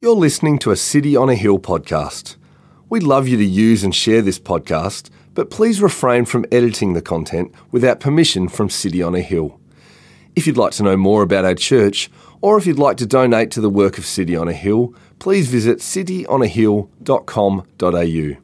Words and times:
You're 0.00 0.14
listening 0.14 0.60
to 0.60 0.70
a 0.70 0.76
City 0.76 1.16
on 1.16 1.28
a 1.28 1.34
Hill 1.34 1.58
podcast. 1.58 2.36
We'd 2.88 3.02
love 3.02 3.26
you 3.26 3.36
to 3.36 3.44
use 3.44 3.82
and 3.82 3.92
share 3.92 4.22
this 4.22 4.38
podcast, 4.38 5.10
but 5.34 5.50
please 5.50 5.82
refrain 5.82 6.24
from 6.24 6.46
editing 6.52 6.92
the 6.92 7.02
content 7.02 7.52
without 7.72 7.98
permission 7.98 8.48
from 8.48 8.70
City 8.70 9.02
on 9.02 9.16
a 9.16 9.20
Hill. 9.20 9.58
If 10.36 10.46
you'd 10.46 10.56
like 10.56 10.70
to 10.74 10.84
know 10.84 10.96
more 10.96 11.22
about 11.22 11.44
our 11.44 11.56
church, 11.56 12.08
or 12.40 12.56
if 12.56 12.64
you'd 12.64 12.78
like 12.78 12.96
to 12.98 13.06
donate 13.06 13.50
to 13.50 13.60
the 13.60 13.68
work 13.68 13.98
of 13.98 14.06
City 14.06 14.36
on 14.36 14.46
a 14.46 14.52
Hill, 14.52 14.94
please 15.18 15.50
visit 15.50 15.78
cityonahill.com.au. 15.78 18.42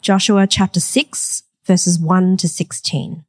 Joshua 0.00 0.46
chapter 0.46 0.80
6, 0.80 1.42
verses 1.66 1.98
1 1.98 2.38
to 2.38 2.48
16. 2.48 3.26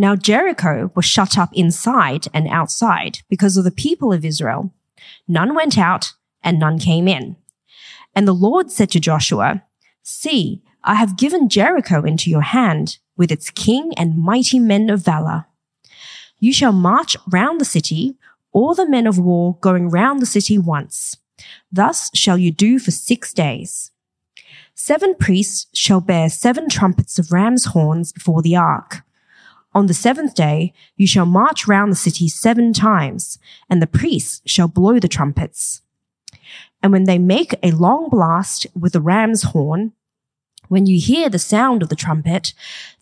Now 0.00 0.16
Jericho 0.16 0.90
was 0.94 1.04
shut 1.04 1.36
up 1.36 1.50
inside 1.52 2.24
and 2.32 2.48
outside 2.48 3.18
because 3.28 3.58
of 3.58 3.64
the 3.64 3.70
people 3.70 4.14
of 4.14 4.24
Israel. 4.24 4.72
None 5.28 5.54
went 5.54 5.76
out 5.76 6.14
and 6.42 6.58
none 6.58 6.78
came 6.78 7.06
in. 7.06 7.36
And 8.14 8.26
the 8.26 8.32
Lord 8.32 8.70
said 8.70 8.90
to 8.92 8.98
Joshua, 8.98 9.62
See, 10.02 10.62
I 10.82 10.94
have 10.94 11.18
given 11.18 11.50
Jericho 11.50 12.02
into 12.02 12.30
your 12.30 12.40
hand 12.40 12.96
with 13.18 13.30
its 13.30 13.50
king 13.50 13.92
and 13.98 14.16
mighty 14.16 14.58
men 14.58 14.88
of 14.88 15.04
valor. 15.04 15.44
You 16.38 16.54
shall 16.54 16.72
march 16.72 17.14
round 17.30 17.60
the 17.60 17.66
city, 17.66 18.16
all 18.52 18.74
the 18.74 18.88
men 18.88 19.06
of 19.06 19.18
war 19.18 19.58
going 19.60 19.90
round 19.90 20.22
the 20.22 20.34
city 20.34 20.56
once. 20.56 21.18
Thus 21.70 22.10
shall 22.14 22.38
you 22.38 22.50
do 22.50 22.78
for 22.78 22.90
six 22.90 23.34
days. 23.34 23.90
Seven 24.74 25.14
priests 25.14 25.66
shall 25.74 26.00
bear 26.00 26.30
seven 26.30 26.70
trumpets 26.70 27.18
of 27.18 27.32
ram's 27.32 27.66
horns 27.66 28.12
before 28.12 28.40
the 28.40 28.56
ark. 28.56 29.02
On 29.72 29.86
the 29.86 29.94
seventh 29.94 30.34
day, 30.34 30.72
you 30.96 31.06
shall 31.06 31.26
march 31.26 31.68
round 31.68 31.92
the 31.92 31.96
city 31.96 32.28
seven 32.28 32.72
times, 32.72 33.38
and 33.68 33.80
the 33.80 33.86
priests 33.86 34.42
shall 34.44 34.66
blow 34.66 34.98
the 34.98 35.08
trumpets. 35.08 35.82
And 36.82 36.92
when 36.92 37.04
they 37.04 37.18
make 37.18 37.54
a 37.62 37.70
long 37.70 38.08
blast 38.08 38.66
with 38.74 38.94
the 38.94 39.00
ram's 39.00 39.44
horn, 39.44 39.92
when 40.68 40.86
you 40.86 41.00
hear 41.00 41.28
the 41.28 41.38
sound 41.38 41.82
of 41.82 41.88
the 41.88 41.96
trumpet, 41.96 42.52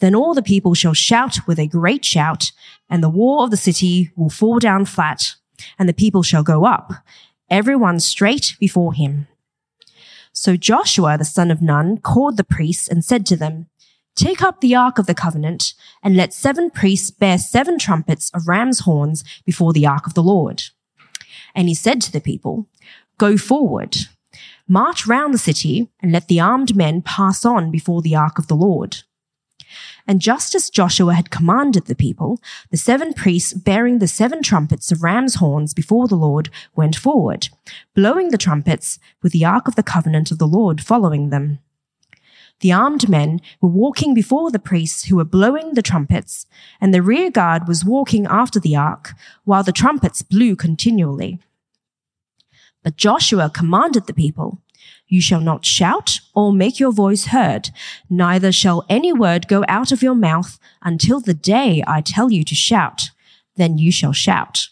then 0.01 0.15
all 0.15 0.35
the 0.35 0.43
people 0.43 0.75
shall 0.75 0.95
shout 0.95 1.47
with 1.47 1.59
a 1.59 1.67
great 1.67 2.05
shout, 2.05 2.53
and 2.89 3.03
the 3.03 3.11
wall 3.11 3.45
of 3.45 3.51
the 3.51 3.57
city 3.57 4.11
will 4.17 4.31
fall 4.31 4.59
down 4.59 4.85
flat, 4.85 5.35
and 5.79 5.89
the 5.89 5.95
people 5.95 6.23
shall 6.23 6.43
go 6.43 6.65
up, 6.65 6.93
everyone 7.51 8.01
straight 8.01 8.57
before 8.59 8.93
him. 8.93 9.27
So 10.33 10.57
Joshua 10.57 11.19
the 11.19 11.25
son 11.25 11.51
of 11.51 11.63
Nun 11.63 11.99
called 11.99 12.37
the 12.37 12.45
priests 12.45 12.89
and 12.89 13.05
said 13.05 13.27
to 13.27 13.37
them, 13.37 13.67
Take 14.19 14.43
up 14.43 14.61
the 14.61 14.75
ark 14.75 14.99
of 14.99 15.07
the 15.07 15.15
covenant, 15.15 15.75
and 16.03 16.17
let 16.17 16.35
seven 16.35 16.71
priests 16.71 17.09
bear 17.09 17.39
seven 17.39 17.79
trumpets 17.79 18.31
of 18.35 18.49
ram's 18.49 18.81
horns 18.81 19.23
before 19.47 19.73
the 19.73 19.87
ark 19.87 20.09
of 20.09 20.15
the 20.15 20.25
Lord. 20.25 20.65
And 21.55 21.69
he 21.69 21.75
said 21.77 22.01
to 22.01 22.11
the 22.11 22.21
people, 22.21 22.67
Go 23.17 23.37
forward, 23.37 23.97
march 24.67 25.07
round 25.07 25.33
the 25.33 25.39
city, 25.39 25.89
and 26.01 26.11
let 26.11 26.27
the 26.27 26.41
armed 26.41 26.75
men 26.75 27.01
pass 27.01 27.45
on 27.45 27.71
before 27.71 28.03
the 28.03 28.17
ark 28.17 28.41
of 28.41 28.49
the 28.49 28.57
Lord. 28.57 29.05
And 30.05 30.21
just 30.21 30.53
as 30.57 30.69
Joshua 30.69 31.15
had 31.15 31.31
commanded 31.31 31.85
the 31.85 31.95
people, 31.95 32.41
the 32.73 32.77
seven 32.77 33.15
priests 33.15 33.53
bearing 33.53 34.01
the 34.01 34.09
seven 34.09 34.43
trumpets 34.43 34.91
of 34.91 35.05
ram's 35.05 35.37
horns 35.37 35.73
before 35.73 36.09
the 36.09 36.17
Lord 36.17 36.51
went 36.75 36.97
forward, 36.97 37.51
blowing 37.95 38.31
the 38.31 38.39
trumpets 38.39 38.99
with 39.23 39.31
the 39.31 39.45
ark 39.45 39.69
of 39.69 39.77
the 39.77 39.85
covenant 39.85 40.33
of 40.33 40.39
the 40.39 40.49
Lord 40.49 40.81
following 40.81 41.31
them. 41.31 41.61
The 42.61 42.73
armed 42.73 43.09
men 43.09 43.41
were 43.61 43.69
walking 43.69 44.15
before 44.15 44.51
the 44.51 44.59
priests 44.59 45.05
who 45.05 45.17
were 45.17 45.25
blowing 45.25 45.75
the 45.75 45.83
trumpets, 45.83 46.47
and 46.81 46.93
the 46.93 47.03
rear 47.03 47.31
guard 47.31 47.69
was 47.69 47.85
walking 47.85 48.27
after 48.27 48.59
the 48.59 48.75
ark, 48.75 49.15
while 49.45 49.63
the 49.63 49.73
trumpets 49.73 50.23
blew 50.23 50.57
continually. 50.57 51.39
But 52.83 52.97
Joshua 52.97 53.51
commanded 53.51 54.07
the 54.07 54.15
people, 54.15 54.61
You 55.07 55.21
shall 55.21 55.41
not 55.41 55.65
shout 55.65 56.19
or 56.35 56.53
make 56.53 56.81
your 56.81 56.93
voice 56.93 57.27
heard, 57.27 57.71
neither 58.11 58.51
shall 58.51 58.85
any 58.89 59.13
word 59.13 59.47
go 59.47 59.65
out 59.69 59.93
of 59.93 60.03
your 60.03 60.17
mouth 60.17 60.59
until 60.83 61.21
the 61.21 61.35
day 61.35 61.85
I 61.87 62.01
tell 62.01 62.33
you 62.33 62.43
to 62.43 62.55
shout. 62.57 63.11
Then 63.55 63.79
you 63.79 63.93
shall 63.93 64.13
shout. 64.13 64.69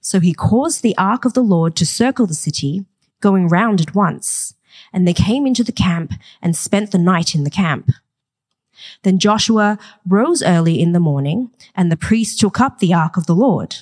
So 0.00 0.20
he 0.20 0.32
caused 0.32 0.82
the 0.82 0.96
ark 0.96 1.24
of 1.24 1.34
the 1.34 1.42
Lord 1.42 1.74
to 1.76 1.86
circle 1.86 2.26
the 2.26 2.34
city, 2.34 2.84
going 3.20 3.48
round 3.48 3.80
it 3.80 3.94
once 3.94 4.54
and 4.92 5.06
they 5.06 5.14
came 5.14 5.46
into 5.46 5.64
the 5.64 5.72
camp 5.72 6.12
and 6.40 6.56
spent 6.56 6.90
the 6.90 6.98
night 6.98 7.34
in 7.34 7.44
the 7.44 7.50
camp. 7.50 7.90
Then 9.02 9.18
Joshua 9.18 9.78
rose 10.06 10.42
early 10.42 10.80
in 10.80 10.92
the 10.92 11.00
morning, 11.00 11.50
and 11.74 11.90
the 11.90 11.96
priests 11.96 12.36
took 12.36 12.60
up 12.60 12.78
the 12.78 12.94
ark 12.94 13.16
of 13.16 13.26
the 13.26 13.34
Lord. 13.34 13.76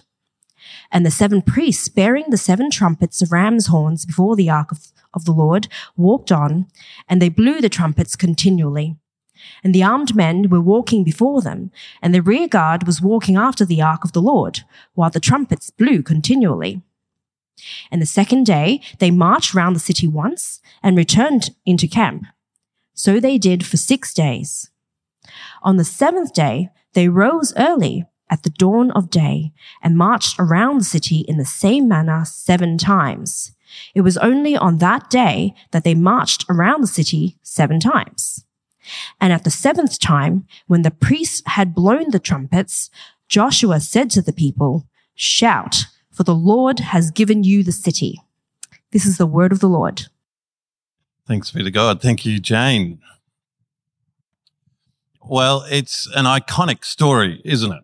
And 0.90 1.04
the 1.04 1.10
seven 1.10 1.42
priests, 1.42 1.88
bearing 1.88 2.26
the 2.28 2.36
seven 2.36 2.70
trumpets 2.70 3.20
of 3.20 3.32
ram's 3.32 3.66
horns 3.66 4.06
before 4.06 4.36
the 4.36 4.50
ark 4.50 4.72
of, 4.72 4.92
of 5.12 5.24
the 5.24 5.32
Lord, 5.32 5.68
walked 5.96 6.32
on, 6.32 6.66
and 7.08 7.20
they 7.20 7.28
blew 7.28 7.60
the 7.60 7.68
trumpets 7.68 8.16
continually. 8.16 8.96
And 9.62 9.74
the 9.74 9.82
armed 9.82 10.14
men 10.14 10.48
were 10.48 10.60
walking 10.60 11.04
before 11.04 11.42
them, 11.42 11.70
and 12.00 12.14
the 12.14 12.22
rear 12.22 12.48
guard 12.48 12.86
was 12.86 13.02
walking 13.02 13.36
after 13.36 13.64
the 13.64 13.82
ark 13.82 14.04
of 14.04 14.12
the 14.12 14.22
Lord, 14.22 14.60
while 14.94 15.10
the 15.10 15.20
trumpets 15.20 15.70
blew 15.70 16.02
continually. 16.02 16.82
And 17.90 18.02
the 18.02 18.06
second 18.06 18.44
day, 18.46 18.80
they 18.98 19.10
marched 19.10 19.54
round 19.54 19.74
the 19.76 19.80
city 19.80 20.06
once 20.06 20.60
and 20.82 20.96
returned 20.96 21.50
into 21.64 21.88
camp. 21.88 22.24
So 22.94 23.20
they 23.20 23.38
did 23.38 23.66
for 23.66 23.76
six 23.76 24.12
days. 24.14 24.70
On 25.62 25.76
the 25.76 25.84
seventh 25.84 26.32
day, 26.32 26.68
they 26.92 27.08
rose 27.08 27.52
early 27.56 28.04
at 28.30 28.42
the 28.42 28.50
dawn 28.50 28.90
of 28.92 29.10
day 29.10 29.52
and 29.82 29.96
marched 29.96 30.36
around 30.38 30.78
the 30.78 30.84
city 30.84 31.18
in 31.28 31.36
the 31.36 31.44
same 31.44 31.88
manner 31.88 32.24
seven 32.24 32.78
times. 32.78 33.52
It 33.94 34.02
was 34.02 34.16
only 34.18 34.56
on 34.56 34.78
that 34.78 35.10
day 35.10 35.54
that 35.72 35.84
they 35.84 35.94
marched 35.94 36.44
around 36.48 36.80
the 36.80 36.86
city 36.86 37.38
seven 37.42 37.80
times. 37.80 38.44
And 39.20 39.32
at 39.32 39.44
the 39.44 39.50
seventh 39.50 39.98
time, 39.98 40.46
when 40.66 40.82
the 40.82 40.90
priests 40.90 41.42
had 41.46 41.74
blown 41.74 42.10
the 42.10 42.18
trumpets, 42.18 42.90
Joshua 43.28 43.80
said 43.80 44.10
to 44.10 44.22
the 44.22 44.32
people, 44.32 44.86
shout, 45.14 45.86
for 46.14 46.22
the 46.22 46.34
Lord 46.34 46.78
has 46.78 47.10
given 47.10 47.44
you 47.44 47.62
the 47.62 47.72
city. 47.72 48.20
This 48.92 49.04
is 49.04 49.18
the 49.18 49.26
word 49.26 49.52
of 49.52 49.58
the 49.58 49.68
Lord. 49.68 50.06
Thanks 51.26 51.50
be 51.50 51.62
to 51.62 51.70
God. 51.70 52.00
Thank 52.00 52.24
you, 52.24 52.38
Jane. 52.38 53.00
Well, 55.26 55.64
it's 55.70 56.06
an 56.14 56.26
iconic 56.26 56.84
story, 56.84 57.40
isn't 57.44 57.72
it? 57.72 57.82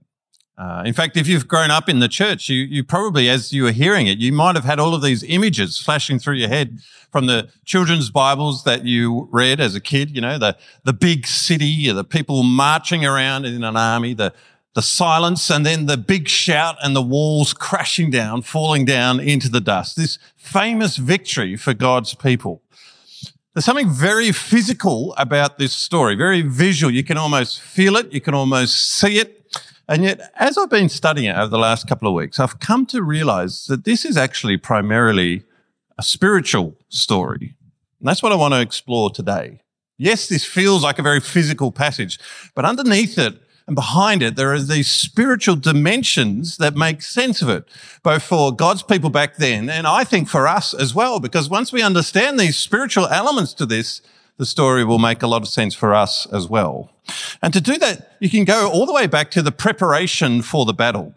Uh, 0.56 0.82
in 0.84 0.92
fact, 0.92 1.16
if 1.16 1.26
you've 1.26 1.48
grown 1.48 1.70
up 1.70 1.88
in 1.88 2.00
the 2.00 2.08
church, 2.08 2.50
you, 2.50 2.62
you 2.64 2.84
probably, 2.84 3.30
as 3.30 3.50
you 3.50 3.62
were 3.62 3.72
hearing 3.72 4.06
it, 4.06 4.18
you 4.18 4.30
might 4.30 4.54
have 4.56 4.64
had 4.64 4.78
all 4.78 4.94
of 4.94 5.00
these 5.00 5.22
images 5.24 5.78
flashing 5.78 6.18
through 6.18 6.34
your 6.34 6.50
head 6.50 6.80
from 7.10 7.24
the 7.24 7.48
children's 7.64 8.10
Bibles 8.10 8.64
that 8.64 8.84
you 8.84 9.26
read 9.32 9.58
as 9.58 9.74
a 9.74 9.80
kid. 9.80 10.14
You 10.14 10.20
know, 10.20 10.36
the 10.36 10.58
the 10.84 10.92
big 10.92 11.26
city, 11.26 11.90
the 11.90 12.04
people 12.04 12.42
marching 12.42 13.06
around 13.06 13.46
in 13.46 13.64
an 13.64 13.74
army, 13.74 14.12
the 14.12 14.34
the 14.74 14.82
silence 14.82 15.50
and 15.50 15.66
then 15.66 15.86
the 15.86 15.96
big 15.96 16.28
shout 16.28 16.76
and 16.82 16.94
the 16.94 17.02
walls 17.02 17.52
crashing 17.52 18.10
down, 18.10 18.42
falling 18.42 18.84
down 18.84 19.18
into 19.18 19.48
the 19.48 19.60
dust. 19.60 19.96
This 19.96 20.18
famous 20.36 20.96
victory 20.96 21.56
for 21.56 21.74
God's 21.74 22.14
people. 22.14 22.62
There's 23.52 23.64
something 23.64 23.90
very 23.90 24.30
physical 24.30 25.12
about 25.18 25.58
this 25.58 25.72
story, 25.72 26.14
very 26.14 26.42
visual. 26.42 26.92
You 26.92 27.02
can 27.02 27.16
almost 27.16 27.60
feel 27.60 27.96
it. 27.96 28.12
You 28.12 28.20
can 28.20 28.32
almost 28.32 28.90
see 28.92 29.18
it. 29.18 29.36
And 29.88 30.04
yet, 30.04 30.30
as 30.36 30.56
I've 30.56 30.70
been 30.70 30.88
studying 30.88 31.30
it 31.30 31.36
over 31.36 31.48
the 31.48 31.58
last 31.58 31.88
couple 31.88 32.06
of 32.06 32.14
weeks, 32.14 32.38
I've 32.38 32.60
come 32.60 32.86
to 32.86 33.02
realize 33.02 33.66
that 33.66 33.84
this 33.84 34.04
is 34.04 34.16
actually 34.16 34.56
primarily 34.56 35.42
a 35.98 36.02
spiritual 36.04 36.76
story. 36.88 37.56
And 37.98 38.08
that's 38.08 38.22
what 38.22 38.30
I 38.30 38.36
want 38.36 38.54
to 38.54 38.60
explore 38.60 39.10
today. 39.10 39.62
Yes, 39.98 40.28
this 40.28 40.44
feels 40.44 40.84
like 40.84 41.00
a 41.00 41.02
very 41.02 41.18
physical 41.18 41.72
passage, 41.72 42.20
but 42.54 42.64
underneath 42.64 43.18
it, 43.18 43.34
and 43.66 43.76
behind 43.76 44.22
it, 44.22 44.36
there 44.36 44.52
are 44.52 44.60
these 44.60 44.88
spiritual 44.88 45.56
dimensions 45.56 46.56
that 46.56 46.74
make 46.74 47.02
sense 47.02 47.42
of 47.42 47.48
it, 47.48 47.68
both 48.02 48.22
for 48.22 48.54
God's 48.54 48.82
people 48.82 49.10
back 49.10 49.36
then 49.36 49.70
and 49.70 49.86
I 49.86 50.04
think 50.04 50.28
for 50.28 50.48
us 50.48 50.74
as 50.74 50.94
well, 50.94 51.20
because 51.20 51.48
once 51.48 51.72
we 51.72 51.82
understand 51.82 52.38
these 52.38 52.56
spiritual 52.56 53.06
elements 53.06 53.54
to 53.54 53.66
this, 53.66 54.02
the 54.38 54.46
story 54.46 54.84
will 54.84 54.98
make 54.98 55.22
a 55.22 55.26
lot 55.26 55.42
of 55.42 55.48
sense 55.48 55.74
for 55.74 55.94
us 55.94 56.26
as 56.32 56.48
well. 56.48 56.90
And 57.42 57.52
to 57.52 57.60
do 57.60 57.76
that, 57.78 58.16
you 58.20 58.30
can 58.30 58.44
go 58.44 58.70
all 58.70 58.86
the 58.86 58.92
way 58.92 59.06
back 59.06 59.30
to 59.32 59.42
the 59.42 59.52
preparation 59.52 60.42
for 60.42 60.64
the 60.64 60.72
battle. 60.72 61.14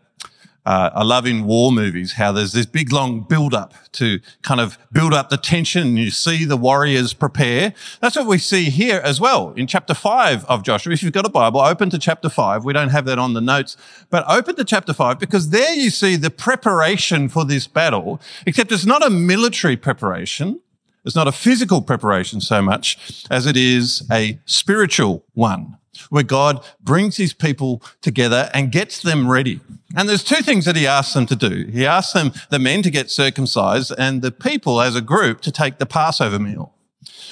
Uh, 0.65 0.89
I 0.93 1.03
love 1.03 1.25
in 1.25 1.43
war 1.43 1.71
movies 1.71 2.13
how 2.13 2.31
there's 2.31 2.53
this 2.53 2.65
big 2.65 2.93
long 2.93 3.21
build 3.21 3.53
up 3.53 3.73
to 3.93 4.19
kind 4.43 4.61
of 4.61 4.77
build 4.91 5.13
up 5.13 5.29
the 5.29 5.37
tension. 5.37 5.97
You 5.97 6.09
see 6.09 6.45
the 6.45 6.55
warriors 6.55 7.13
prepare. 7.13 7.73
That's 7.99 8.15
what 8.15 8.27
we 8.27 8.37
see 8.37 8.69
here 8.69 9.01
as 9.03 9.19
well 9.19 9.51
in 9.57 9.67
chapter 9.67 9.93
five 9.93 10.45
of 10.45 10.63
Joshua. 10.63 10.93
If 10.93 11.03
you've 11.03 11.11
got 11.11 11.25
a 11.25 11.29
Bible, 11.29 11.59
open 11.59 11.89
to 11.89 11.99
chapter 11.99 12.29
five. 12.29 12.63
We 12.63 12.71
don't 12.71 12.89
have 12.89 13.05
that 13.05 13.19
on 13.19 13.33
the 13.33 13.41
notes, 13.41 13.75
but 14.09 14.23
open 14.27 14.55
to 14.55 14.63
chapter 14.63 14.93
five 14.93 15.19
because 15.19 15.49
there 15.49 15.73
you 15.73 15.89
see 15.89 16.15
the 16.15 16.29
preparation 16.29 17.27
for 17.27 17.43
this 17.43 17.67
battle, 17.67 18.21
except 18.45 18.71
it's 18.71 18.85
not 18.85 19.05
a 19.05 19.09
military 19.09 19.75
preparation. 19.75 20.61
It's 21.05 21.15
not 21.15 21.27
a 21.27 21.33
physical 21.33 21.81
preparation 21.81 22.39
so 22.39 22.61
much 22.61 23.25
as 23.29 23.45
it 23.45 23.57
is 23.57 24.07
a 24.09 24.39
spiritual 24.45 25.25
one. 25.33 25.77
Where 26.09 26.23
God 26.23 26.63
brings 26.81 27.17
his 27.17 27.33
people 27.33 27.81
together 28.01 28.49
and 28.53 28.71
gets 28.71 29.01
them 29.01 29.29
ready. 29.29 29.59
And 29.95 30.09
there's 30.09 30.23
two 30.23 30.41
things 30.41 30.65
that 30.65 30.75
he 30.75 30.87
asks 30.87 31.13
them 31.13 31.25
to 31.27 31.35
do. 31.35 31.67
He 31.71 31.85
asks 31.85 32.13
them, 32.13 32.31
the 32.49 32.59
men 32.59 32.81
to 32.83 32.91
get 32.91 33.11
circumcised 33.11 33.93
and 33.97 34.21
the 34.21 34.31
people 34.31 34.81
as 34.81 34.95
a 34.95 35.01
group 35.01 35.41
to 35.41 35.51
take 35.51 35.77
the 35.77 35.85
Passover 35.85 36.39
meal. 36.39 36.73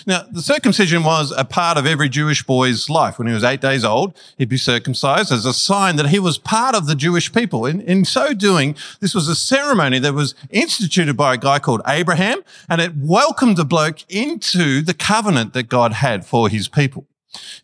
Now, 0.06 0.26
the 0.32 0.42
circumcision 0.42 1.04
was 1.04 1.32
a 1.36 1.46
part 1.46 1.78
of 1.78 1.86
every 1.86 2.10
Jewish 2.10 2.44
boy's 2.44 2.90
life. 2.90 3.20
When 3.20 3.28
he 3.28 3.34
was 3.34 3.44
eight 3.44 3.62
days 3.62 3.86
old, 3.86 4.18
he'd 4.38 4.50
be 4.50 4.58
circumcised 4.58 5.32
as 5.32 5.46
a 5.46 5.54
sign 5.54 5.96
that 5.98 6.10
he 6.10 6.20
was 6.20 6.38
part 6.38 6.76
of 6.76 6.88
the 6.88 6.96
Jewish 6.96 7.32
people. 7.32 7.66
In, 7.66 7.82
in 7.82 8.06
so 8.06 8.34
doing, 8.34 8.76
this 9.00 9.14
was 9.14 9.28
a 9.28 9.36
ceremony 9.36 10.00
that 10.00 10.14
was 10.14 10.34
instituted 10.50 11.16
by 11.16 11.36
a 11.36 11.38
guy 11.38 11.60
called 11.60 11.82
Abraham, 11.88 12.44
and 12.70 12.82
it 12.82 12.94
welcomed 12.98 13.58
the 13.58 13.66
bloke 13.66 14.00
into 14.10 14.82
the 14.82 14.94
covenant 14.94 15.54
that 15.54 15.70
God 15.70 15.94
had 15.94 16.26
for 16.26 16.50
his 16.50 16.68
people. 16.68 17.06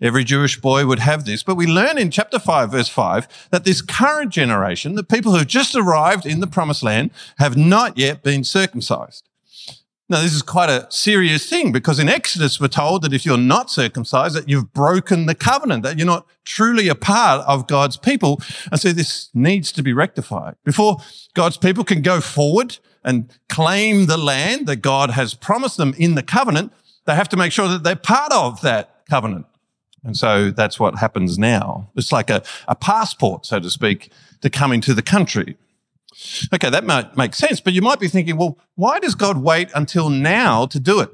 Every 0.01 0.23
Jewish 0.23 0.59
boy 0.59 0.85
would 0.85 0.99
have 0.99 1.25
this, 1.25 1.43
but 1.43 1.55
we 1.55 1.67
learn 1.67 1.97
in 1.97 2.11
chapter 2.11 2.39
5, 2.39 2.71
verse 2.71 2.87
5, 2.87 3.49
that 3.51 3.63
this 3.63 3.81
current 3.81 4.31
generation, 4.31 4.95
the 4.95 5.03
people 5.03 5.31
who 5.31 5.39
have 5.39 5.47
just 5.47 5.75
arrived 5.75 6.25
in 6.25 6.39
the 6.39 6.47
promised 6.47 6.83
land, 6.83 7.11
have 7.39 7.57
not 7.57 7.97
yet 7.97 8.23
been 8.23 8.43
circumcised. 8.43 9.27
Now, 10.09 10.21
this 10.21 10.33
is 10.33 10.41
quite 10.41 10.69
a 10.69 10.87
serious 10.89 11.49
thing 11.49 11.73
because 11.73 11.99
in 11.99 12.07
Exodus, 12.07 12.61
we're 12.61 12.69
told 12.69 13.01
that 13.01 13.11
if 13.11 13.25
you're 13.25 13.37
not 13.37 13.69
circumcised, 13.69 14.35
that 14.35 14.47
you've 14.47 14.71
broken 14.71 15.25
the 15.25 15.35
covenant, 15.35 15.83
that 15.83 15.97
you're 15.97 16.07
not 16.07 16.25
truly 16.45 16.87
a 16.87 16.95
part 16.95 17.45
of 17.45 17.67
God's 17.67 17.97
people. 17.97 18.41
And 18.71 18.79
so 18.79 18.93
this 18.93 19.29
needs 19.33 19.73
to 19.73 19.83
be 19.83 19.91
rectified. 19.91 20.55
Before 20.63 20.99
God's 21.33 21.57
people 21.57 21.83
can 21.83 22.01
go 22.01 22.21
forward 22.21 22.77
and 23.03 23.29
claim 23.49 24.05
the 24.05 24.17
land 24.17 24.65
that 24.67 24.77
God 24.77 25.11
has 25.11 25.33
promised 25.33 25.75
them 25.75 25.93
in 25.97 26.15
the 26.15 26.23
covenant, 26.23 26.71
they 27.05 27.15
have 27.15 27.29
to 27.29 27.37
make 27.37 27.51
sure 27.51 27.67
that 27.67 27.83
they're 27.83 27.97
part 27.97 28.31
of 28.31 28.61
that 28.61 29.01
covenant. 29.09 29.45
And 30.03 30.15
so 30.15 30.51
that's 30.51 30.79
what 30.79 30.99
happens 30.99 31.37
now. 31.37 31.89
It's 31.95 32.11
like 32.11 32.29
a, 32.29 32.43
a 32.67 32.75
passport, 32.75 33.45
so 33.45 33.59
to 33.59 33.69
speak, 33.69 34.11
to 34.41 34.49
come 34.49 34.71
into 34.71 34.93
the 34.93 35.01
country. 35.01 35.57
Okay, 36.53 36.69
that 36.69 36.85
might 36.85 37.15
make 37.17 37.33
sense, 37.33 37.59
but 37.59 37.73
you 37.73 37.81
might 37.81 37.99
be 37.99 38.07
thinking, 38.07 38.37
well, 38.37 38.57
why 38.75 38.99
does 38.99 39.15
God 39.15 39.37
wait 39.37 39.69
until 39.75 40.09
now 40.09 40.65
to 40.67 40.79
do 40.79 40.99
it? 40.99 41.11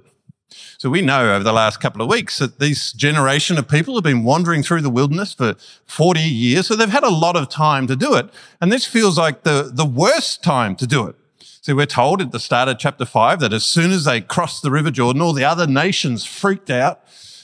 So 0.78 0.90
we 0.90 1.02
know 1.02 1.34
over 1.34 1.44
the 1.44 1.54
last 1.54 1.80
couple 1.80 2.02
of 2.02 2.10
weeks 2.10 2.38
that 2.40 2.60
this 2.60 2.94
generation 2.94 3.58
of 3.58 3.68
people 3.68 3.96
have 3.96 4.04
been 4.04 4.24
wandering 4.24 4.64
through 4.64 4.82
the 4.82 4.90
wilderness 4.90 5.34
for 5.34 5.56
40 5.86 6.20
years. 6.20 6.68
So 6.68 6.76
they've 6.76 6.90
had 6.90 7.04
a 7.04 7.10
lot 7.10 7.36
of 7.36 7.50
time 7.50 7.88
to 7.88 7.96
do 7.96 8.16
it. 8.16 8.30
And 8.62 8.72
this 8.72 8.86
feels 8.86 9.18
like 9.18 9.44
the, 9.44 9.72
the 9.74 9.86
worst 9.86 10.44
time 10.44 10.76
to 10.78 10.88
do 10.88 11.08
it. 11.08 11.16
So 11.62 11.76
we're 11.76 11.86
told 11.86 12.22
at 12.22 12.32
the 12.32 12.40
start 12.40 12.68
of 12.68 12.78
chapter 12.78 13.06
five 13.06 13.40
that 13.40 13.54
as 13.54 13.64
soon 13.64 13.92
as 13.92 14.04
they 14.04 14.20
crossed 14.20 14.64
the 14.64 14.72
River 14.72 14.92
Jordan, 14.92 15.22
all 15.22 15.34
the 15.34 15.46
other 15.46 15.66
nations 15.66 16.26
freaked 16.26 16.70
out. 16.70 17.02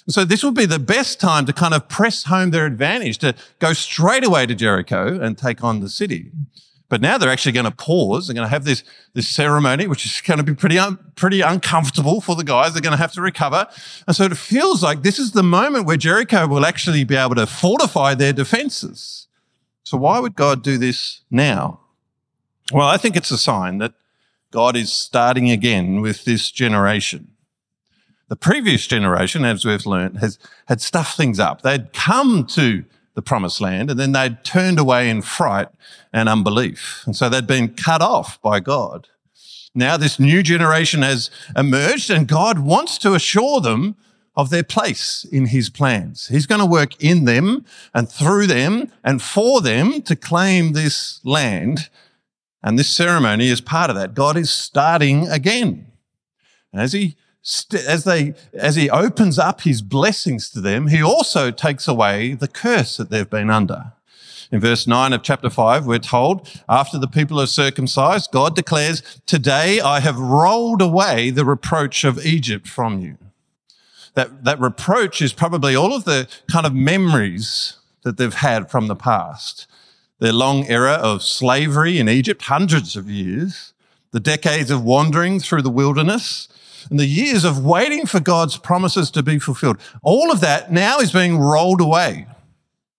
So 0.09 0.25
this 0.25 0.43
would 0.43 0.55
be 0.55 0.65
the 0.65 0.79
best 0.79 1.19
time 1.19 1.45
to 1.45 1.53
kind 1.53 1.73
of 1.73 1.87
press 1.87 2.23
home 2.23 2.49
their 2.49 2.65
advantage, 2.65 3.19
to 3.19 3.35
go 3.59 3.73
straight 3.73 4.25
away 4.25 4.47
to 4.47 4.55
Jericho 4.55 5.19
and 5.19 5.37
take 5.37 5.63
on 5.63 5.81
the 5.81 5.89
city. 5.89 6.31
But 6.89 7.01
now 7.01 7.19
they're 7.19 7.29
actually 7.29 7.51
going 7.51 7.65
to 7.65 7.71
pause. 7.71 8.25
They're 8.25 8.33
going 8.33 8.47
to 8.47 8.49
have 8.49 8.65
this, 8.65 8.83
this 9.13 9.27
ceremony, 9.27 9.85
which 9.85 10.07
is 10.07 10.19
going 10.21 10.39
to 10.39 10.43
be 10.43 10.55
pretty, 10.55 10.79
un, 10.79 10.97
pretty 11.15 11.41
uncomfortable 11.41 12.19
for 12.19 12.35
the 12.35 12.43
guys. 12.43 12.73
They're 12.73 12.81
going 12.81 12.97
to 12.97 12.97
have 12.97 13.13
to 13.13 13.21
recover. 13.21 13.67
And 14.07 14.15
so 14.15 14.23
it 14.23 14.35
feels 14.35 14.81
like 14.81 15.03
this 15.03 15.19
is 15.19 15.33
the 15.33 15.43
moment 15.43 15.85
where 15.85 15.97
Jericho 15.97 16.47
will 16.47 16.65
actually 16.65 17.03
be 17.03 17.15
able 17.15 17.35
to 17.35 17.45
fortify 17.45 18.15
their 18.15 18.33
defenses. 18.33 19.27
So 19.83 19.97
why 19.97 20.19
would 20.19 20.35
God 20.35 20.63
do 20.63 20.79
this 20.79 21.21
now? 21.29 21.81
Well, 22.73 22.87
I 22.87 22.97
think 22.97 23.15
it's 23.15 23.31
a 23.31 23.37
sign 23.37 23.77
that 23.77 23.93
God 24.49 24.75
is 24.75 24.91
starting 24.91 25.51
again 25.51 26.01
with 26.01 26.25
this 26.25 26.49
generation. 26.49 27.27
The 28.29 28.35
previous 28.35 28.87
generation, 28.87 29.43
as 29.43 29.65
we've 29.65 29.85
learned, 29.85 30.19
has 30.19 30.39
had 30.67 30.81
stuffed 30.81 31.17
things 31.17 31.39
up. 31.39 31.61
They'd 31.61 31.91
come 31.93 32.45
to 32.47 32.85
the 33.15 33.21
promised 33.21 33.59
land, 33.59 33.89
and 33.89 33.99
then 33.99 34.11
they'd 34.11 34.43
turned 34.43 34.79
away 34.79 35.09
in 35.09 35.21
fright 35.21 35.67
and 36.13 36.29
unbelief. 36.29 37.03
And 37.05 37.15
so 37.15 37.27
they'd 37.27 37.47
been 37.47 37.73
cut 37.73 38.01
off 38.01 38.41
by 38.41 38.59
God. 38.59 39.07
Now 39.75 39.97
this 39.97 40.19
new 40.19 40.43
generation 40.43 41.01
has 41.01 41.29
emerged 41.55 42.09
and 42.09 42.27
God 42.27 42.59
wants 42.59 42.97
to 42.99 43.13
assure 43.13 43.61
them 43.61 43.95
of 44.35 44.49
their 44.49 44.63
place 44.63 45.25
in 45.31 45.47
his 45.47 45.69
plans. 45.69 46.27
He's 46.27 46.45
going 46.45 46.59
to 46.59 46.65
work 46.65 47.01
in 47.03 47.25
them 47.25 47.65
and 47.93 48.09
through 48.09 48.47
them 48.47 48.91
and 49.03 49.21
for 49.21 49.61
them 49.61 50.01
to 50.03 50.15
claim 50.15 50.73
this 50.73 51.19
land. 51.23 51.89
And 52.63 52.79
this 52.79 52.89
ceremony 52.89 53.47
is 53.47 53.61
part 53.61 53.89
of 53.89 53.95
that. 53.95 54.13
God 54.13 54.37
is 54.37 54.49
starting 54.49 55.27
again. 55.27 55.91
And 56.71 56.81
as 56.81 56.93
he 56.93 57.15
as 57.87 58.03
they, 58.03 58.33
as 58.53 58.75
he 58.75 58.89
opens 58.89 59.39
up 59.39 59.61
his 59.61 59.81
blessings 59.81 60.49
to 60.49 60.61
them, 60.61 60.87
he 60.87 61.01
also 61.01 61.51
takes 61.51 61.87
away 61.87 62.33
the 62.33 62.47
curse 62.47 62.97
that 62.97 63.09
they've 63.09 63.29
been 63.29 63.49
under. 63.49 63.93
In 64.51 64.59
verse 64.59 64.87
9 64.87 65.13
of 65.13 65.21
chapter 65.21 65.49
5, 65.49 65.85
we're 65.85 65.99
told, 65.99 66.49
after 66.67 66.97
the 66.97 67.07
people 67.07 67.39
are 67.39 67.47
circumcised, 67.47 68.31
God 68.31 68.55
declares, 68.55 69.03
Today 69.25 69.79
I 69.79 69.99
have 69.99 70.17
rolled 70.17 70.81
away 70.81 71.29
the 71.29 71.45
reproach 71.45 72.03
of 72.03 72.25
Egypt 72.25 72.67
from 72.67 72.99
you. 72.99 73.17
That, 74.15 74.43
that 74.43 74.59
reproach 74.59 75.21
is 75.21 75.33
probably 75.33 75.75
all 75.75 75.95
of 75.95 76.05
the 76.05 76.27
kind 76.51 76.65
of 76.65 76.73
memories 76.73 77.77
that 78.01 78.17
they've 78.17 78.33
had 78.33 78.71
from 78.71 78.87
the 78.87 78.95
past. 78.95 79.67
Their 80.17 80.33
long 80.33 80.65
era 80.65 80.93
of 80.93 81.21
slavery 81.21 81.99
in 81.99 82.09
Egypt, 82.09 82.43
hundreds 82.43 82.95
of 82.95 83.09
years, 83.09 83.73
the 84.11 84.19
decades 84.19 84.71
of 84.71 84.83
wandering 84.83 85.39
through 85.39 85.61
the 85.61 85.69
wilderness, 85.69 86.47
and 86.89 86.99
the 86.99 87.05
years 87.05 87.43
of 87.43 87.63
waiting 87.63 88.05
for 88.05 88.19
God's 88.19 88.57
promises 88.57 89.11
to 89.11 89.23
be 89.23 89.39
fulfilled. 89.39 89.77
All 90.01 90.31
of 90.31 90.41
that 90.41 90.71
now 90.71 90.99
is 90.99 91.11
being 91.11 91.37
rolled 91.37 91.81
away 91.81 92.27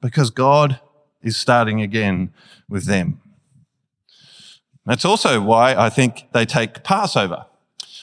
because 0.01 0.31
God 0.31 0.81
is 1.23 1.37
starting 1.37 1.81
again 1.81 2.33
with 2.69 2.87
them. 2.87 3.21
That's 4.87 5.05
also 5.05 5.41
why 5.41 5.75
I 5.75 5.91
think 5.91 6.29
they 6.33 6.47
take 6.47 6.83
Passover. 6.83 7.47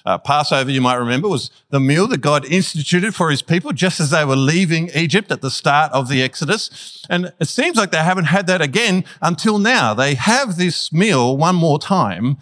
Uh, 0.05 0.17
Passover, 0.17 0.71
you 0.71 0.79
might 0.79 0.95
remember, 0.95 1.27
was 1.27 1.51
the 1.69 1.81
meal 1.81 2.07
that 2.07 2.21
God 2.21 2.45
instituted 2.45 3.13
for 3.13 3.29
his 3.29 3.41
people 3.41 3.73
just 3.73 3.99
as 3.99 4.09
they 4.09 4.23
were 4.23 4.37
leaving 4.37 4.89
Egypt 4.95 5.31
at 5.33 5.41
the 5.41 5.51
start 5.51 5.91
of 5.91 6.07
the 6.07 6.23
Exodus. 6.23 7.05
And 7.09 7.33
it 7.41 7.49
seems 7.49 7.75
like 7.75 7.91
they 7.91 7.97
haven't 7.97 8.25
had 8.25 8.47
that 8.47 8.61
again 8.61 9.03
until 9.21 9.59
now. 9.59 9.93
They 9.93 10.13
have 10.15 10.55
this 10.55 10.93
meal 10.93 11.35
one 11.35 11.55
more 11.55 11.77
time. 11.77 12.37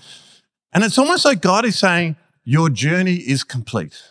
And 0.74 0.84
it's 0.84 1.00
almost 1.00 1.26
like 1.26 1.42
God 1.42 1.66
is 1.66 1.80
saying, 1.80 2.18
your 2.46 2.70
journey 2.70 3.16
is 3.16 3.44
complete. 3.44 4.02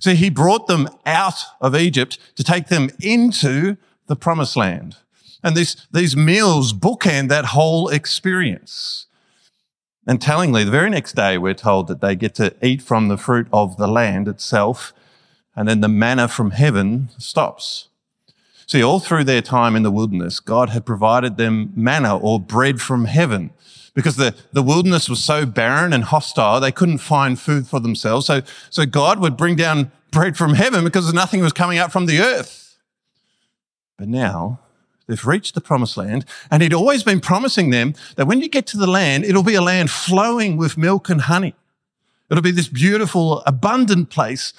So 0.00 0.14
he 0.14 0.28
brought 0.30 0.66
them 0.66 0.88
out 1.06 1.42
of 1.60 1.74
Egypt 1.74 2.18
to 2.36 2.44
take 2.44 2.68
them 2.68 2.90
into 3.00 3.76
the 4.06 4.16
promised 4.16 4.56
land. 4.56 4.96
And 5.42 5.56
this, 5.56 5.86
these 5.90 6.16
meals 6.16 6.72
bookend 6.72 7.28
that 7.30 7.46
whole 7.46 7.88
experience. 7.88 9.06
And 10.06 10.20
tellingly, 10.20 10.64
the 10.64 10.70
very 10.70 10.90
next 10.90 11.14
day, 11.14 11.38
we're 11.38 11.54
told 11.54 11.86
that 11.88 12.00
they 12.00 12.14
get 12.16 12.34
to 12.36 12.54
eat 12.62 12.82
from 12.82 13.08
the 13.08 13.16
fruit 13.16 13.46
of 13.52 13.76
the 13.76 13.86
land 13.86 14.28
itself, 14.28 14.92
and 15.54 15.68
then 15.68 15.80
the 15.80 15.88
manna 15.88 16.28
from 16.28 16.52
heaven 16.52 17.08
stops. 17.18 17.88
See, 18.66 18.82
all 18.82 19.00
through 19.00 19.24
their 19.24 19.42
time 19.42 19.76
in 19.76 19.82
the 19.82 19.90
wilderness, 19.90 20.40
God 20.40 20.70
had 20.70 20.84
provided 20.84 21.36
them 21.36 21.72
manna 21.74 22.16
or 22.16 22.40
bread 22.40 22.80
from 22.80 23.06
heaven 23.06 23.50
because 23.98 24.14
the, 24.14 24.32
the 24.52 24.62
wilderness 24.62 25.08
was 25.08 25.24
so 25.24 25.44
barren 25.44 25.92
and 25.92 26.04
hostile, 26.04 26.60
they 26.60 26.70
couldn't 26.70 26.98
find 26.98 27.36
food 27.36 27.66
for 27.66 27.80
themselves. 27.80 28.26
So, 28.26 28.42
so 28.70 28.86
God 28.86 29.18
would 29.18 29.36
bring 29.36 29.56
down 29.56 29.90
bread 30.12 30.36
from 30.36 30.54
heaven 30.54 30.84
because 30.84 31.12
nothing 31.12 31.40
was 31.40 31.52
coming 31.52 31.78
out 31.78 31.90
from 31.90 32.06
the 32.06 32.20
earth. 32.20 32.78
But 33.96 34.06
now 34.06 34.60
they've 35.08 35.26
reached 35.26 35.56
the 35.56 35.60
promised 35.60 35.96
land 35.96 36.26
and 36.48 36.62
he'd 36.62 36.72
always 36.72 37.02
been 37.02 37.18
promising 37.18 37.70
them 37.70 37.94
that 38.14 38.28
when 38.28 38.40
you 38.40 38.48
get 38.48 38.68
to 38.68 38.76
the 38.76 38.86
land, 38.86 39.24
it'll 39.24 39.42
be 39.42 39.56
a 39.56 39.60
land 39.60 39.90
flowing 39.90 40.56
with 40.56 40.78
milk 40.78 41.08
and 41.08 41.22
honey. 41.22 41.56
It'll 42.30 42.40
be 42.40 42.52
this 42.52 42.68
beautiful, 42.68 43.42
abundant 43.46 44.10
place. 44.10 44.52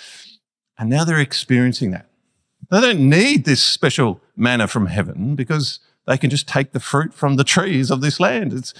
And 0.78 0.90
now 0.90 1.06
they're 1.06 1.18
experiencing 1.18 1.92
that. 1.92 2.08
They 2.70 2.82
don't 2.82 3.08
need 3.10 3.46
this 3.46 3.64
special 3.64 4.20
manna 4.36 4.68
from 4.68 4.88
heaven 4.88 5.36
because 5.36 5.80
they 6.08 6.18
can 6.18 6.30
just 6.30 6.46
take 6.46 6.74
the 6.74 6.82
fruit 6.82 7.14
from 7.14 7.38
the 7.38 7.46
trees 7.46 7.90
of 7.90 8.02
this 8.02 8.20
land. 8.20 8.52
It's, 8.52 8.74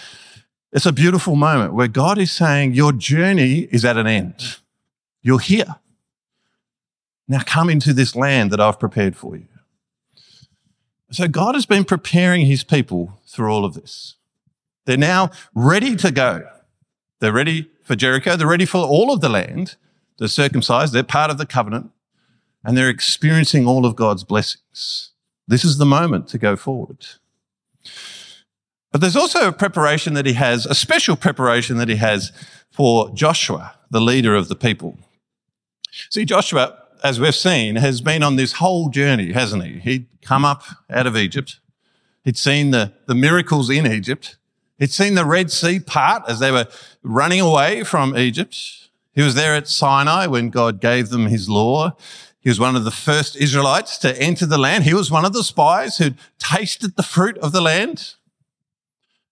it's 0.72 0.86
a 0.86 0.92
beautiful 0.92 1.36
moment 1.36 1.74
where 1.74 1.88
God 1.88 2.18
is 2.18 2.32
saying, 2.32 2.74
Your 2.74 2.92
journey 2.92 3.68
is 3.72 3.84
at 3.84 3.98
an 3.98 4.08
end. 4.08 4.58
You're 5.22 5.40
here. 5.40 5.76
Now 7.28 7.42
come 7.46 7.70
into 7.70 7.94
this 7.94 8.16
land 8.16 8.52
that 8.52 8.60
I've 8.60 8.80
prepared 8.80 9.16
for 9.16 9.36
you. 9.36 9.48
So 11.12 11.28
God 11.28 11.56
has 11.56 11.66
been 11.66 11.86
preparing 11.86 12.46
his 12.46 12.64
people 12.64 13.20
through 13.26 13.52
all 13.52 13.66
of 13.66 13.74
this. 13.74 14.16
They're 14.86 14.98
now 14.98 15.32
ready 15.54 15.96
to 15.98 16.12
go. 16.12 16.48
They're 17.20 17.34
ready 17.34 17.70
for 17.84 17.96
Jericho. 17.96 18.36
They're 18.36 18.48
ready 18.48 18.66
for 18.66 18.78
all 18.78 19.12
of 19.12 19.22
the 19.22 19.30
land. 19.30 19.76
They're 20.18 20.28
circumcised. 20.28 20.94
They're 20.94 21.04
part 21.04 21.32
of 21.32 21.38
the 21.38 21.46
covenant 21.46 21.92
and 22.64 22.78
they're 22.78 22.90
experiencing 22.90 23.68
all 23.68 23.86
of 23.86 23.96
God's 23.96 24.24
blessings. 24.24 25.12
This 25.48 25.64
is 25.64 25.78
the 25.78 25.86
moment 25.86 26.28
to 26.30 26.38
go 26.38 26.56
forward. 26.56 27.06
But 28.92 29.02
there's 29.02 29.16
also 29.16 29.48
a 29.48 29.52
preparation 29.52 30.14
that 30.16 30.26
he 30.26 30.34
has, 30.34 30.66
a 30.66 30.76
special 30.76 31.16
preparation 31.16 31.78
that 31.78 31.90
he 31.90 31.98
has 31.98 32.32
for 32.72 33.10
Joshua, 33.12 33.76
the 33.92 34.02
leader 34.02 34.36
of 34.36 34.48
the 34.48 34.56
people. 34.56 34.98
See, 36.10 36.26
Joshua, 36.26 36.78
as 37.04 37.20
we've 37.20 37.36
seen, 37.36 37.76
has 37.76 38.02
been 38.02 38.24
on 38.24 38.36
this 38.36 38.54
whole 38.54 38.90
journey, 38.90 39.32
hasn't 39.32 39.64
he? 39.64 39.80
He'd 39.80 40.08
come 40.22 40.46
up 40.46 40.64
out 40.90 41.08
of 41.08 41.16
Egypt. 41.16 41.60
He'd 42.24 42.38
seen 42.38 42.72
the, 42.72 42.94
the 43.06 43.16
miracles 43.16 43.70
in 43.70 43.86
Egypt. 43.88 44.38
He'd 44.78 44.92
seen 44.92 45.16
the 45.16 45.26
Red 45.26 45.52
Sea 45.52 45.80
part 45.80 46.24
as 46.28 46.40
they 46.40 46.52
were 46.52 46.68
running 47.04 47.42
away 47.42 47.84
from 47.84 48.18
Egypt. 48.18 48.90
He 49.14 49.22
was 49.22 49.36
there 49.36 49.56
at 49.56 49.68
Sinai 49.68 50.28
when 50.28 50.50
God 50.50 50.80
gave 50.80 51.10
them 51.10 51.28
his 51.28 51.50
law. 51.50 51.96
He 52.40 52.50
was 52.50 52.60
one 52.60 52.76
of 52.76 52.86
the 52.86 52.92
first 52.92 53.36
Israelites 53.36 53.98
to 54.00 54.20
enter 54.22 54.46
the 54.46 54.58
land. 54.58 54.86
He 54.86 54.94
was 54.94 55.12
one 55.12 55.26
of 55.26 55.34
the 55.34 55.44
spies 55.44 55.98
who'd 55.98 56.18
tasted 56.38 56.96
the 56.96 57.04
fruit 57.04 57.38
of 57.40 57.52
the 57.52 57.62
land. 57.62 58.16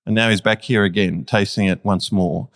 And 0.07 0.15
now 0.15 0.29
he's 0.29 0.39
back 0.39 0.61
here 0.61 0.85
again, 0.85 1.25
tasting 1.25 1.67
it 1.67 1.83
once 1.83 2.13
more. 2.13 2.47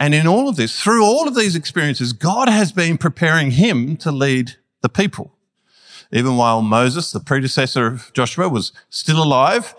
And 0.00 0.12
in 0.12 0.26
all 0.26 0.48
of 0.48 0.56
this, 0.56 0.82
through 0.82 1.04
all 1.04 1.28
of 1.28 1.36
these 1.36 1.54
experiences, 1.54 2.12
God 2.12 2.48
has 2.48 2.72
been 2.72 2.98
preparing 2.98 3.52
him 3.52 3.96
to 3.98 4.10
lead 4.10 4.56
the 4.82 4.88
people. 4.88 5.32
Even 6.10 6.36
while 6.36 6.60
Moses, 6.60 7.12
the 7.12 7.20
predecessor 7.20 7.86
of 7.86 8.12
Joshua, 8.14 8.48
was 8.48 8.72
still 8.88 9.22
alive, 9.22 9.76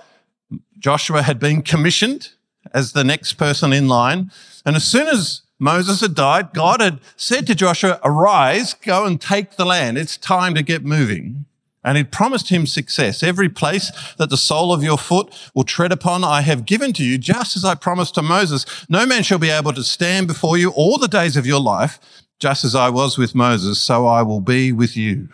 Joshua 0.80 1.24
had 1.24 1.40
been 1.40 1.62
commissioned 1.62 2.30
as 2.74 2.94
the 2.94 3.04
next 3.04 3.34
person 3.34 3.74
in 3.74 3.90
line. 3.90 4.32
And 4.66 4.78
as 4.78 4.86
soon 4.86 5.08
as 5.10 5.42
Moses 5.60 6.00
had 6.00 6.16
died, 6.16 6.54
God 6.54 6.80
had 6.80 7.02
said 7.18 7.46
to 7.48 7.56
Joshua, 7.56 8.00
arise, 8.02 8.76
go 8.76 9.06
and 9.06 9.20
take 9.20 9.58
the 9.58 9.66
land. 9.66 9.98
It's 9.98 10.16
time 10.16 10.56
to 10.56 10.64
get 10.64 10.86
moving. 10.86 11.48
And 11.84 11.98
he'd 11.98 12.12
promised 12.12 12.50
him 12.50 12.68
success. 12.68 13.24
Every 13.24 13.50
place 13.50 13.92
that 14.18 14.30
the 14.30 14.38
sole 14.38 14.72
of 14.72 14.84
your 14.84 14.98
foot 14.98 15.34
will 15.56 15.64
tread 15.64 15.92
upon, 15.92 16.24
I 16.24 16.42
have 16.42 16.66
given 16.66 16.94
to 16.94 17.04
you, 17.04 17.18
just 17.18 17.58
as 17.58 17.66
I 17.66 17.74
promised 17.74 18.16
to 18.16 18.22
Moses. 18.22 18.66
No 18.88 19.06
man 19.06 19.24
shall 19.24 19.40
be 19.40 19.50
able 19.50 19.74
to 19.74 19.84
stand 19.84 20.28
before 20.28 20.58
you 20.58 20.70
all 20.72 20.98
the 21.00 21.08
days 21.08 21.36
of 21.36 21.48
your 21.48 21.60
life, 21.60 22.00
just 22.40 22.64
as 22.64 22.76
I 22.76 22.90
was 22.90 23.18
with 23.18 23.34
Moses, 23.34 23.82
so 23.82 24.06
I 24.06 24.22
will 24.22 24.42
be 24.42 24.72
with 24.72 24.96
you. 24.96 25.30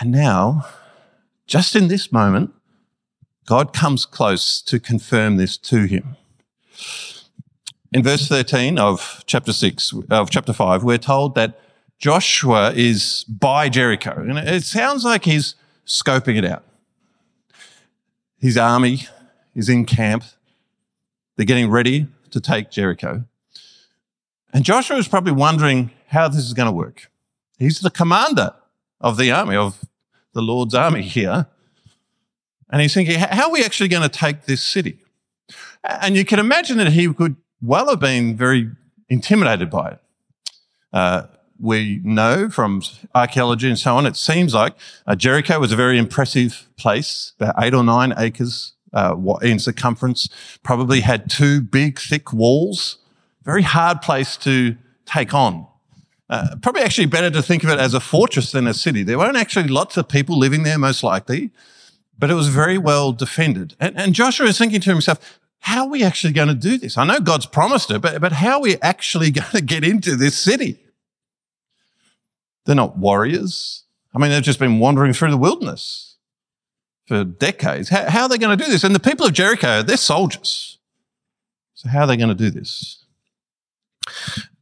And 0.00 0.10
now, 0.10 0.66
just 1.46 1.76
in 1.76 1.88
this 1.88 2.10
moment, 2.10 2.52
God 3.46 3.72
comes 3.74 4.06
close 4.06 4.62
to 4.62 4.80
confirm 4.80 5.36
this 5.36 5.58
to 5.58 5.84
him. 5.84 6.16
In 7.92 8.02
verse 8.02 8.26
13 8.26 8.78
of 8.78 9.22
chapter 9.26 9.52
6, 9.52 9.92
of 10.10 10.30
chapter 10.30 10.52
5, 10.52 10.82
we're 10.82 10.98
told 10.98 11.34
that 11.34 11.60
Joshua 11.98 12.72
is 12.72 13.24
by 13.24 13.68
Jericho. 13.68 14.12
And 14.12 14.38
it 14.38 14.64
sounds 14.64 15.04
like 15.04 15.24
he's 15.24 15.54
scoping 15.86 16.36
it 16.36 16.44
out. 16.44 16.64
His 18.38 18.56
army 18.56 19.06
is 19.54 19.68
in 19.68 19.86
camp. 19.86 20.24
They're 21.36 21.46
getting 21.46 21.70
ready 21.70 22.06
to 22.30 22.40
take 22.40 22.70
Jericho. 22.70 23.24
And 24.52 24.64
Joshua 24.64 24.96
is 24.98 25.08
probably 25.08 25.32
wondering 25.32 25.90
how 26.08 26.28
this 26.28 26.44
is 26.44 26.52
going 26.52 26.68
to 26.68 26.72
work. 26.72 27.10
He's 27.58 27.80
the 27.80 27.90
commander 27.90 28.54
of 29.00 29.16
the 29.16 29.30
army, 29.30 29.56
of 29.56 29.84
the 30.32 30.42
Lord's 30.42 30.74
army 30.74 31.02
here. 31.02 31.46
And 32.70 32.82
he's 32.82 32.94
thinking, 32.94 33.18
how 33.18 33.48
are 33.48 33.52
we 33.52 33.64
actually 33.64 33.88
going 33.88 34.02
to 34.02 34.08
take 34.08 34.44
this 34.44 34.62
city? 34.62 34.98
And 35.82 36.16
you 36.16 36.24
can 36.24 36.38
imagine 36.38 36.76
that 36.78 36.92
he 36.92 37.12
could 37.12 37.36
well 37.62 37.88
have 37.88 38.00
been 38.00 38.36
very 38.36 38.70
intimidated 39.08 39.70
by 39.70 39.90
it. 39.90 39.98
Uh, 40.92 41.22
we 41.60 42.00
know 42.04 42.48
from 42.48 42.82
archaeology 43.14 43.68
and 43.68 43.78
so 43.78 43.96
on, 43.96 44.06
it 44.06 44.16
seems 44.16 44.54
like 44.54 44.74
uh, 45.06 45.14
Jericho 45.14 45.58
was 45.58 45.72
a 45.72 45.76
very 45.76 45.98
impressive 45.98 46.68
place, 46.76 47.32
about 47.38 47.54
eight 47.58 47.74
or 47.74 47.84
nine 47.84 48.12
acres 48.16 48.72
uh, 48.92 49.16
in 49.42 49.58
circumference, 49.58 50.28
probably 50.62 51.00
had 51.00 51.28
two 51.28 51.60
big, 51.60 51.98
thick 51.98 52.32
walls, 52.32 52.98
very 53.42 53.62
hard 53.62 54.00
place 54.00 54.36
to 54.38 54.76
take 55.04 55.34
on. 55.34 55.66
Uh, 56.30 56.56
probably 56.62 56.82
actually 56.82 57.06
better 57.06 57.30
to 57.30 57.42
think 57.42 57.62
of 57.62 57.70
it 57.70 57.78
as 57.78 57.92
a 57.92 58.00
fortress 58.00 58.52
than 58.52 58.66
a 58.66 58.74
city. 58.74 59.02
There 59.02 59.18
weren't 59.18 59.36
actually 59.36 59.68
lots 59.68 59.96
of 59.96 60.08
people 60.08 60.38
living 60.38 60.62
there, 60.62 60.78
most 60.78 61.02
likely, 61.02 61.50
but 62.18 62.30
it 62.30 62.34
was 62.34 62.48
very 62.48 62.78
well 62.78 63.12
defended. 63.12 63.74
And, 63.78 63.96
and 63.98 64.14
Joshua 64.14 64.46
is 64.46 64.56
thinking 64.56 64.80
to 64.80 64.90
himself, 64.90 65.38
how 65.60 65.84
are 65.84 65.90
we 65.90 66.02
actually 66.02 66.32
going 66.32 66.48
to 66.48 66.54
do 66.54 66.78
this? 66.78 66.96
I 66.96 67.04
know 67.04 67.20
God's 67.20 67.46
promised 67.46 67.90
it, 67.90 68.00
but, 68.00 68.20
but 68.20 68.32
how 68.32 68.54
are 68.54 68.60
we 68.60 68.76
actually 68.80 69.30
going 69.32 69.50
to 69.50 69.60
get 69.60 69.84
into 69.84 70.16
this 70.16 70.36
city? 70.36 70.78
They're 72.64 72.74
not 72.74 72.96
warriors. 72.96 73.84
I 74.14 74.18
mean, 74.18 74.30
they've 74.30 74.42
just 74.42 74.58
been 74.58 74.78
wandering 74.78 75.12
through 75.12 75.30
the 75.30 75.36
wilderness 75.36 76.16
for 77.06 77.24
decades. 77.24 77.88
How, 77.88 78.08
how 78.08 78.22
are 78.22 78.28
they 78.28 78.38
going 78.38 78.56
to 78.56 78.64
do 78.64 78.70
this? 78.70 78.84
And 78.84 78.94
the 78.94 79.00
people 79.00 79.26
of 79.26 79.32
Jericho, 79.32 79.82
they're 79.82 79.96
soldiers. 79.96 80.78
So 81.74 81.88
how 81.88 82.02
are 82.02 82.06
they 82.06 82.16
going 82.16 82.28
to 82.28 82.34
do 82.34 82.50
this? 82.50 83.04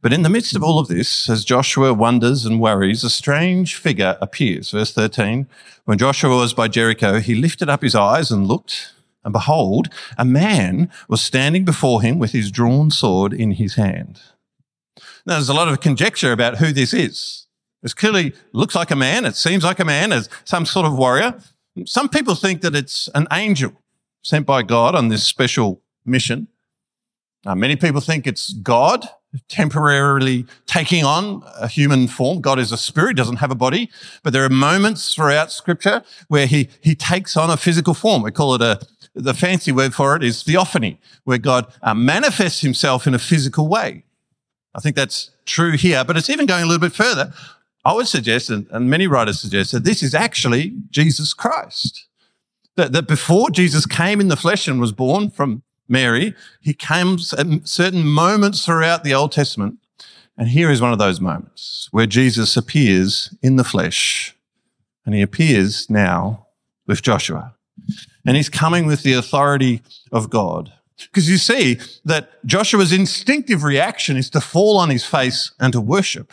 But 0.01 0.13
in 0.13 0.21
the 0.21 0.29
midst 0.29 0.55
of 0.55 0.63
all 0.63 0.79
of 0.79 0.87
this, 0.87 1.29
as 1.29 1.45
Joshua 1.45 1.93
wonders 1.93 2.45
and 2.45 2.59
worries, 2.59 3.03
a 3.03 3.09
strange 3.09 3.75
figure 3.75 4.17
appears. 4.19 4.71
Verse 4.71 4.93
13. 4.93 5.47
When 5.85 5.97
Joshua 5.97 6.35
was 6.35 6.53
by 6.53 6.67
Jericho, 6.67 7.19
he 7.19 7.35
lifted 7.35 7.69
up 7.69 7.81
his 7.81 7.95
eyes 7.95 8.31
and 8.31 8.47
looked, 8.47 8.93
and 9.23 9.31
behold, 9.31 9.89
a 10.17 10.25
man 10.25 10.89
was 11.07 11.21
standing 11.21 11.65
before 11.65 12.01
him 12.01 12.19
with 12.19 12.31
his 12.31 12.51
drawn 12.51 12.89
sword 12.91 13.33
in 13.33 13.51
his 13.51 13.75
hand. 13.75 14.21
Now, 15.25 15.35
there's 15.35 15.49
a 15.49 15.53
lot 15.53 15.69
of 15.69 15.79
conjecture 15.79 16.31
about 16.31 16.57
who 16.57 16.73
this 16.73 16.93
is. 16.93 17.42
It 17.83 17.95
clearly 17.95 18.33
looks 18.53 18.75
like 18.75 18.91
a 18.91 18.95
man. 18.95 19.25
It 19.25 19.35
seems 19.35 19.63
like 19.63 19.79
a 19.79 19.85
man 19.85 20.11
as 20.11 20.29
some 20.45 20.65
sort 20.65 20.85
of 20.85 20.97
warrior. 20.97 21.35
Some 21.85 22.09
people 22.09 22.35
think 22.35 22.61
that 22.61 22.75
it's 22.75 23.09
an 23.13 23.27
angel 23.31 23.73
sent 24.23 24.45
by 24.45 24.63
God 24.63 24.95
on 24.95 25.09
this 25.09 25.25
special 25.25 25.81
mission. 26.05 26.47
Uh, 27.45 27.55
many 27.55 27.75
people 27.75 27.99
think 27.99 28.25
it's 28.25 28.53
God 28.53 29.07
temporarily 29.49 30.45
taking 30.65 31.03
on 31.03 31.43
a 31.59 31.67
human 31.67 32.07
form. 32.07 32.39
God 32.39 32.59
is 32.59 32.71
a 32.71 32.77
spirit, 32.77 33.17
doesn't 33.17 33.37
have 33.37 33.51
a 33.51 33.55
body, 33.55 33.89
but 34.21 34.31
there 34.31 34.45
are 34.45 34.49
moments 34.49 35.13
throughout 35.13 35.51
scripture 35.51 36.03
where 36.27 36.45
he, 36.45 36.69
he 36.81 36.95
takes 36.95 37.35
on 37.35 37.49
a 37.49 37.57
physical 37.57 37.93
form. 37.93 38.21
We 38.21 38.31
call 38.31 38.55
it 38.55 38.61
a, 38.61 38.79
the 39.15 39.33
fancy 39.33 39.71
word 39.71 39.93
for 39.93 40.15
it 40.15 40.23
is 40.23 40.43
theophany, 40.43 40.99
where 41.23 41.37
God 41.37 41.71
uh, 41.81 41.93
manifests 41.93 42.61
himself 42.61 43.07
in 43.07 43.13
a 43.13 43.19
physical 43.19 43.67
way. 43.67 44.03
I 44.75 44.79
think 44.79 44.95
that's 44.95 45.31
true 45.45 45.71
here, 45.71 46.03
but 46.03 46.15
it's 46.15 46.29
even 46.29 46.45
going 46.45 46.63
a 46.63 46.65
little 46.65 46.79
bit 46.79 46.93
further. 46.93 47.33
I 47.85 47.93
would 47.93 48.07
suggest, 48.07 48.49
and, 48.49 48.89
many 48.89 49.07
writers 49.07 49.39
suggest, 49.39 49.71
that 49.73 49.83
this 49.83 50.01
is 50.01 50.15
actually 50.15 50.73
Jesus 50.89 51.33
Christ. 51.33 52.07
That, 52.75 52.91
that 52.93 53.07
before 53.07 53.49
Jesus 53.49 53.85
came 53.85 54.21
in 54.21 54.29
the 54.29 54.37
flesh 54.37 54.67
and 54.67 54.79
was 54.79 54.91
born 54.91 55.29
from 55.29 55.63
Mary, 55.87 56.33
he 56.61 56.73
came 56.73 57.17
at 57.37 57.67
certain 57.67 58.05
moments 58.05 58.65
throughout 58.65 59.03
the 59.03 59.13
Old 59.13 59.31
Testament. 59.31 59.77
And 60.37 60.47
here 60.47 60.71
is 60.71 60.81
one 60.81 60.93
of 60.93 60.97
those 60.97 61.21
moments 61.21 61.87
where 61.91 62.07
Jesus 62.07 62.57
appears 62.57 63.35
in 63.41 63.57
the 63.57 63.63
flesh 63.63 64.35
and 65.05 65.13
he 65.13 65.21
appears 65.21 65.89
now 65.89 66.47
with 66.87 67.01
Joshua. 67.01 67.55
And 68.25 68.37
he's 68.37 68.49
coming 68.49 68.85
with 68.85 69.03
the 69.03 69.13
authority 69.13 69.81
of 70.11 70.29
God. 70.29 70.71
Because 70.97 71.29
you 71.29 71.37
see 71.37 71.79
that 72.05 72.43
Joshua's 72.45 72.93
instinctive 72.93 73.63
reaction 73.63 74.15
is 74.15 74.29
to 74.31 74.41
fall 74.41 74.77
on 74.77 74.89
his 74.89 75.05
face 75.05 75.51
and 75.59 75.73
to 75.73 75.81
worship. 75.81 76.31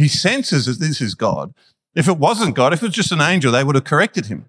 He 0.00 0.08
senses 0.08 0.64
that 0.64 0.78
this 0.78 1.02
is 1.02 1.14
God. 1.14 1.52
If 1.94 2.08
it 2.08 2.16
wasn't 2.16 2.56
God, 2.56 2.72
if 2.72 2.82
it 2.82 2.86
was 2.86 2.94
just 2.94 3.12
an 3.12 3.20
angel, 3.20 3.52
they 3.52 3.62
would 3.62 3.74
have 3.74 3.84
corrected 3.84 4.26
him. 4.26 4.46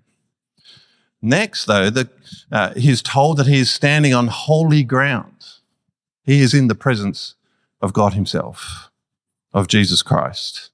Next, 1.22 1.65
though, 1.65 1.89
the, 1.89 2.10
uh, 2.50 2.74
he 2.74 2.89
is 2.89 3.01
told 3.01 3.36
that 3.36 3.48
he 3.48 3.60
is 3.60 3.70
standing 3.70 4.13
on 4.13 4.27
holy 4.27 4.81
ground. 4.86 5.46
He 6.24 6.39
is 6.39 6.53
in 6.53 6.70
the 6.70 6.75
presence 6.75 7.36
of 7.81 7.91
God 7.91 8.13
himself, 8.13 8.91
of 9.53 9.67
Jesus 9.67 10.01
Christ. 10.01 10.70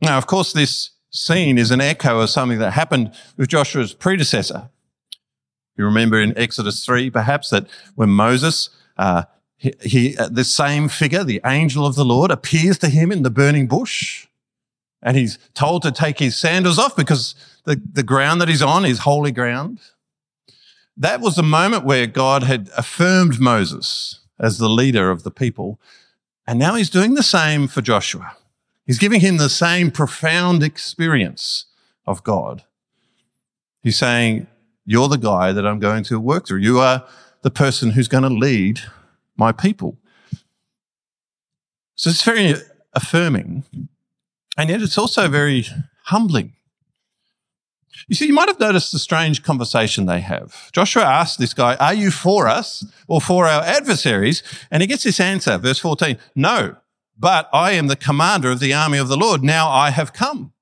Now, 0.00 0.16
of 0.16 0.28
course, 0.28 0.52
this 0.52 0.90
scene 1.10 1.58
is 1.58 1.72
an 1.72 1.80
echo 1.80 2.20
of 2.20 2.30
something 2.30 2.60
that 2.60 2.70
happened 2.70 3.12
with 3.36 3.48
Joshua's 3.48 3.94
predecessor. 3.94 4.70
You 5.76 5.84
remember 5.84 6.20
in 6.20 6.38
Exodus 6.38 6.84
3, 6.84 7.10
perhaps, 7.10 7.50
that 7.50 7.66
when 7.96 8.10
Moses 8.10 8.70
uh, 8.96 9.24
he, 9.58 9.74
he 9.82 10.16
uh, 10.16 10.28
the 10.28 10.44
same 10.44 10.88
figure, 10.88 11.24
the 11.24 11.40
angel 11.44 11.84
of 11.84 11.96
the 11.96 12.04
Lord, 12.04 12.30
appears 12.30 12.78
to 12.78 12.88
him 12.88 13.12
in 13.12 13.24
the 13.24 13.30
burning 13.30 13.66
bush. 13.66 14.26
And 15.02 15.16
he's 15.16 15.38
told 15.54 15.82
to 15.82 15.92
take 15.92 16.18
his 16.18 16.36
sandals 16.36 16.78
off 16.78 16.96
because 16.96 17.34
the, 17.64 17.80
the 17.92 18.02
ground 18.02 18.40
that 18.40 18.48
he's 18.48 18.62
on 18.62 18.84
is 18.84 19.00
holy 19.00 19.32
ground. 19.32 19.80
That 20.96 21.20
was 21.20 21.36
the 21.36 21.42
moment 21.42 21.84
where 21.84 22.06
God 22.06 22.44
had 22.44 22.70
affirmed 22.76 23.38
Moses 23.38 24.20
as 24.38 24.58
the 24.58 24.68
leader 24.68 25.10
of 25.10 25.22
the 25.22 25.30
people. 25.30 25.78
And 26.46 26.58
now 26.58 26.74
he's 26.74 26.90
doing 26.90 27.14
the 27.14 27.22
same 27.22 27.68
for 27.68 27.82
Joshua. 27.82 28.36
He's 28.86 28.98
giving 28.98 29.20
him 29.20 29.36
the 29.36 29.50
same 29.50 29.90
profound 29.90 30.62
experience 30.62 31.66
of 32.06 32.24
God. 32.24 32.64
He's 33.82 33.98
saying, 33.98 34.46
You're 34.86 35.08
the 35.08 35.18
guy 35.18 35.52
that 35.52 35.66
I'm 35.66 35.78
going 35.78 36.04
to 36.04 36.18
work 36.18 36.46
through. 36.46 36.60
You 36.60 36.80
are 36.80 37.06
the 37.42 37.50
person 37.50 37.90
who's 37.90 38.08
going 38.08 38.24
to 38.24 38.30
lead 38.30 38.80
my 39.38 39.52
people. 39.52 39.98
So 41.94 42.10
it's 42.10 42.22
very 42.22 42.54
affirming, 42.92 43.64
and 44.56 44.70
yet 44.70 44.82
it's 44.82 44.98
also 44.98 45.28
very 45.28 45.66
humbling. 46.04 46.54
You 48.06 48.14
see, 48.14 48.26
you 48.26 48.34
might 48.34 48.48
have 48.48 48.60
noticed 48.60 48.92
the 48.92 48.98
strange 48.98 49.42
conversation 49.42 50.06
they 50.06 50.20
have. 50.20 50.70
Joshua 50.72 51.02
asks 51.02 51.36
this 51.36 51.54
guy, 51.54 51.74
Are 51.76 51.94
you 51.94 52.10
for 52.10 52.46
us 52.46 52.86
or 53.08 53.20
for 53.20 53.46
our 53.46 53.62
adversaries? 53.62 54.42
And 54.70 54.82
he 54.82 54.86
gets 54.86 55.02
this 55.02 55.18
answer, 55.18 55.58
verse 55.58 55.78
14 55.80 56.16
No, 56.36 56.76
but 57.18 57.48
I 57.52 57.72
am 57.72 57.88
the 57.88 57.96
commander 57.96 58.50
of 58.50 58.60
the 58.60 58.72
army 58.72 58.98
of 58.98 59.08
the 59.08 59.16
Lord. 59.16 59.42
Now 59.42 59.68
I 59.68 59.90
have 59.90 60.12
come. 60.12 60.52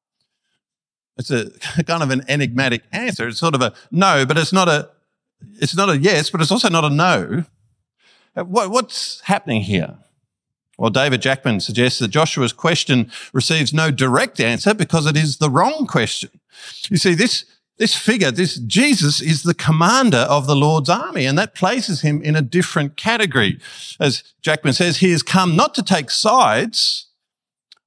It's 1.19 1.31
a 1.31 1.51
kind 1.87 2.03
of 2.03 2.11
an 2.11 2.25
enigmatic 2.29 2.83
answer. 2.93 3.29
It's 3.29 3.39
sort 3.39 3.55
of 3.55 3.63
a 3.63 3.75
no, 3.91 4.25
but 4.27 4.39
it's 4.39 4.53
not 4.53 4.69
a, 4.69 4.91
it's 5.61 5.77
not 5.77 5.91
a 5.91 5.99
yes, 5.99 6.31
but 6.31 6.41
it's 6.41 6.51
also 6.51 6.69
not 6.69 6.85
a 6.85 6.91
no. 6.91 7.45
Uh, 8.37 8.45
what, 8.45 8.71
what's 8.71 9.21
happening 9.23 9.63
here? 9.63 9.97
Well, 10.79 10.91
David 10.91 11.23
Jackman 11.23 11.61
suggests 11.61 11.99
that 12.01 12.09
Joshua's 12.09 12.53
question 12.53 13.11
receives 13.33 13.73
no 13.73 13.91
direct 13.91 14.41
answer 14.41 14.75
because 14.75 15.07
it 15.07 15.17
is 15.17 15.39
the 15.39 15.49
wrong 15.49 15.87
question. 15.87 16.31
You 16.91 16.99
see, 16.99 17.15
this, 17.15 17.47
this 17.79 17.97
figure, 17.97 18.31
this 18.31 18.57
Jesus 18.57 19.23
is 19.23 19.43
the 19.43 19.55
commander 19.55 20.19
of 20.19 20.47
the 20.47 20.57
Lord's 20.57 20.91
army, 20.91 21.25
and 21.25 21.39
that 21.39 21.55
places 21.55 22.03
him 22.03 22.21
in 22.23 22.37
a 22.37 22.43
different 22.43 22.97
category. 22.97 23.59
As 23.99 24.23
Jackman 24.43 24.75
says, 24.75 24.99
he 24.99 25.13
has 25.13 25.23
come 25.23 25.57
not 25.57 25.75
to 25.77 25.83
take 25.83 26.11
sides, 26.11 27.09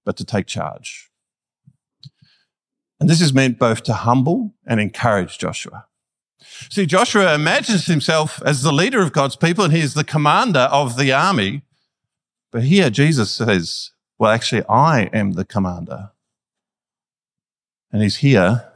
but 0.03 0.17
to 0.17 0.25
take 0.25 0.47
charge. 0.47 1.11
And 2.99 3.07
this 3.07 3.21
is 3.21 3.33
meant 3.33 3.59
both 3.59 3.83
to 3.83 3.93
humble 3.93 4.55
and 4.65 4.79
encourage 4.79 5.37
Joshua. 5.37 5.85
See, 6.41 6.85
Joshua 6.85 7.33
imagines 7.35 7.85
himself 7.85 8.41
as 8.45 8.61
the 8.61 8.71
leader 8.71 9.01
of 9.01 9.13
God's 9.13 9.35
people 9.35 9.63
and 9.63 9.73
he 9.73 9.81
is 9.81 9.93
the 9.93 10.03
commander 10.03 10.67
of 10.71 10.97
the 10.97 11.11
army. 11.11 11.63
But 12.51 12.63
here 12.63 12.89
Jesus 12.89 13.31
says, 13.31 13.91
well, 14.17 14.31
actually, 14.31 14.63
I 14.67 15.03
am 15.13 15.33
the 15.33 15.45
commander. 15.45 16.11
And 17.91 18.03
he's 18.03 18.17
here 18.17 18.69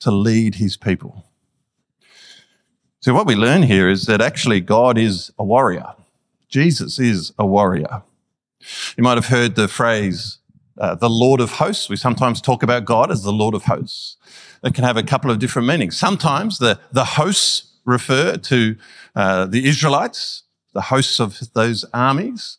to 0.00 0.10
lead 0.10 0.56
his 0.56 0.76
people. 0.76 1.24
So 3.00 3.14
what 3.14 3.26
we 3.26 3.34
learn 3.34 3.62
here 3.62 3.88
is 3.88 4.06
that 4.06 4.20
actually 4.20 4.60
God 4.60 4.98
is 4.98 5.32
a 5.38 5.44
warrior. 5.44 5.94
Jesus 6.48 6.98
is 6.98 7.32
a 7.38 7.46
warrior. 7.46 8.02
You 8.96 9.04
might 9.04 9.16
have 9.16 9.28
heard 9.28 9.54
the 9.54 9.68
phrase, 9.68 10.38
uh, 10.78 10.94
the 10.94 11.10
Lord 11.10 11.40
of 11.40 11.52
hosts. 11.52 11.88
We 11.88 11.96
sometimes 11.96 12.40
talk 12.40 12.62
about 12.62 12.84
God 12.84 13.10
as 13.10 13.22
the 13.22 13.32
Lord 13.32 13.54
of 13.54 13.64
hosts. 13.64 14.16
It 14.62 14.74
can 14.74 14.84
have 14.84 14.96
a 14.96 15.02
couple 15.02 15.30
of 15.30 15.38
different 15.38 15.68
meanings. 15.68 15.96
Sometimes 15.96 16.58
the, 16.58 16.78
the 16.92 17.04
hosts 17.04 17.72
refer 17.84 18.36
to 18.36 18.76
uh, 19.14 19.46
the 19.46 19.66
Israelites, 19.66 20.42
the 20.74 20.82
hosts 20.82 21.20
of 21.20 21.40
those 21.54 21.84
armies, 21.94 22.58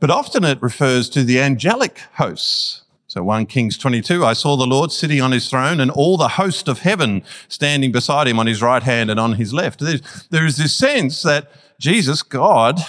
but 0.00 0.10
often 0.10 0.44
it 0.44 0.62
refers 0.62 1.08
to 1.10 1.24
the 1.24 1.40
angelic 1.40 1.98
hosts. 2.14 2.82
So 3.08 3.22
1 3.22 3.46
Kings 3.46 3.78
22, 3.78 4.24
I 4.24 4.34
saw 4.34 4.56
the 4.56 4.66
Lord 4.66 4.92
sitting 4.92 5.20
on 5.20 5.32
his 5.32 5.48
throne 5.48 5.80
and 5.80 5.90
all 5.90 6.16
the 6.16 6.28
host 6.28 6.68
of 6.68 6.80
heaven 6.80 7.22
standing 7.48 7.90
beside 7.90 8.28
him 8.28 8.38
on 8.38 8.46
his 8.46 8.60
right 8.60 8.82
hand 8.82 9.10
and 9.10 9.18
on 9.18 9.32
his 9.34 9.54
left. 9.54 9.80
there 9.80 10.46
is 10.46 10.56
this 10.56 10.74
sense 10.74 11.22
that 11.22 11.50
Jesus, 11.80 12.22
God, 12.22 12.80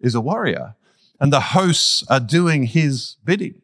is 0.00 0.14
a 0.14 0.20
warrior 0.20 0.76
and 1.20 1.32
the 1.32 1.40
hosts 1.40 2.04
are 2.08 2.20
doing 2.20 2.64
his 2.64 3.16
bidding. 3.24 3.60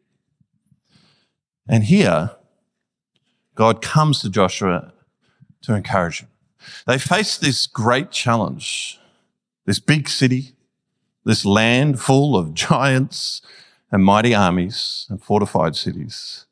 And 1.67 1.85
here, 1.85 2.31
God 3.57 3.81
comes 3.81 4.21
to 4.21 4.29
Joshua 4.29 4.93
to 5.63 5.73
encourage 5.73 6.21
him. 6.21 6.29
They 6.85 6.99
face 6.99 7.37
this 7.37 7.65
great 7.65 8.11
challenge, 8.11 8.99
this 9.65 9.79
big 9.79 10.07
city, 10.07 10.53
this 11.25 11.43
land 11.43 11.99
full 11.99 12.37
of 12.37 12.53
giants 12.67 13.41
and 13.91 14.03
mighty 14.03 14.35
armies 14.35 15.07
and 15.09 15.21
fortified 15.21 15.75
cities. 15.75 16.45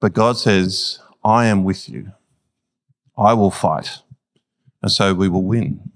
But 0.00 0.12
God 0.12 0.38
says, 0.38 1.00
I 1.24 1.46
am 1.46 1.64
with 1.64 1.88
you. 1.88 2.12
I 3.18 3.34
will 3.34 3.50
fight. 3.50 3.98
And 4.80 4.92
so 4.92 5.14
we 5.14 5.28
will 5.28 5.42
win. 5.42 5.90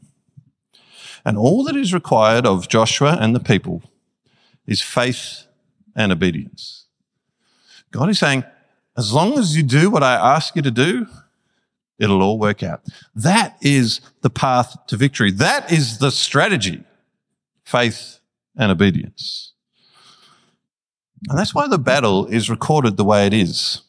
And 1.25 1.39
all 1.39 1.63
that 1.65 1.77
is 1.77 1.95
required 1.95 2.47
of 2.47 2.69
Joshua 2.69 3.17
and 3.21 3.35
the 3.35 3.41
people 3.41 3.83
is 4.67 4.81
faith 4.83 5.47
and 5.95 6.11
obedience. 6.11 6.87
God 7.93 8.09
is 8.09 8.19
saying, 8.19 8.45
as 8.97 9.13
long 9.13 9.39
as 9.39 9.57
you 9.57 9.63
do 9.63 9.91
what 9.91 10.03
I 10.03 10.15
ask 10.15 10.57
you 10.57 10.63
to 10.63 10.71
do, 10.71 11.07
it'll 11.99 12.23
all 12.23 12.39
work 12.39 12.63
out. 12.63 12.83
That 13.15 13.57
is 13.61 14.01
the 14.23 14.31
path 14.31 14.77
to 14.89 14.97
victory. 14.97 15.31
That 15.31 15.71
is 15.71 15.99
the 15.99 16.11
strategy. 16.11 16.83
Faith 17.65 18.21
and 18.57 18.71
obedience. 18.71 19.53
And 21.29 21.39
that's 21.39 21.55
why 21.55 21.67
the 21.69 21.79
battle 21.79 22.27
is 22.27 22.49
recorded 22.49 22.97
the 22.97 23.05
way 23.05 23.27
it 23.27 23.33
is. 23.33 23.83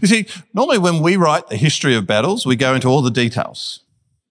You 0.00 0.08
see, 0.08 0.26
normally 0.52 0.78
when 0.78 1.00
we 1.00 1.16
write 1.16 1.48
the 1.48 1.56
history 1.56 1.94
of 1.94 2.06
battles, 2.06 2.44
we 2.44 2.56
go 2.56 2.74
into 2.74 2.88
all 2.88 3.02
the 3.02 3.10
details. 3.10 3.80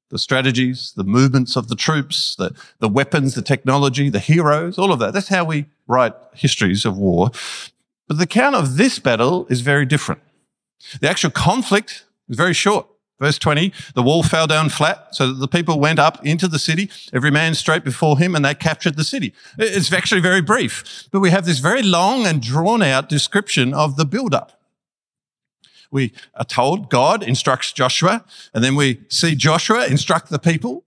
The 0.09 0.19
strategies, 0.19 0.93
the 0.95 1.05
movements 1.05 1.55
of 1.55 1.69
the 1.69 1.75
troops, 1.75 2.35
the, 2.35 2.53
the 2.79 2.89
weapons, 2.89 3.33
the 3.33 3.41
technology, 3.41 4.09
the 4.09 4.19
heroes, 4.19 4.77
all 4.77 4.91
of 4.91 4.99
that. 4.99 5.13
That's 5.13 5.29
how 5.29 5.45
we 5.45 5.67
write 5.87 6.13
histories 6.33 6.85
of 6.85 6.97
war. 6.97 7.31
But 8.11 8.17
the 8.17 8.23
account 8.25 8.57
of 8.57 8.75
this 8.75 8.99
battle 8.99 9.47
is 9.49 9.61
very 9.61 9.85
different. 9.85 10.19
The 10.99 11.09
actual 11.09 11.29
conflict 11.29 12.03
is 12.27 12.35
very 12.35 12.53
short. 12.53 12.85
Verse 13.21 13.39
20, 13.39 13.71
the 13.95 14.03
wall 14.03 14.21
fell 14.21 14.47
down 14.47 14.67
flat 14.67 15.15
so 15.15 15.27
that 15.27 15.35
the 15.35 15.47
people 15.47 15.79
went 15.79 15.97
up 15.97 16.21
into 16.25 16.49
the 16.49 16.59
city, 16.59 16.89
every 17.13 17.31
man 17.31 17.55
straight 17.55 17.85
before 17.85 18.19
him, 18.19 18.35
and 18.35 18.43
they 18.43 18.53
captured 18.53 18.97
the 18.97 19.05
city. 19.05 19.33
It's 19.57 19.93
actually 19.93 20.19
very 20.19 20.41
brief, 20.41 21.07
but 21.09 21.21
we 21.21 21.29
have 21.29 21.45
this 21.45 21.59
very 21.59 21.83
long 21.83 22.25
and 22.25 22.41
drawn 22.41 22.83
out 22.83 23.07
description 23.07 23.73
of 23.73 23.95
the 23.95 24.03
build 24.03 24.33
up. 24.33 24.59
We 25.89 26.11
are 26.35 26.43
told 26.43 26.89
God 26.89 27.23
instructs 27.23 27.71
Joshua, 27.71 28.25
and 28.53 28.61
then 28.61 28.75
we 28.75 28.99
see 29.07 29.35
Joshua 29.35 29.85
instruct 29.85 30.31
the 30.31 30.37
people. 30.37 30.83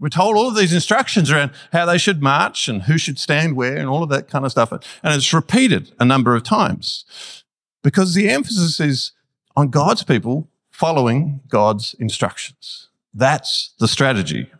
We're 0.00 0.08
told 0.08 0.36
all 0.36 0.48
of 0.48 0.56
these 0.56 0.72
instructions 0.72 1.30
around 1.30 1.52
how 1.72 1.84
they 1.84 1.98
should 1.98 2.22
march 2.22 2.68
and 2.68 2.82
who 2.82 2.96
should 2.96 3.18
stand 3.18 3.54
where 3.54 3.76
and 3.76 3.88
all 3.88 4.02
of 4.02 4.08
that 4.08 4.28
kind 4.28 4.46
of 4.46 4.50
stuff. 4.50 4.72
And 4.72 4.82
it's 5.04 5.32
repeated 5.34 5.92
a 6.00 6.06
number 6.06 6.34
of 6.34 6.42
times 6.42 7.44
because 7.82 8.14
the 8.14 8.30
emphasis 8.30 8.80
is 8.80 9.12
on 9.56 9.68
God's 9.68 10.02
people 10.02 10.48
following 10.70 11.40
God's 11.48 11.94
instructions. 11.98 12.88
That's 13.12 13.74
the 13.78 13.88
strategy. 13.88 14.50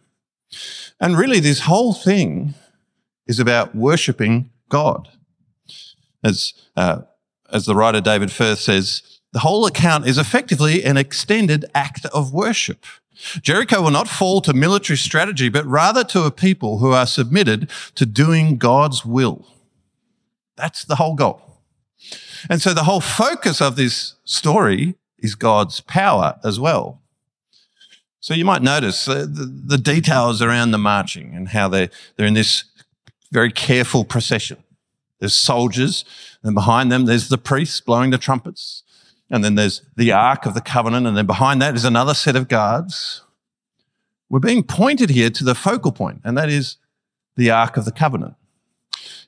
And 1.00 1.16
really, 1.16 1.40
this 1.40 1.60
whole 1.60 1.94
thing 1.94 2.54
is 3.26 3.40
about 3.40 3.74
worshipping 3.74 4.50
God. 4.68 5.08
As, 6.22 6.52
uh, 6.76 7.02
as 7.50 7.64
the 7.64 7.74
writer 7.74 8.02
David 8.02 8.30
Firth 8.30 8.58
says, 8.58 9.20
the 9.32 9.38
whole 9.38 9.64
account 9.64 10.06
is 10.06 10.18
effectively 10.18 10.84
an 10.84 10.96
extended 10.96 11.64
act 11.74 12.04
of 12.06 12.34
worship. 12.34 12.84
Jericho 13.42 13.82
will 13.82 13.90
not 13.90 14.08
fall 14.08 14.40
to 14.42 14.52
military 14.52 14.96
strategy, 14.96 15.48
but 15.48 15.66
rather 15.66 16.04
to 16.04 16.24
a 16.24 16.30
people 16.30 16.78
who 16.78 16.92
are 16.92 17.06
submitted 17.06 17.70
to 17.94 18.06
doing 18.06 18.56
God's 18.56 19.04
will. 19.04 19.46
That's 20.56 20.84
the 20.84 20.96
whole 20.96 21.14
goal. 21.14 21.42
And 22.48 22.62
so 22.62 22.72
the 22.72 22.84
whole 22.84 23.00
focus 23.00 23.60
of 23.60 23.76
this 23.76 24.14
story 24.24 24.94
is 25.18 25.34
God's 25.34 25.80
power 25.80 26.38
as 26.42 26.58
well. 26.58 27.02
So 28.20 28.34
you 28.34 28.44
might 28.44 28.62
notice 28.62 29.04
the, 29.06 29.26
the, 29.26 29.44
the 29.44 29.78
details 29.78 30.42
around 30.42 30.70
the 30.70 30.78
marching 30.78 31.34
and 31.34 31.48
how 31.48 31.68
they're, 31.68 31.90
they're 32.16 32.26
in 32.26 32.34
this 32.34 32.64
very 33.32 33.50
careful 33.50 34.04
procession. 34.04 34.62
There's 35.18 35.36
soldiers, 35.36 36.04
and 36.42 36.54
behind 36.54 36.90
them 36.90 37.04
there's 37.04 37.28
the 37.28 37.38
priests 37.38 37.80
blowing 37.80 38.10
the 38.10 38.18
trumpets. 38.18 38.79
And 39.30 39.44
then 39.44 39.54
there's 39.54 39.82
the 39.96 40.12
Ark 40.12 40.44
of 40.44 40.54
the 40.54 40.60
Covenant, 40.60 41.06
and 41.06 41.16
then 41.16 41.26
behind 41.26 41.62
that 41.62 41.74
is 41.74 41.84
another 41.84 42.14
set 42.14 42.36
of 42.36 42.48
guards. 42.48 43.22
We're 44.28 44.40
being 44.40 44.62
pointed 44.62 45.10
here 45.10 45.30
to 45.30 45.44
the 45.44 45.54
focal 45.54 45.92
point, 45.92 46.20
and 46.24 46.36
that 46.36 46.48
is 46.48 46.76
the 47.36 47.50
Ark 47.50 47.76
of 47.76 47.84
the 47.84 47.92
Covenant. 47.92 48.34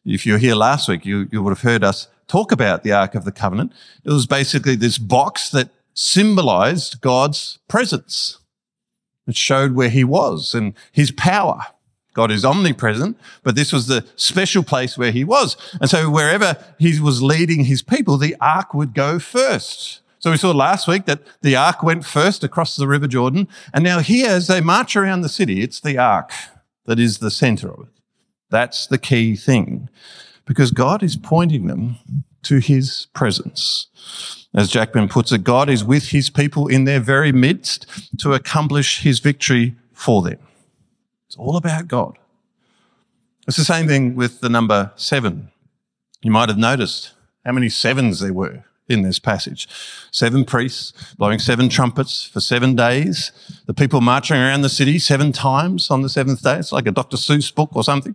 If 0.05 0.27
you 0.27 0.33
were 0.33 0.39
here 0.39 0.57
last 0.57 0.89
week, 0.89 1.07
you, 1.07 1.29
you 1.31 1.43
would 1.43 1.51
have 1.51 1.63
heard 1.63 1.85
us 1.85 2.09
talk 2.27 2.51
about 2.51 2.83
the 2.83 2.93
Ark 2.93 3.15
of 3.15 3.25
the 3.25 3.33
Covenant. 3.33 3.73
It 4.05 4.11
was 4.11 4.27
basically 4.27 4.75
this 4.75 4.99
box 4.99 5.51
that 5.51 5.71
symbolized 5.95 7.01
God's 7.01 7.59
presence. 7.69 8.39
It 9.27 9.37
showed 9.37 9.73
where 9.75 9.89
he 9.89 10.03
was 10.03 10.55
and 10.55 10.75
his 10.91 11.13
power. 11.13 11.67
God 12.15 12.31
is 12.31 12.45
omnipresent, 12.45 13.19
but 13.43 13.57
this 13.57 13.73
was 13.73 13.87
the 13.87 14.05
special 14.17 14.63
place 14.63 14.99
where 14.99 15.13
he 15.13 15.25
was. 15.25 15.57
And 15.81 15.89
so 15.89 16.11
wherever 16.11 16.57
he 16.79 17.01
was 17.01 17.23
leading 17.23 17.65
his 17.65 17.83
people, 17.83 18.19
the 18.19 18.37
ark 18.41 18.75
would 18.75 18.95
go 18.95 19.19
first. 19.19 20.01
So 20.19 20.31
we 20.31 20.37
saw 20.37 20.53
last 20.53 20.87
week 20.87 21.07
that 21.07 21.21
the 21.41 21.57
ark 21.57 21.83
went 21.83 22.05
first 22.05 22.45
across 22.45 22.77
the 22.77 22.87
River 22.87 23.09
Jordan. 23.09 23.49
And 23.73 23.83
now 23.83 24.01
here, 24.01 24.31
as 24.31 24.47
they 24.47 24.61
march 24.61 24.95
around 24.95 25.23
the 25.23 25.29
city, 25.29 25.63
it's 25.63 25.81
the 25.81 25.99
ark 25.99 26.31
that 26.87 27.01
is 27.01 27.19
the 27.19 27.31
center 27.31 27.73
of 27.73 27.81
it. 27.81 28.01
That's 28.51 28.87
the 28.87 28.99
key 28.99 29.35
thing 29.35 29.89
because 30.45 30.71
God 30.71 31.03
is 31.03 31.17
pointing 31.17 31.67
them 31.67 31.97
to 32.43 32.59
his 32.59 33.07
presence. 33.15 33.87
As 34.55 34.69
Jackman 34.71 35.09
puts 35.09 35.33
it, 35.33 35.45
God 35.45 35.71
is 35.71 35.83
with 35.83 36.09
his 36.09 36.29
people 36.29 36.69
in 36.69 36.85
their 36.85 37.01
very 37.01 37.33
midst 37.33 37.87
to 38.19 38.35
accomplish 38.35 39.01
his 39.01 39.21
victory 39.21 39.75
for 39.93 40.23
them. 40.23 40.39
It's 41.33 41.39
all 41.39 41.57
about 41.57 41.89
God. 41.89 42.19
It's 43.49 43.57
the 43.57 43.65
same 43.65 43.89
thing 43.89 44.17
with 44.17 44.43
the 44.43 44.51
number 44.51 44.93
seven. 44.97 45.51
You 46.21 46.31
might 46.31 46.51
have 46.51 46.59
noticed 46.59 47.15
how 47.43 47.53
many 47.53 47.71
sevens 47.71 48.21
there 48.21 48.35
were 48.35 48.65
in 48.87 49.01
this 49.01 49.19
passage. 49.19 49.67
Seven 50.11 50.45
priests 50.45 51.15
blowing 51.15 51.39
seven 51.39 51.71
trumpets 51.71 52.27
for 52.27 52.41
seven 52.41 52.77
days. 52.77 53.33
The 53.65 53.73
people 53.73 54.03
marching 54.03 54.37
around 54.37 54.61
the 54.61 54.69
city 54.69 54.99
seven 54.99 55.33
times 55.33 55.91
on 55.91 56.03
the 56.03 56.11
seventh 56.11 56.43
day. 56.43 56.59
It's 56.59 56.71
like 56.71 56.87
a 56.87 56.93
Dr. 56.93 57.17
Seuss 57.17 57.55
book 57.55 57.71
or 57.73 57.83
something. 57.83 58.15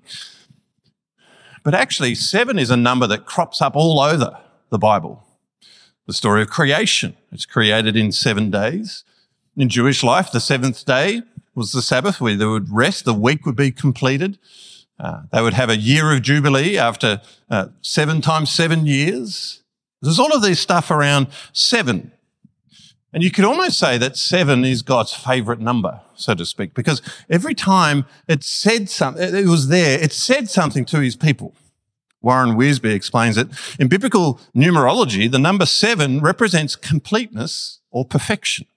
But 1.63 1.73
actually, 1.73 2.13
seven 2.13 2.60
is 2.60 2.69
a 2.69 2.77
number 2.77 3.08
that 3.08 3.25
crops 3.25 3.63
up 3.63 3.75
all 3.75 3.99
over 3.99 4.38
the 4.69 4.77
Bible. 4.77 5.23
The 6.06 6.13
story 6.13 6.43
of 6.43 6.51
creation. 6.51 7.17
It's 7.32 7.47
created 7.47 7.95
in 7.95 8.12
seven 8.12 8.51
days. 8.51 9.03
In 9.56 9.69
Jewish 9.69 10.03
life, 10.03 10.32
the 10.32 10.39
seventh 10.39 10.86
day 10.86 11.23
was 11.58 11.72
the 11.72 11.82
Sabbath 11.82 12.22
where 12.22 12.38
they 12.38 12.46
would 12.46 12.72
rest. 12.72 13.04
The 13.04 13.13
week 13.13 13.46
would 13.46 13.56
be 13.56 13.72
completed. 13.72 14.38
Uh, 15.00 15.24
they 15.32 15.41
would 15.41 15.56
have 15.56 15.70
a 15.70 15.78
year 15.78 16.13
of 16.13 16.22
Jubilee 16.22 16.78
after 16.78 17.22
uh, 17.50 17.67
seven 17.82 18.22
times 18.22 18.52
seven 18.52 18.86
years. 18.86 19.63
There's 20.02 20.20
all 20.20 20.34
of 20.34 20.43
this 20.43 20.60
stuff 20.60 20.91
around 20.91 21.28
seven. 21.54 22.12
And 23.12 23.24
you 23.24 23.32
could 23.32 23.46
almost 23.46 23.80
say 23.80 23.98
that 23.98 24.17
seven 24.17 24.63
is 24.63 24.84
God's 24.84 25.13
favorite 25.13 25.60
number, 25.60 26.02
so 26.15 26.36
to 26.36 26.46
speak, 26.46 26.76
because 26.76 27.02
every 27.30 27.56
time 27.56 28.06
it 28.28 28.43
said 28.43 28.89
something, 28.89 29.34
it 29.34 29.48
was 29.48 29.70
there, 29.70 30.00
it 30.00 30.13
said 30.13 30.50
something 30.50 30.86
to 30.86 31.00
his 31.00 31.15
people. 31.15 31.56
Warren 32.22 32.56
Wiersbe 32.56 32.93
explains 32.93 33.38
it. 33.38 33.48
In 33.80 33.88
biblical 33.88 34.39
numerology, 34.56 35.32
the 35.32 35.39
number 35.39 35.65
seven 35.65 36.20
represents 36.20 36.76
completeness 36.76 37.80
or 37.89 38.06
perfection. 38.06 38.67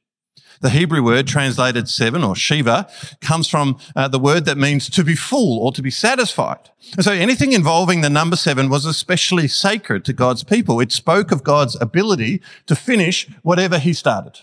The 0.62 0.70
Hebrew 0.70 1.02
word 1.02 1.26
translated 1.26 1.88
seven 1.88 2.22
or 2.22 2.36
Shiva 2.36 2.86
comes 3.22 3.48
from 3.48 3.78
uh, 3.96 4.08
the 4.08 4.18
word 4.18 4.44
that 4.44 4.58
means 4.58 4.90
to 4.90 5.02
be 5.02 5.14
full 5.14 5.58
or 5.58 5.72
to 5.72 5.80
be 5.80 5.90
satisfied. 5.90 6.68
And 6.96 7.04
so 7.04 7.12
anything 7.12 7.52
involving 7.52 8.02
the 8.02 8.10
number 8.10 8.36
seven 8.36 8.68
was 8.68 8.84
especially 8.84 9.48
sacred 9.48 10.04
to 10.04 10.12
God's 10.12 10.44
people. 10.44 10.78
It 10.78 10.92
spoke 10.92 11.32
of 11.32 11.44
God's 11.44 11.80
ability 11.80 12.42
to 12.66 12.76
finish 12.76 13.26
whatever 13.42 13.78
he 13.78 13.94
started. 13.94 14.38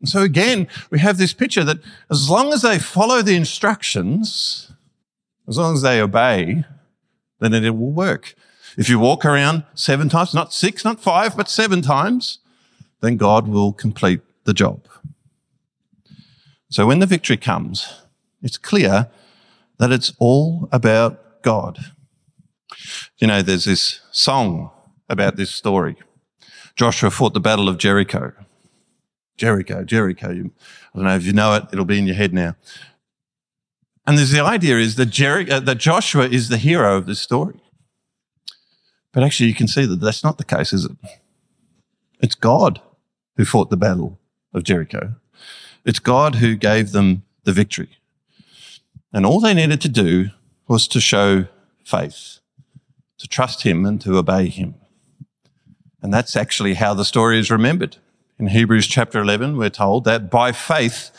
And 0.00 0.08
so 0.08 0.22
again, 0.22 0.66
we 0.90 0.98
have 1.00 1.18
this 1.18 1.34
picture 1.34 1.64
that 1.64 1.80
as 2.10 2.30
long 2.30 2.54
as 2.54 2.62
they 2.62 2.78
follow 2.78 3.20
the 3.20 3.36
instructions, 3.36 4.72
as 5.46 5.58
long 5.58 5.74
as 5.74 5.82
they 5.82 6.00
obey, 6.00 6.64
then 7.40 7.52
it 7.52 7.76
will 7.76 7.92
work. 7.92 8.34
If 8.78 8.88
you 8.88 8.98
walk 8.98 9.26
around 9.26 9.64
seven 9.74 10.08
times, 10.08 10.32
not 10.32 10.54
six, 10.54 10.86
not 10.86 11.00
five, 11.00 11.36
but 11.36 11.50
seven 11.50 11.82
times, 11.82 12.38
then 13.02 13.18
God 13.18 13.46
will 13.46 13.74
complete 13.74 14.22
the 14.44 14.54
job. 14.54 14.88
So 16.74 16.86
when 16.86 16.98
the 16.98 17.06
victory 17.06 17.36
comes, 17.36 18.02
it's 18.42 18.58
clear 18.58 19.08
that 19.78 19.92
it's 19.92 20.12
all 20.18 20.68
about 20.72 21.40
God. 21.40 21.78
You 23.18 23.28
know, 23.28 23.42
there's 23.42 23.66
this 23.66 24.00
song 24.10 24.72
about 25.08 25.36
this 25.36 25.54
story. 25.54 25.94
Joshua 26.74 27.12
fought 27.12 27.32
the 27.32 27.38
battle 27.38 27.68
of 27.68 27.78
Jericho. 27.78 28.32
Jericho, 29.36 29.84
Jericho. 29.84 30.30
I 30.30 30.96
don't 30.96 31.04
know 31.04 31.14
if 31.14 31.24
you 31.24 31.32
know 31.32 31.54
it, 31.54 31.66
it'll 31.72 31.84
be 31.84 32.00
in 32.00 32.08
your 32.08 32.16
head 32.16 32.34
now. 32.34 32.56
And 34.04 34.18
there's 34.18 34.32
the 34.32 34.42
idea 34.42 34.78
is 34.78 34.96
that, 34.96 35.10
Jer- 35.10 35.46
uh, 35.48 35.60
that 35.60 35.78
Joshua 35.78 36.26
is 36.26 36.48
the 36.48 36.58
hero 36.58 36.96
of 36.96 37.06
this 37.06 37.20
story. 37.20 37.62
But 39.12 39.22
actually, 39.22 39.48
you 39.48 39.54
can 39.54 39.68
see 39.68 39.86
that 39.86 40.00
that's 40.00 40.24
not 40.24 40.38
the 40.38 40.44
case, 40.44 40.72
is 40.72 40.86
it? 40.86 40.96
It's 42.18 42.34
God 42.34 42.82
who 43.36 43.44
fought 43.44 43.70
the 43.70 43.76
battle 43.76 44.18
of 44.52 44.64
Jericho. 44.64 45.14
It's 45.84 45.98
God 45.98 46.36
who 46.36 46.56
gave 46.56 46.92
them 46.92 47.24
the 47.44 47.52
victory. 47.52 47.98
And 49.12 49.26
all 49.26 49.40
they 49.40 49.54
needed 49.54 49.80
to 49.82 49.88
do 49.88 50.30
was 50.66 50.88
to 50.88 51.00
show 51.00 51.46
faith, 51.84 52.40
to 53.18 53.28
trust 53.28 53.62
Him 53.62 53.84
and 53.84 54.00
to 54.00 54.16
obey 54.16 54.48
Him. 54.48 54.74
And 56.02 56.12
that's 56.12 56.36
actually 56.36 56.74
how 56.74 56.94
the 56.94 57.04
story 57.04 57.38
is 57.38 57.50
remembered. 57.50 57.98
In 58.38 58.48
Hebrews 58.48 58.86
chapter 58.86 59.20
11, 59.20 59.56
we're 59.56 59.70
told 59.70 60.04
that 60.04 60.30
by 60.30 60.52
faith, 60.52 61.10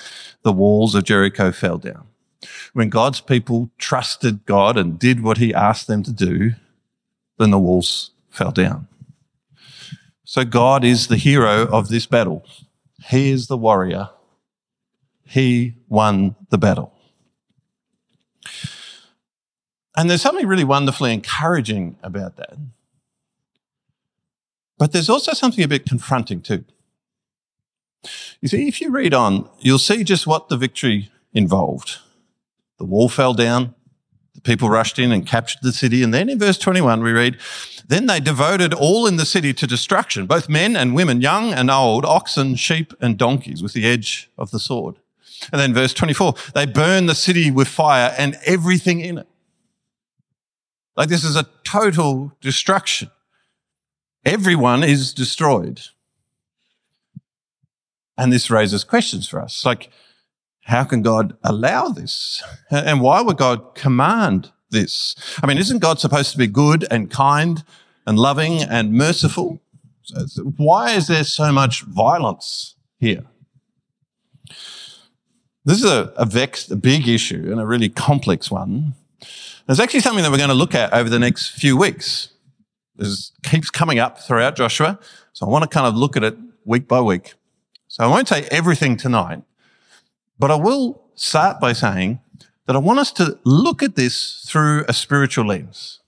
the 0.41 0.51
walls 0.51 0.95
of 0.95 1.03
Jericho 1.03 1.51
fell 1.51 1.77
down. 1.77 2.07
When 2.73 2.89
God's 2.89 3.21
people 3.21 3.69
trusted 3.77 4.45
God 4.45 4.77
and 4.77 4.99
did 4.99 5.23
what 5.23 5.37
He 5.37 5.53
asked 5.53 5.87
them 5.87 6.03
to 6.03 6.11
do, 6.11 6.53
then 7.37 7.51
the 7.51 7.59
walls 7.59 8.11
fell 8.29 8.51
down. 8.51 8.87
So 10.23 10.43
God 10.43 10.83
is 10.83 11.07
the 11.07 11.17
hero 11.17 11.67
of 11.67 11.89
this 11.89 12.05
battle. 12.05 12.45
He 13.09 13.29
is 13.29 13.47
the 13.47 13.57
warrior 13.57 14.09
he 15.25 15.75
won 15.89 16.35
the 16.49 16.57
battle. 16.57 16.93
And 19.97 20.09
there's 20.09 20.21
something 20.21 20.47
really 20.47 20.63
wonderfully 20.63 21.13
encouraging 21.13 21.97
about 22.03 22.35
that. 22.37 22.57
But 24.77 24.91
there's 24.91 25.09
also 25.09 25.33
something 25.33 25.63
a 25.63 25.69
bit 25.69 25.85
confronting 25.85 26.41
too. 26.41 26.65
You 28.41 28.49
see, 28.49 28.67
if 28.67 28.81
you 28.81 28.91
read 28.91 29.13
on, 29.13 29.49
you'll 29.59 29.79
see 29.79 30.03
just 30.03 30.27
what 30.27 30.49
the 30.49 30.57
victory 30.57 31.09
involved. 31.33 31.97
The 32.77 32.85
wall 32.85 33.09
fell 33.09 33.33
down, 33.33 33.73
the 34.33 34.41
people 34.41 34.69
rushed 34.69 34.99
in 34.99 35.11
and 35.11 35.25
captured 35.25 35.59
the 35.63 35.71
city. 35.71 36.03
And 36.03 36.13
then 36.13 36.29
in 36.29 36.37
verse 36.37 36.57
21, 36.57 37.01
we 37.01 37.13
read, 37.13 37.37
Then 37.87 38.05
they 38.05 38.19
devoted 38.19 38.73
all 38.73 39.07
in 39.07 39.15
the 39.15 39.25
city 39.25 39.53
to 39.53 39.65
destruction, 39.65 40.27
both 40.27 40.49
men 40.49 40.75
and 40.75 40.93
women, 40.93 41.21
young 41.21 41.53
and 41.53 41.71
old, 41.71 42.05
oxen, 42.05 42.55
sheep, 42.55 42.93
and 42.99 43.17
donkeys, 43.17 43.63
with 43.63 43.73
the 43.73 43.85
edge 43.87 44.29
of 44.37 44.51
the 44.51 44.59
sword. 44.59 44.97
And 45.51 45.59
then 45.59 45.73
verse 45.73 45.93
24, 45.93 46.33
they 46.53 46.65
burn 46.65 47.05
the 47.05 47.15
city 47.15 47.51
with 47.51 47.67
fire 47.67 48.13
and 48.17 48.37
everything 48.45 48.99
in 48.99 49.17
it. 49.17 49.27
Like 50.95 51.09
this 51.09 51.23
is 51.23 51.35
a 51.35 51.47
total 51.63 52.31
destruction. 52.41 53.09
Everyone 54.23 54.83
is 54.83 55.13
destroyed. 55.13 55.81
And 58.17 58.31
this 58.31 58.49
raises 58.49 58.83
questions 58.83 59.27
for 59.27 59.41
us. 59.41 59.65
Like, 59.65 59.89
how 60.63 60.83
can 60.83 61.01
God 61.01 61.37
allow 61.43 61.89
this? 61.89 62.41
And 62.71 63.01
why 63.01 63.21
would 63.21 63.37
God 63.37 63.75
command 63.75 64.51
this? 64.71 65.15
I 65.43 65.47
mean, 65.47 65.57
isn't 65.57 65.79
God 65.79 65.99
supposed 65.99 66.31
to 66.31 66.37
be 66.37 66.47
good 66.47 66.87
and 66.89 67.11
kind 67.11 67.63
and 68.07 68.17
loving 68.17 68.63
and 68.63 68.93
merciful? 68.93 69.61
Why 70.57 70.91
is 70.91 71.07
there 71.07 71.23
so 71.23 71.51
much 71.51 71.81
violence 71.81 72.75
here? 72.99 73.25
This 75.65 75.79
is 75.79 75.85
a, 75.85 76.13
a 76.15 76.25
vexed, 76.25 76.71
a 76.71 76.75
big 76.75 77.07
issue 77.07 77.47
and 77.51 77.59
a 77.59 77.65
really 77.65 77.89
complex 77.89 78.51
one. 78.51 78.93
It's 79.67 79.79
actually 79.79 80.01
something 80.01 80.23
that 80.23 80.31
we're 80.31 80.37
going 80.37 80.49
to 80.49 80.55
look 80.55 80.75
at 80.75 80.93
over 80.93 81.09
the 81.09 81.17
next 81.17 81.49
few 81.49 81.75
weeks. 81.75 82.29
This 82.95 83.31
keeps 83.43 83.71
coming 83.71 83.97
up 83.97 84.19
throughout 84.19 84.55
Joshua. 84.55 84.99
So 85.33 85.47
I 85.47 85.49
want 85.49 85.63
to 85.63 85.69
kind 85.69 85.87
of 85.87 85.95
look 85.95 86.15
at 86.15 86.23
it 86.23 86.37
week 86.65 86.87
by 86.87 87.01
week. 87.01 87.33
So 87.87 88.03
I 88.03 88.07
won't 88.07 88.27
say 88.27 88.47
everything 88.51 88.95
tonight, 88.95 89.41
but 90.37 90.51
I 90.51 90.55
will 90.55 91.01
start 91.15 91.59
by 91.59 91.73
saying 91.73 92.19
that 92.67 92.75
I 92.75 92.79
want 92.79 92.99
us 92.99 93.11
to 93.13 93.39
look 93.43 93.81
at 93.81 93.95
this 93.95 94.45
through 94.47 94.85
a 94.87 94.93
spiritual 94.93 95.45
lens. 95.45 95.99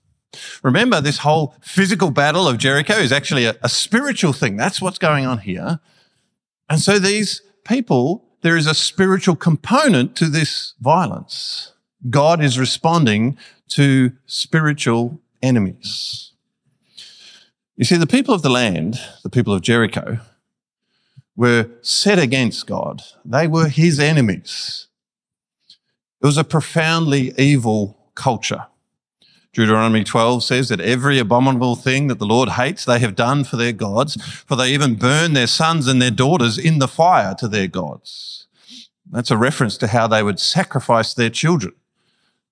Remember, 0.62 1.00
this 1.00 1.18
whole 1.18 1.54
physical 1.60 2.12
battle 2.12 2.46
of 2.46 2.58
Jericho 2.58 2.94
is 2.94 3.10
actually 3.10 3.44
a, 3.44 3.56
a 3.62 3.68
spiritual 3.68 4.32
thing. 4.32 4.56
That's 4.56 4.80
what's 4.80 4.98
going 4.98 5.26
on 5.26 5.38
here. 5.38 5.80
And 6.68 6.80
so 6.80 6.98
these 6.98 7.42
people 7.64 8.27
there 8.42 8.56
is 8.56 8.66
a 8.66 8.74
spiritual 8.74 9.36
component 9.36 10.16
to 10.16 10.26
this 10.26 10.74
violence. 10.80 11.72
God 12.08 12.42
is 12.42 12.58
responding 12.58 13.36
to 13.70 14.12
spiritual 14.26 15.20
enemies. 15.42 16.32
You 17.76 17.84
see, 17.84 17.96
the 17.96 18.06
people 18.06 18.34
of 18.34 18.42
the 18.42 18.50
land, 18.50 19.00
the 19.22 19.30
people 19.30 19.52
of 19.52 19.62
Jericho, 19.62 20.18
were 21.36 21.70
set 21.82 22.18
against 22.18 22.66
God. 22.66 23.02
They 23.24 23.46
were 23.46 23.68
his 23.68 24.00
enemies. 24.00 24.88
It 26.20 26.26
was 26.26 26.38
a 26.38 26.44
profoundly 26.44 27.32
evil 27.38 27.96
culture. 28.14 28.66
Deuteronomy 29.52 30.04
12 30.04 30.44
says 30.44 30.68
that 30.68 30.80
every 30.80 31.18
abominable 31.18 31.74
thing 31.74 32.06
that 32.08 32.18
the 32.18 32.26
Lord 32.26 32.50
hates, 32.50 32.84
they 32.84 32.98
have 32.98 33.16
done 33.16 33.44
for 33.44 33.56
their 33.56 33.72
gods, 33.72 34.22
for 34.46 34.56
they 34.56 34.72
even 34.72 34.94
burn 34.94 35.32
their 35.32 35.46
sons 35.46 35.86
and 35.86 36.00
their 36.00 36.10
daughters 36.10 36.58
in 36.58 36.78
the 36.78 36.88
fire 36.88 37.34
to 37.38 37.48
their 37.48 37.66
gods. 37.66 38.46
That's 39.10 39.30
a 39.30 39.36
reference 39.36 39.78
to 39.78 39.86
how 39.86 40.06
they 40.06 40.22
would 40.22 40.38
sacrifice 40.38 41.14
their 41.14 41.30
children 41.30 41.72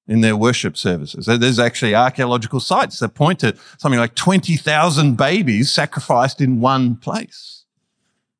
in 0.09 0.21
their 0.21 0.37
worship 0.37 0.77
services. 0.77 1.27
There's 1.27 1.59
actually 1.59 1.95
archaeological 1.95 2.61
sites 2.61 2.99
that 3.01 3.15
point 3.15 3.41
to 3.41 3.57
something 3.79 3.99
like 3.99 4.15
20,000 4.15 5.17
babies 5.17 5.73
sacrificed 5.73 6.41
in 6.41 6.61
one 6.61 6.97
place. 6.97 7.65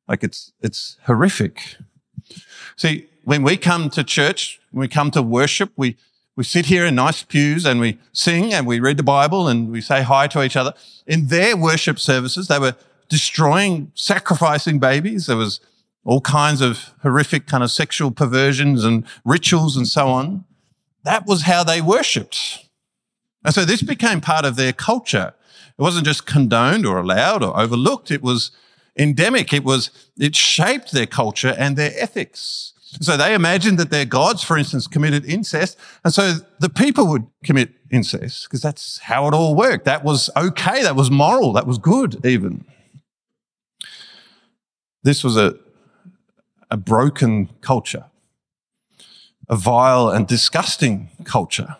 Like 0.07 0.23
it's, 0.23 0.53
it's 0.61 0.97
horrific. 1.05 1.75
See, 2.77 3.07
when 3.25 3.43
we 3.43 3.57
come 3.57 3.89
to 3.91 4.03
church, 4.03 4.59
when 4.71 4.81
we 4.81 4.87
come 4.87 5.11
to 5.11 5.21
worship, 5.21 5.71
we, 5.75 5.97
we 6.37 6.43
sit 6.43 6.67
here 6.67 6.85
in 6.85 6.93
nice 6.93 7.23
pews 7.23 7.65
and 7.65 7.79
we 7.79 7.97
sing 8.13 8.53
and 8.53 8.67
we 8.67 8.79
read 8.79 8.97
the 8.97 9.03
Bible 9.03 9.47
and 9.47 9.71
we 9.71 9.81
say 9.81 10.03
hi 10.03 10.27
to 10.27 10.43
each 10.43 10.55
other. 10.55 10.73
In 11.07 11.27
their 11.27 11.57
worship 11.57 11.99
services, 11.99 12.47
they 12.47 12.59
were 12.59 12.75
destroying, 13.09 13.91
sacrificing 13.95 14.77
babies. 14.77 15.25
There 15.25 15.35
was 15.35 15.59
all 16.05 16.21
kinds 16.21 16.61
of 16.61 16.93
horrific 17.01 17.47
kind 17.47 17.63
of 17.63 17.71
sexual 17.71 18.11
perversions 18.11 18.85
and 18.85 19.03
rituals 19.25 19.75
and 19.75 19.87
so 19.87 20.09
on. 20.09 20.45
That 21.03 21.25
was 21.25 21.41
how 21.41 21.63
they 21.63 21.81
worshipped. 21.81 22.69
And 23.43 23.53
so 23.53 23.65
this 23.65 23.81
became 23.81 24.21
part 24.21 24.45
of 24.45 24.57
their 24.57 24.73
culture. 24.73 25.33
It 25.77 25.81
wasn't 25.81 26.05
just 26.05 26.27
condoned 26.27 26.85
or 26.85 26.99
allowed 26.99 27.43
or 27.43 27.59
overlooked. 27.59 28.11
It 28.11 28.21
was 28.21 28.51
endemic. 28.95 29.53
It 29.53 29.63
was, 29.63 29.89
it 30.19 30.35
shaped 30.35 30.91
their 30.91 31.07
culture 31.07 31.55
and 31.57 31.75
their 31.75 31.93
ethics. 31.97 32.73
So 33.01 33.17
they 33.17 33.33
imagined 33.33 33.77
that 33.79 33.89
their 33.89 34.05
gods, 34.05 34.43
for 34.43 34.57
instance, 34.57 34.87
committed 34.87 35.25
incest. 35.25 35.77
And 36.03 36.13
so 36.13 36.35
the 36.59 36.69
people 36.69 37.07
would 37.07 37.27
commit 37.43 37.71
incest 37.91 38.45
because 38.45 38.61
that's 38.61 38.99
how 38.99 39.27
it 39.27 39.33
all 39.33 39.55
worked. 39.55 39.85
That 39.85 40.03
was 40.03 40.29
okay. 40.35 40.83
That 40.83 40.95
was 40.95 41.11
moral. 41.11 41.53
That 41.53 41.67
was 41.67 41.77
good, 41.77 42.25
even. 42.25 42.65
This 45.03 45.23
was 45.23 45.37
a, 45.37 45.55
a 46.69 46.77
broken 46.77 47.49
culture, 47.61 48.05
a 49.47 49.55
vile 49.55 50.09
and 50.09 50.27
disgusting 50.27 51.09
culture, 51.23 51.77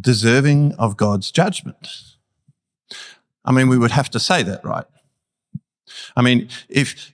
deserving 0.00 0.74
of 0.74 0.96
God's 0.96 1.30
judgment. 1.30 1.88
I 3.44 3.52
mean, 3.52 3.68
we 3.68 3.78
would 3.78 3.90
have 3.90 4.10
to 4.10 4.20
say 4.20 4.42
that, 4.42 4.64
right? 4.64 4.86
I 6.16 6.22
mean, 6.22 6.48
if, 6.68 7.11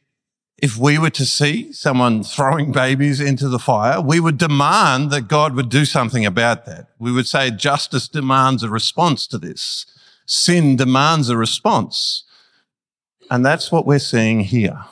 if 0.58 0.76
we 0.76 0.98
were 0.98 1.10
to 1.10 1.24
see 1.24 1.72
someone 1.72 2.24
throwing 2.24 2.72
babies 2.72 3.20
into 3.20 3.48
the 3.48 3.60
fire, 3.60 4.00
we 4.00 4.18
would 4.18 4.38
demand 4.38 5.12
that 5.12 5.28
God 5.28 5.54
would 5.54 5.68
do 5.68 5.84
something 5.84 6.26
about 6.26 6.66
that. 6.66 6.88
We 6.98 7.12
would 7.12 7.28
say 7.28 7.52
justice 7.52 8.08
demands 8.08 8.64
a 8.64 8.68
response 8.68 9.28
to 9.28 9.38
this. 9.38 9.86
Sin 10.26 10.74
demands 10.74 11.28
a 11.28 11.36
response. 11.36 12.24
And 13.30 13.46
that's 13.46 13.70
what 13.70 13.86
we're 13.86 14.00
seeing 14.00 14.40
here. 14.40 14.84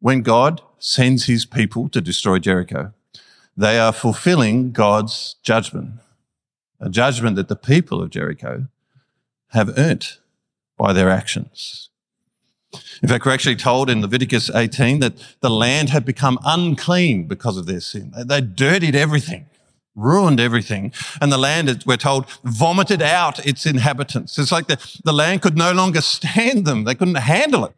When 0.00 0.20
God 0.20 0.60
sends 0.78 1.24
his 1.24 1.46
people 1.46 1.88
to 1.88 2.02
destroy 2.02 2.38
Jericho, 2.38 2.92
they 3.56 3.78
are 3.78 3.92
fulfilling 3.92 4.72
God's 4.72 5.36
judgment, 5.42 5.94
a 6.80 6.90
judgment 6.90 7.36
that 7.36 7.48
the 7.48 7.56
people 7.56 8.02
of 8.02 8.10
Jericho 8.10 8.66
have 9.48 9.76
earned 9.78 10.18
by 10.76 10.92
their 10.92 11.08
actions. 11.08 11.88
In 13.02 13.08
fact, 13.08 13.24
we're 13.24 13.32
actually 13.32 13.56
told 13.56 13.88
in 13.88 14.02
Leviticus 14.02 14.50
18 14.50 15.00
that 15.00 15.14
the 15.40 15.50
land 15.50 15.90
had 15.90 16.04
become 16.04 16.38
unclean 16.44 17.24
because 17.24 17.56
of 17.56 17.66
their 17.66 17.80
sin. 17.80 18.12
They 18.26 18.40
dirtied 18.40 18.94
everything, 18.94 19.46
ruined 19.94 20.38
everything. 20.38 20.92
And 21.20 21.32
the 21.32 21.38
land, 21.38 21.84
we're 21.86 21.96
told, 21.96 22.28
vomited 22.44 23.00
out 23.00 23.44
its 23.46 23.64
inhabitants. 23.64 24.38
It's 24.38 24.52
like 24.52 24.66
the, 24.66 24.78
the 25.04 25.12
land 25.12 25.42
could 25.42 25.56
no 25.56 25.72
longer 25.72 26.00
stand 26.02 26.66
them. 26.66 26.84
They 26.84 26.94
couldn't 26.94 27.14
handle 27.14 27.64
it. 27.64 27.74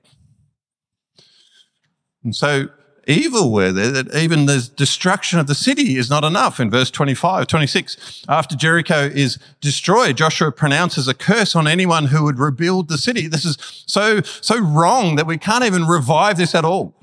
And 2.25 2.35
so 2.35 2.69
evil 3.11 3.53
were 3.53 3.73
there 3.73 3.91
that 3.91 4.15
even 4.15 4.47
the 4.47 4.71
destruction 4.77 5.39
of 5.39 5.47
the 5.47 5.55
city 5.55 5.97
is 5.97 6.09
not 6.09 6.25
enough. 6.25 6.61
In 6.61 6.71
verse 6.71 6.91
25, 6.91 7.47
26, 7.47 8.25
after 8.29 8.57
Jericho 8.57 9.11
is 9.13 9.39
destroyed, 9.61 10.17
Joshua 10.17 10.53
pronounces 10.53 11.09
a 11.09 11.15
curse 11.15 11.55
on 11.55 11.67
anyone 11.67 12.07
who 12.07 12.25
would 12.25 12.39
rebuild 12.39 12.89
the 12.89 12.99
city. 12.99 13.27
This 13.27 13.45
is 13.45 13.59
so, 13.87 14.21
so 14.23 14.59
wrong 14.59 15.17
that 15.17 15.27
we 15.27 15.39
can't 15.39 15.65
even 15.65 15.87
revive 15.87 16.37
this 16.37 16.55
at 16.55 16.65
all. 16.65 16.95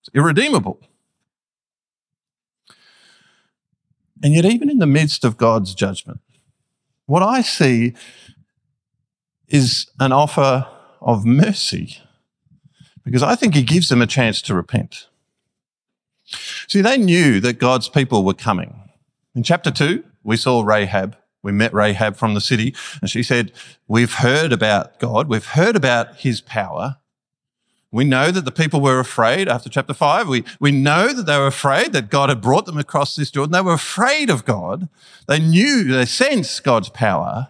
It's 0.00 0.10
irredeemable. 0.14 0.80
And 4.22 4.34
yet, 4.34 4.44
even 4.44 4.70
in 4.70 4.78
the 4.78 4.86
midst 4.86 5.24
of 5.24 5.36
God's 5.36 5.74
judgment, 5.74 6.20
what 7.06 7.22
I 7.22 7.42
see 7.42 7.94
is 9.48 9.90
an 9.98 10.12
offer 10.12 10.66
of 11.00 11.24
mercy 11.24 11.98
because 13.04 13.22
I 13.22 13.34
think 13.34 13.54
he 13.54 13.62
gives 13.62 13.88
them 13.88 14.02
a 14.02 14.06
chance 14.06 14.40
to 14.42 14.54
repent. 14.54 15.08
See, 16.68 16.80
they 16.80 16.98
knew 16.98 17.40
that 17.40 17.58
God's 17.58 17.88
people 17.88 18.24
were 18.24 18.34
coming. 18.34 18.90
In 19.34 19.42
chapter 19.42 19.70
two, 19.70 20.04
we 20.22 20.36
saw 20.36 20.62
Rahab. 20.62 21.16
We 21.42 21.52
met 21.52 21.74
Rahab 21.74 22.16
from 22.16 22.34
the 22.34 22.40
city 22.40 22.74
and 23.00 23.10
she 23.10 23.22
said, 23.22 23.52
we've 23.88 24.14
heard 24.14 24.52
about 24.52 24.98
God. 24.98 25.28
We've 25.28 25.44
heard 25.44 25.74
about 25.74 26.16
his 26.16 26.40
power. 26.40 26.98
We 27.90 28.04
know 28.04 28.30
that 28.30 28.46
the 28.46 28.52
people 28.52 28.80
were 28.80 29.00
afraid 29.00 29.48
after 29.48 29.68
chapter 29.68 29.92
five. 29.92 30.26
We, 30.26 30.44
we 30.58 30.70
know 30.70 31.12
that 31.12 31.26
they 31.26 31.36
were 31.36 31.48
afraid 31.48 31.92
that 31.92 32.08
God 32.08 32.30
had 32.30 32.40
brought 32.40 32.64
them 32.64 32.78
across 32.78 33.14
this 33.14 33.30
Jordan. 33.30 33.52
They 33.52 33.60
were 33.60 33.74
afraid 33.74 34.30
of 34.30 34.46
God. 34.46 34.88
They 35.28 35.38
knew, 35.38 35.84
they 35.84 36.06
sensed 36.06 36.64
God's 36.64 36.88
power. 36.88 37.48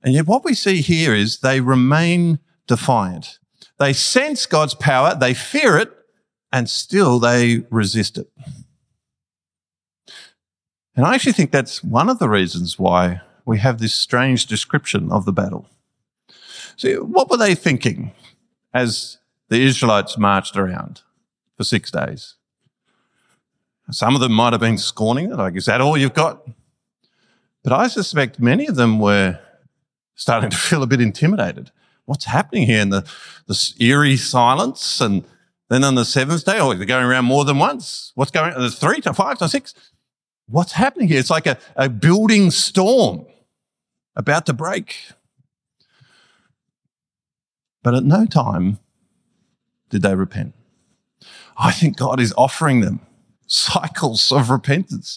And 0.00 0.14
yet 0.14 0.26
what 0.26 0.44
we 0.44 0.54
see 0.54 0.80
here 0.80 1.12
is 1.12 1.40
they 1.40 1.60
remain 1.60 2.38
defiant. 2.68 3.39
They 3.80 3.94
sense 3.94 4.44
God's 4.44 4.74
power, 4.74 5.16
they 5.18 5.32
fear 5.32 5.78
it, 5.78 5.90
and 6.52 6.68
still 6.68 7.18
they 7.18 7.64
resist 7.70 8.18
it. 8.18 8.30
And 10.94 11.06
I 11.06 11.14
actually 11.14 11.32
think 11.32 11.50
that's 11.50 11.82
one 11.82 12.10
of 12.10 12.18
the 12.18 12.28
reasons 12.28 12.78
why 12.78 13.22
we 13.46 13.58
have 13.58 13.78
this 13.78 13.94
strange 13.94 14.44
description 14.44 15.10
of 15.10 15.24
the 15.24 15.32
battle. 15.32 15.66
See, 16.76 16.94
what 16.96 17.30
were 17.30 17.38
they 17.38 17.54
thinking 17.54 18.12
as 18.74 19.16
the 19.48 19.62
Israelites 19.62 20.18
marched 20.18 20.58
around 20.58 21.00
for 21.56 21.64
six 21.64 21.90
days? 21.90 22.34
Some 23.90 24.14
of 24.14 24.20
them 24.20 24.32
might 24.32 24.52
have 24.52 24.60
been 24.60 24.76
scorning 24.76 25.32
it, 25.32 25.36
like, 25.36 25.56
is 25.56 25.64
that 25.64 25.80
all 25.80 25.96
you've 25.96 26.12
got? 26.12 26.46
But 27.62 27.72
I 27.72 27.88
suspect 27.88 28.40
many 28.40 28.66
of 28.66 28.76
them 28.76 29.00
were 29.00 29.38
starting 30.14 30.50
to 30.50 30.56
feel 30.56 30.82
a 30.82 30.86
bit 30.86 31.00
intimidated 31.00 31.70
what's 32.10 32.24
happening 32.24 32.66
here? 32.66 32.80
And 32.80 32.92
the, 32.92 33.08
the 33.46 33.72
eerie 33.78 34.16
silence. 34.16 35.00
And 35.00 35.24
then 35.68 35.84
on 35.84 35.94
the 35.94 36.04
seventh 36.04 36.44
day, 36.44 36.58
oh, 36.58 36.74
they're 36.74 36.84
going 36.84 37.06
around 37.06 37.24
more 37.24 37.44
than 37.44 37.58
once. 37.58 38.10
What's 38.16 38.32
going 38.32 38.52
on? 38.52 38.60
There's 38.60 38.78
three 38.78 39.00
to 39.02 39.14
five 39.14 39.38
to 39.38 39.48
six. 39.48 39.74
What's 40.48 40.72
happening 40.72 41.06
here? 41.06 41.20
It's 41.20 41.30
like 41.30 41.46
a, 41.46 41.56
a 41.76 41.88
building 41.88 42.50
storm 42.50 43.26
about 44.16 44.44
to 44.46 44.52
break. 44.52 44.96
But 47.84 47.94
at 47.94 48.02
no 48.02 48.26
time 48.26 48.80
did 49.88 50.02
they 50.02 50.16
repent. 50.16 50.54
I 51.56 51.70
think 51.70 51.96
God 51.96 52.18
is 52.18 52.34
offering 52.36 52.80
them 52.80 53.06
cycles 53.46 54.32
of 54.32 54.50
repentance. 54.50 55.16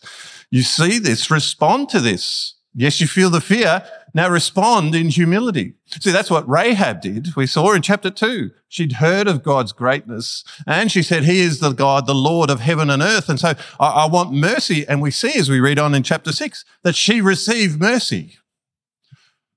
You 0.52 0.62
see 0.62 1.00
this, 1.00 1.32
respond 1.32 1.90
to 1.90 2.00
this. 2.00 2.54
Yes, 2.76 3.00
you 3.00 3.08
feel 3.08 3.30
the 3.30 3.42
fear. 3.42 3.84
Now 4.16 4.30
respond 4.30 4.96
in 4.96 5.10
humility. 5.10 5.76
See, 5.86 6.12
that's 6.12 6.32
what 6.32 6.48
Rahab 6.50 7.02
did. 7.02 7.36
We 7.36 7.46
saw 7.46 7.74
in 7.74 7.82
chapter 7.82 8.10
two. 8.10 8.52
She'd 8.68 8.94
heard 8.94 9.28
of 9.28 9.44
God's 9.44 9.72
greatness 9.72 10.44
and 10.66 10.92
she 10.92 11.04
said, 11.04 11.24
he 11.24 11.40
is 11.40 11.60
the 11.60 11.72
God, 11.72 12.06
the 12.08 12.16
Lord 12.16 12.50
of 12.50 12.60
heaven 12.60 12.90
and 12.90 13.02
earth. 13.02 13.30
And 13.30 13.40
so 13.40 13.54
I, 13.80 13.88
I 13.88 14.06
want 14.08 14.32
mercy. 14.32 14.88
And 14.88 15.02
we 15.02 15.12
see 15.12 15.34
as 15.36 15.50
we 15.50 15.60
read 15.60 15.80
on 15.80 15.94
in 15.94 16.04
chapter 16.04 16.32
six 16.32 16.66
that 16.84 16.96
she 16.96 17.22
received 17.22 17.80
mercy. 17.80 18.38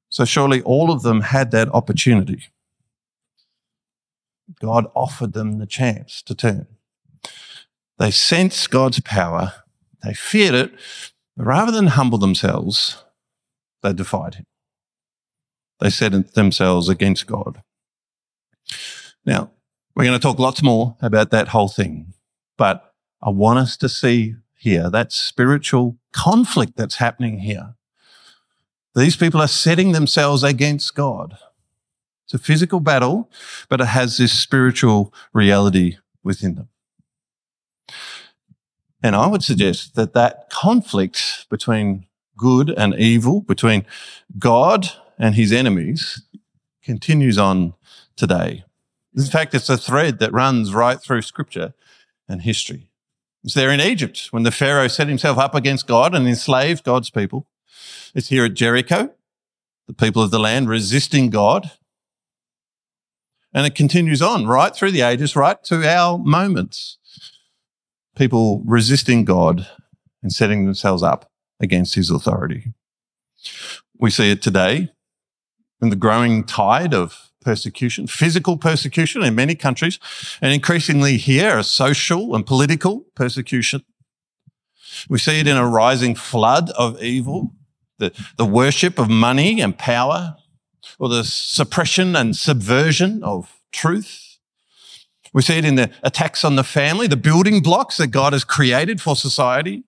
So 0.08 0.24
surely 0.24 0.62
all 0.62 0.90
of 0.90 1.02
them 1.02 1.22
had 1.22 1.50
that 1.50 1.68
opportunity. 1.74 2.44
God 4.60 4.86
offered 4.94 5.32
them 5.32 5.58
the 5.58 5.66
chance 5.66 6.22
to 6.22 6.34
turn. 6.34 6.66
They 7.98 8.10
sensed 8.10 8.70
God's 8.70 9.00
power. 9.00 9.52
They 10.02 10.14
feared 10.14 10.54
it. 10.54 10.74
But 11.36 11.46
rather 11.46 11.72
than 11.72 11.88
humble 11.88 12.18
themselves, 12.18 13.02
they 13.86 13.94
defied 13.94 14.36
him. 14.36 14.46
They 15.80 15.90
set 15.90 16.34
themselves 16.34 16.88
against 16.88 17.26
God. 17.26 17.62
Now, 19.24 19.50
we're 19.94 20.04
going 20.04 20.18
to 20.18 20.22
talk 20.22 20.38
lots 20.38 20.62
more 20.62 20.96
about 21.00 21.30
that 21.30 21.48
whole 21.48 21.68
thing, 21.68 22.14
but 22.56 22.92
I 23.22 23.30
want 23.30 23.58
us 23.58 23.76
to 23.78 23.88
see 23.88 24.36
here 24.58 24.90
that 24.90 25.12
spiritual 25.12 25.98
conflict 26.12 26.76
that's 26.76 26.96
happening 26.96 27.40
here. 27.40 27.74
These 28.94 29.16
people 29.16 29.40
are 29.40 29.48
setting 29.48 29.92
themselves 29.92 30.42
against 30.42 30.94
God. 30.94 31.36
It's 32.24 32.34
a 32.34 32.38
physical 32.38 32.80
battle, 32.80 33.30
but 33.68 33.80
it 33.80 33.86
has 33.86 34.16
this 34.16 34.32
spiritual 34.32 35.12
reality 35.32 35.98
within 36.24 36.54
them. 36.54 36.68
And 39.02 39.14
I 39.14 39.26
would 39.26 39.44
suggest 39.44 39.94
that 39.94 40.14
that 40.14 40.50
conflict 40.50 41.46
between 41.50 42.06
good 42.36 42.70
and 42.70 42.94
evil, 42.94 43.40
between 43.40 43.86
God 44.38 44.88
and 45.18 45.34
his 45.34 45.52
enemies, 45.52 46.22
continues 46.82 47.38
on 47.38 47.74
today. 48.16 48.64
In 49.16 49.24
fact, 49.24 49.54
it's 49.54 49.70
a 49.70 49.78
thread 49.78 50.18
that 50.18 50.32
runs 50.32 50.74
right 50.74 51.00
through 51.00 51.22
scripture 51.22 51.74
and 52.28 52.42
history. 52.42 52.90
It's 53.42 53.54
there 53.54 53.70
in 53.70 53.80
Egypt 53.80 54.28
when 54.30 54.42
the 54.42 54.50
Pharaoh 54.50 54.88
set 54.88 55.08
himself 55.08 55.38
up 55.38 55.54
against 55.54 55.86
God 55.86 56.14
and 56.14 56.26
enslaved 56.26 56.84
God's 56.84 57.10
people. 57.10 57.46
It's 58.14 58.28
here 58.28 58.44
at 58.44 58.54
Jericho, 58.54 59.10
the 59.86 59.94
people 59.94 60.22
of 60.22 60.30
the 60.30 60.38
land 60.38 60.68
resisting 60.68 61.30
God. 61.30 61.70
And 63.54 63.64
it 63.64 63.74
continues 63.74 64.20
on 64.20 64.46
right 64.46 64.74
through 64.74 64.90
the 64.90 65.02
ages, 65.02 65.36
right 65.36 65.62
to 65.64 65.88
our 65.88 66.18
moments. 66.18 66.98
People 68.16 68.62
resisting 68.66 69.24
God 69.24 69.68
and 70.22 70.32
setting 70.32 70.66
themselves 70.66 71.02
up 71.02 71.30
against 71.60 71.94
his 71.94 72.10
authority. 72.10 72.72
We 73.98 74.10
see 74.10 74.30
it 74.30 74.42
today 74.42 74.90
in 75.80 75.90
the 75.90 75.96
growing 75.96 76.44
tide 76.44 76.94
of 76.94 77.30
persecution, 77.42 78.06
physical 78.06 78.56
persecution 78.56 79.22
in 79.22 79.34
many 79.34 79.54
countries, 79.54 79.98
and 80.42 80.52
increasingly 80.52 81.16
here, 81.16 81.58
a 81.58 81.64
social 81.64 82.34
and 82.34 82.44
political 82.44 83.06
persecution. 83.14 83.84
We 85.08 85.18
see 85.18 85.40
it 85.40 85.46
in 85.46 85.56
a 85.56 85.68
rising 85.68 86.14
flood 86.14 86.70
of 86.70 87.00
evil, 87.02 87.52
the, 87.98 88.12
the 88.36 88.44
worship 88.44 88.98
of 88.98 89.08
money 89.08 89.60
and 89.60 89.78
power, 89.78 90.36
or 90.98 91.08
the 91.08 91.24
suppression 91.24 92.16
and 92.16 92.36
subversion 92.36 93.22
of 93.22 93.60
truth. 93.72 94.38
We 95.32 95.42
see 95.42 95.58
it 95.58 95.64
in 95.64 95.74
the 95.74 95.90
attacks 96.02 96.44
on 96.44 96.56
the 96.56 96.64
family, 96.64 97.06
the 97.06 97.16
building 97.16 97.60
blocks 97.62 97.96
that 97.98 98.08
God 98.08 98.32
has 98.32 98.44
created 98.44 99.00
for 99.00 99.14
society. 99.14 99.84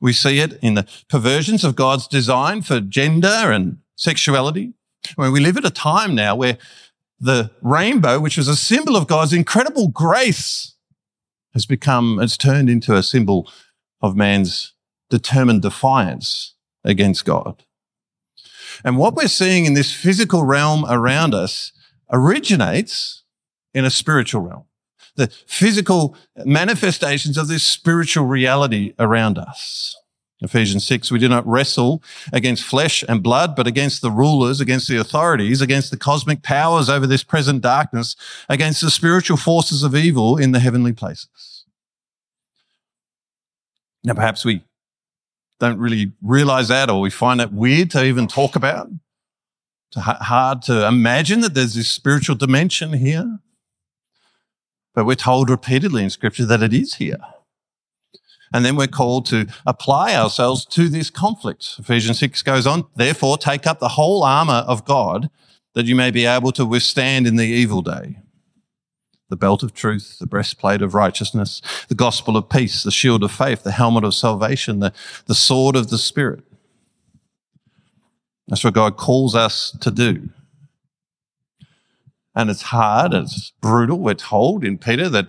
We 0.00 0.12
see 0.12 0.40
it 0.40 0.58
in 0.62 0.74
the 0.74 0.86
perversions 1.08 1.64
of 1.64 1.76
God's 1.76 2.06
design 2.06 2.62
for 2.62 2.80
gender 2.80 3.28
and 3.28 3.78
sexuality. 3.96 4.74
I 5.16 5.22
mean, 5.22 5.32
we 5.32 5.40
live 5.40 5.56
at 5.56 5.64
a 5.64 5.70
time 5.70 6.14
now 6.14 6.34
where 6.34 6.58
the 7.20 7.50
rainbow, 7.62 8.20
which 8.20 8.36
was 8.36 8.48
a 8.48 8.56
symbol 8.56 8.96
of 8.96 9.06
God's 9.06 9.32
incredible 9.32 9.88
grace, 9.88 10.74
has 11.52 11.66
become, 11.66 12.18
it's 12.20 12.36
turned 12.36 12.68
into 12.68 12.94
a 12.94 13.02
symbol 13.02 13.50
of 14.02 14.16
man's 14.16 14.74
determined 15.08 15.62
defiance 15.62 16.54
against 16.82 17.24
God. 17.24 17.64
And 18.84 18.98
what 18.98 19.14
we're 19.14 19.28
seeing 19.28 19.64
in 19.64 19.74
this 19.74 19.92
physical 19.92 20.44
realm 20.44 20.84
around 20.88 21.34
us 21.34 21.72
originates 22.12 23.22
in 23.72 23.84
a 23.84 23.90
spiritual 23.90 24.40
realm. 24.42 24.64
The 25.16 25.28
physical 25.46 26.16
manifestations 26.44 27.38
of 27.38 27.48
this 27.48 27.62
spiritual 27.62 28.26
reality 28.26 28.94
around 28.98 29.38
us. 29.38 29.96
Ephesians 30.40 30.86
6, 30.86 31.10
we 31.10 31.18
do 31.18 31.28
not 31.28 31.46
wrestle 31.46 32.02
against 32.32 32.64
flesh 32.64 33.04
and 33.08 33.22
blood, 33.22 33.56
but 33.56 33.66
against 33.66 34.02
the 34.02 34.10
rulers, 34.10 34.60
against 34.60 34.88
the 34.88 34.96
authorities, 34.96 35.60
against 35.60 35.90
the 35.90 35.96
cosmic 35.96 36.42
powers 36.42 36.88
over 36.88 37.06
this 37.06 37.22
present 37.22 37.62
darkness, 37.62 38.16
against 38.48 38.80
the 38.80 38.90
spiritual 38.90 39.36
forces 39.36 39.82
of 39.82 39.94
evil 39.94 40.36
in 40.36 40.52
the 40.52 40.60
heavenly 40.60 40.92
places. 40.92 41.64
Now, 44.02 44.14
perhaps 44.14 44.44
we 44.44 44.62
don't 45.60 45.78
really 45.78 46.12
realize 46.20 46.68
that 46.68 46.90
or 46.90 47.00
we 47.00 47.10
find 47.10 47.40
it 47.40 47.52
weird 47.52 47.90
to 47.92 48.04
even 48.04 48.26
talk 48.26 48.54
about. 48.54 48.88
It's 49.90 50.04
hard 50.04 50.62
to 50.62 50.86
imagine 50.86 51.40
that 51.40 51.54
there's 51.54 51.74
this 51.74 51.88
spiritual 51.88 52.36
dimension 52.36 52.92
here. 52.92 53.38
But 54.94 55.06
we're 55.06 55.16
told 55.16 55.50
repeatedly 55.50 56.04
in 56.04 56.10
scripture 56.10 56.46
that 56.46 56.62
it 56.62 56.72
is 56.72 56.94
here. 56.94 57.18
And 58.52 58.64
then 58.64 58.76
we're 58.76 58.86
called 58.86 59.26
to 59.26 59.48
apply 59.66 60.14
ourselves 60.14 60.64
to 60.66 60.88
this 60.88 61.10
conflict. 61.10 61.74
Ephesians 61.78 62.20
6 62.20 62.42
goes 62.42 62.66
on, 62.66 62.86
therefore 62.94 63.36
take 63.36 63.66
up 63.66 63.80
the 63.80 63.88
whole 63.88 64.22
armor 64.22 64.64
of 64.68 64.84
God 64.84 65.28
that 65.74 65.86
you 65.86 65.96
may 65.96 66.12
be 66.12 66.24
able 66.24 66.52
to 66.52 66.64
withstand 66.64 67.26
in 67.26 67.34
the 67.34 67.46
evil 67.46 67.82
day. 67.82 68.18
The 69.28 69.36
belt 69.36 69.64
of 69.64 69.74
truth, 69.74 70.18
the 70.20 70.26
breastplate 70.26 70.82
of 70.82 70.94
righteousness, 70.94 71.60
the 71.88 71.96
gospel 71.96 72.36
of 72.36 72.48
peace, 72.48 72.84
the 72.84 72.92
shield 72.92 73.24
of 73.24 73.32
faith, 73.32 73.64
the 73.64 73.72
helmet 73.72 74.04
of 74.04 74.14
salvation, 74.14 74.78
the, 74.78 74.92
the 75.26 75.34
sword 75.34 75.74
of 75.74 75.90
the 75.90 75.98
spirit. 75.98 76.44
That's 78.46 78.62
what 78.62 78.74
God 78.74 78.96
calls 78.96 79.34
us 79.34 79.76
to 79.80 79.90
do. 79.90 80.28
And 82.34 82.50
it's 82.50 82.62
hard, 82.62 83.14
it's 83.14 83.52
brutal. 83.60 83.98
We're 83.98 84.14
told 84.14 84.64
in 84.64 84.78
Peter 84.78 85.08
that 85.08 85.28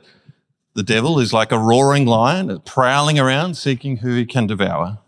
the 0.73 0.83
devil 0.83 1.19
is 1.19 1.31
like 1.31 1.51
a 1.51 1.59
roaring 1.59 2.05
lion, 2.05 2.59
prowling 2.65 3.19
around 3.19 3.55
seeking 3.55 3.97
who 3.97 4.15
he 4.15 4.25
can 4.25 4.47
devour. 4.47 4.99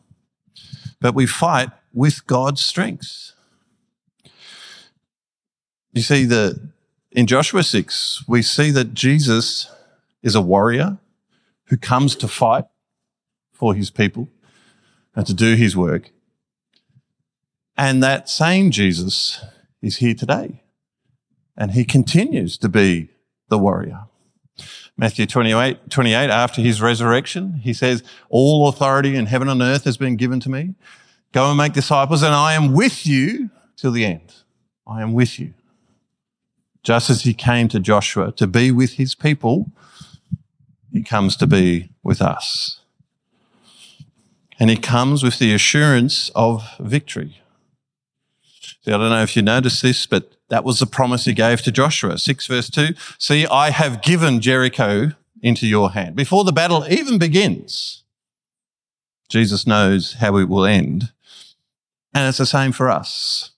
But 1.01 1.15
we 1.15 1.25
fight 1.25 1.69
with 1.93 2.25
God's 2.27 2.61
strength. 2.61 3.33
You 5.91 6.01
see, 6.01 6.25
the, 6.25 6.69
in 7.11 7.25
Joshua 7.25 7.63
6, 7.63 8.23
we 8.27 8.41
see 8.41 8.71
that 8.71 8.93
Jesus 8.93 9.69
is 10.21 10.35
a 10.35 10.41
warrior 10.41 10.99
who 11.65 11.77
comes 11.77 12.15
to 12.17 12.27
fight 12.27 12.65
for 13.51 13.73
his 13.73 13.89
people 13.89 14.29
and 15.15 15.25
to 15.25 15.33
do 15.33 15.55
his 15.55 15.75
work. 15.75 16.11
And 17.75 18.01
that 18.03 18.29
same 18.29 18.71
Jesus 18.71 19.43
is 19.81 19.97
here 19.97 20.13
today. 20.13 20.63
And 21.57 21.71
he 21.71 21.83
continues 21.83 22.57
to 22.59 22.69
be 22.69 23.09
the 23.49 23.57
warrior. 23.57 24.05
Matthew 24.97 25.25
28, 25.25 25.89
28, 25.89 26.15
after 26.29 26.61
his 26.61 26.81
resurrection, 26.81 27.53
he 27.63 27.73
says, 27.73 28.03
all 28.29 28.67
authority 28.67 29.15
in 29.15 29.27
heaven 29.27 29.49
and 29.49 29.61
earth 29.61 29.83
has 29.83 29.97
been 29.97 30.15
given 30.15 30.39
to 30.41 30.49
me. 30.49 30.75
Go 31.31 31.49
and 31.49 31.57
make 31.57 31.73
disciples 31.73 32.23
and 32.23 32.33
I 32.33 32.53
am 32.53 32.73
with 32.73 33.05
you 33.05 33.49
till 33.75 33.91
the 33.91 34.05
end. 34.05 34.33
I 34.87 35.01
am 35.01 35.13
with 35.13 35.39
you. 35.39 35.53
Just 36.83 37.09
as 37.09 37.23
he 37.23 37.33
came 37.33 37.67
to 37.67 37.79
Joshua 37.79 38.31
to 38.33 38.47
be 38.47 38.71
with 38.71 38.93
his 38.93 39.13
people, 39.13 39.69
he 40.91 41.03
comes 41.03 41.35
to 41.37 41.45
be 41.45 41.89
with 42.01 42.21
us. 42.21 42.79
And 44.59 44.69
he 44.69 44.77
comes 44.77 45.21
with 45.21 45.37
the 45.37 45.53
assurance 45.53 46.31
of 46.33 46.63
victory. 46.79 47.41
See, 48.87 48.93
I 48.93 48.97
don't 48.97 49.09
know 49.09 49.21
if 49.21 49.35
you 49.35 49.41
noticed 49.41 49.81
this, 49.81 50.05
but 50.05 50.31
that 50.47 50.63
was 50.63 50.79
the 50.79 50.85
promise 50.85 51.25
he 51.25 51.33
gave 51.33 51.61
to 51.63 51.73
Joshua. 51.73 52.17
6 52.17 52.47
verse 52.47 52.69
2. 52.69 52.93
See, 53.19 53.45
I 53.45 53.71
have 53.71 54.01
given 54.01 54.39
Jericho 54.39 55.11
into 55.41 55.67
your 55.67 55.91
hand. 55.91 56.15
Before 56.15 56.45
the 56.45 56.53
battle 56.53 56.85
even 56.89 57.19
begins, 57.19 58.03
Jesus 59.27 59.67
knows 59.67 60.13
how 60.13 60.37
it 60.37 60.47
will 60.47 60.63
end. 60.63 61.11
And 62.13 62.29
it's 62.29 62.37
the 62.37 62.45
same 62.45 62.71
for 62.71 62.89
us. 62.89 63.51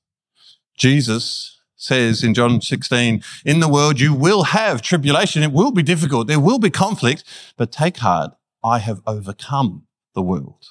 Jesus 0.75 1.59
says 1.75 2.23
in 2.23 2.33
John 2.33 2.59
16, 2.59 3.21
in 3.45 3.59
the 3.59 3.69
world 3.69 3.99
you 3.99 4.15
will 4.15 4.45
have 4.45 4.81
tribulation. 4.81 5.43
It 5.43 5.51
will 5.51 5.71
be 5.71 5.83
difficult. 5.83 6.25
There 6.25 6.39
will 6.39 6.57
be 6.57 6.71
conflict, 6.71 7.23
but 7.55 7.71
take 7.71 7.97
heart. 7.97 8.31
I 8.63 8.79
have 8.79 9.03
overcome 9.05 9.85
the 10.15 10.23
world. 10.23 10.69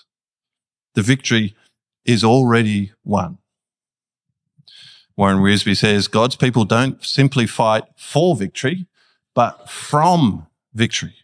The 0.94 1.02
victory 1.02 1.54
is 2.04 2.24
already 2.24 2.90
won. 3.04 3.38
Warren 5.18 5.38
Wiersbe 5.38 5.76
says 5.76 6.06
God's 6.06 6.36
people 6.36 6.64
don't 6.64 7.04
simply 7.04 7.44
fight 7.44 7.82
for 7.96 8.36
victory, 8.36 8.86
but 9.34 9.68
from 9.68 10.46
victory 10.72 11.16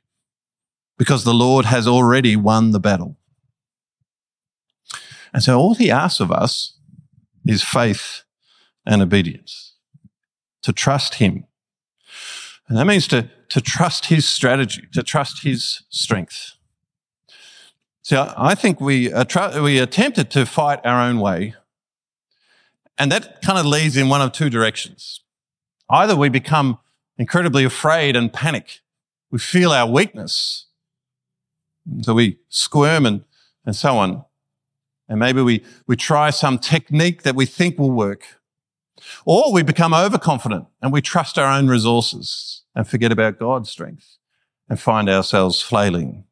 because 0.98 1.22
the 1.22 1.32
Lord 1.32 1.66
has 1.66 1.86
already 1.86 2.34
won 2.34 2.72
the 2.72 2.80
battle. 2.80 3.16
And 5.32 5.44
so 5.44 5.58
all 5.58 5.74
he 5.74 5.92
asks 5.92 6.18
of 6.18 6.32
us 6.32 6.76
is 7.46 7.62
faith 7.62 8.24
and 8.84 9.00
obedience, 9.00 9.76
to 10.62 10.72
trust 10.72 11.14
him. 11.14 11.44
And 12.68 12.76
that 12.76 12.86
means 12.86 13.06
to, 13.08 13.30
to 13.50 13.60
trust 13.60 14.06
his 14.06 14.28
strategy, 14.28 14.88
to 14.92 15.04
trust 15.04 15.44
his 15.44 15.84
strength. 15.88 16.54
So 18.02 18.34
I 18.36 18.56
think 18.56 18.80
we, 18.80 19.12
uh, 19.12 19.24
are, 19.36 19.62
we 19.62 19.78
attempted 19.78 20.30
to 20.32 20.46
fight 20.46 20.80
our 20.84 21.00
own 21.00 21.20
way 21.20 21.54
and 22.98 23.10
that 23.10 23.42
kind 23.42 23.58
of 23.58 23.66
leads 23.66 23.96
in 23.96 24.08
one 24.08 24.22
of 24.22 24.32
two 24.32 24.50
directions. 24.50 25.20
Either 25.90 26.16
we 26.16 26.28
become 26.28 26.78
incredibly 27.18 27.64
afraid 27.64 28.16
and 28.16 28.32
panic. 28.32 28.80
We 29.30 29.38
feel 29.38 29.72
our 29.72 29.90
weakness. 29.90 30.66
So 32.02 32.14
we 32.14 32.38
squirm 32.48 33.04
and, 33.06 33.24
and 33.66 33.74
so 33.74 33.96
on. 33.98 34.24
And 35.08 35.18
maybe 35.18 35.42
we, 35.42 35.64
we 35.86 35.96
try 35.96 36.30
some 36.30 36.58
technique 36.58 37.22
that 37.22 37.34
we 37.34 37.46
think 37.46 37.78
will 37.78 37.90
work. 37.90 38.24
Or 39.26 39.52
we 39.52 39.62
become 39.62 39.92
overconfident 39.92 40.66
and 40.80 40.92
we 40.92 41.02
trust 41.02 41.38
our 41.38 41.50
own 41.50 41.68
resources 41.68 42.62
and 42.74 42.88
forget 42.88 43.12
about 43.12 43.38
God's 43.38 43.70
strength 43.70 44.16
and 44.68 44.80
find 44.80 45.10
ourselves 45.10 45.60
flailing. 45.60 46.24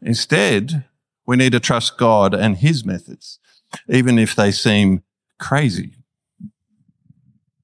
Instead, 0.00 0.84
we 1.26 1.36
need 1.36 1.52
to 1.52 1.60
trust 1.60 1.98
God 1.98 2.32
and 2.32 2.58
his 2.58 2.84
methods, 2.84 3.40
even 3.88 4.18
if 4.18 4.36
they 4.36 4.52
seem 4.52 5.02
crazy. 5.38 5.92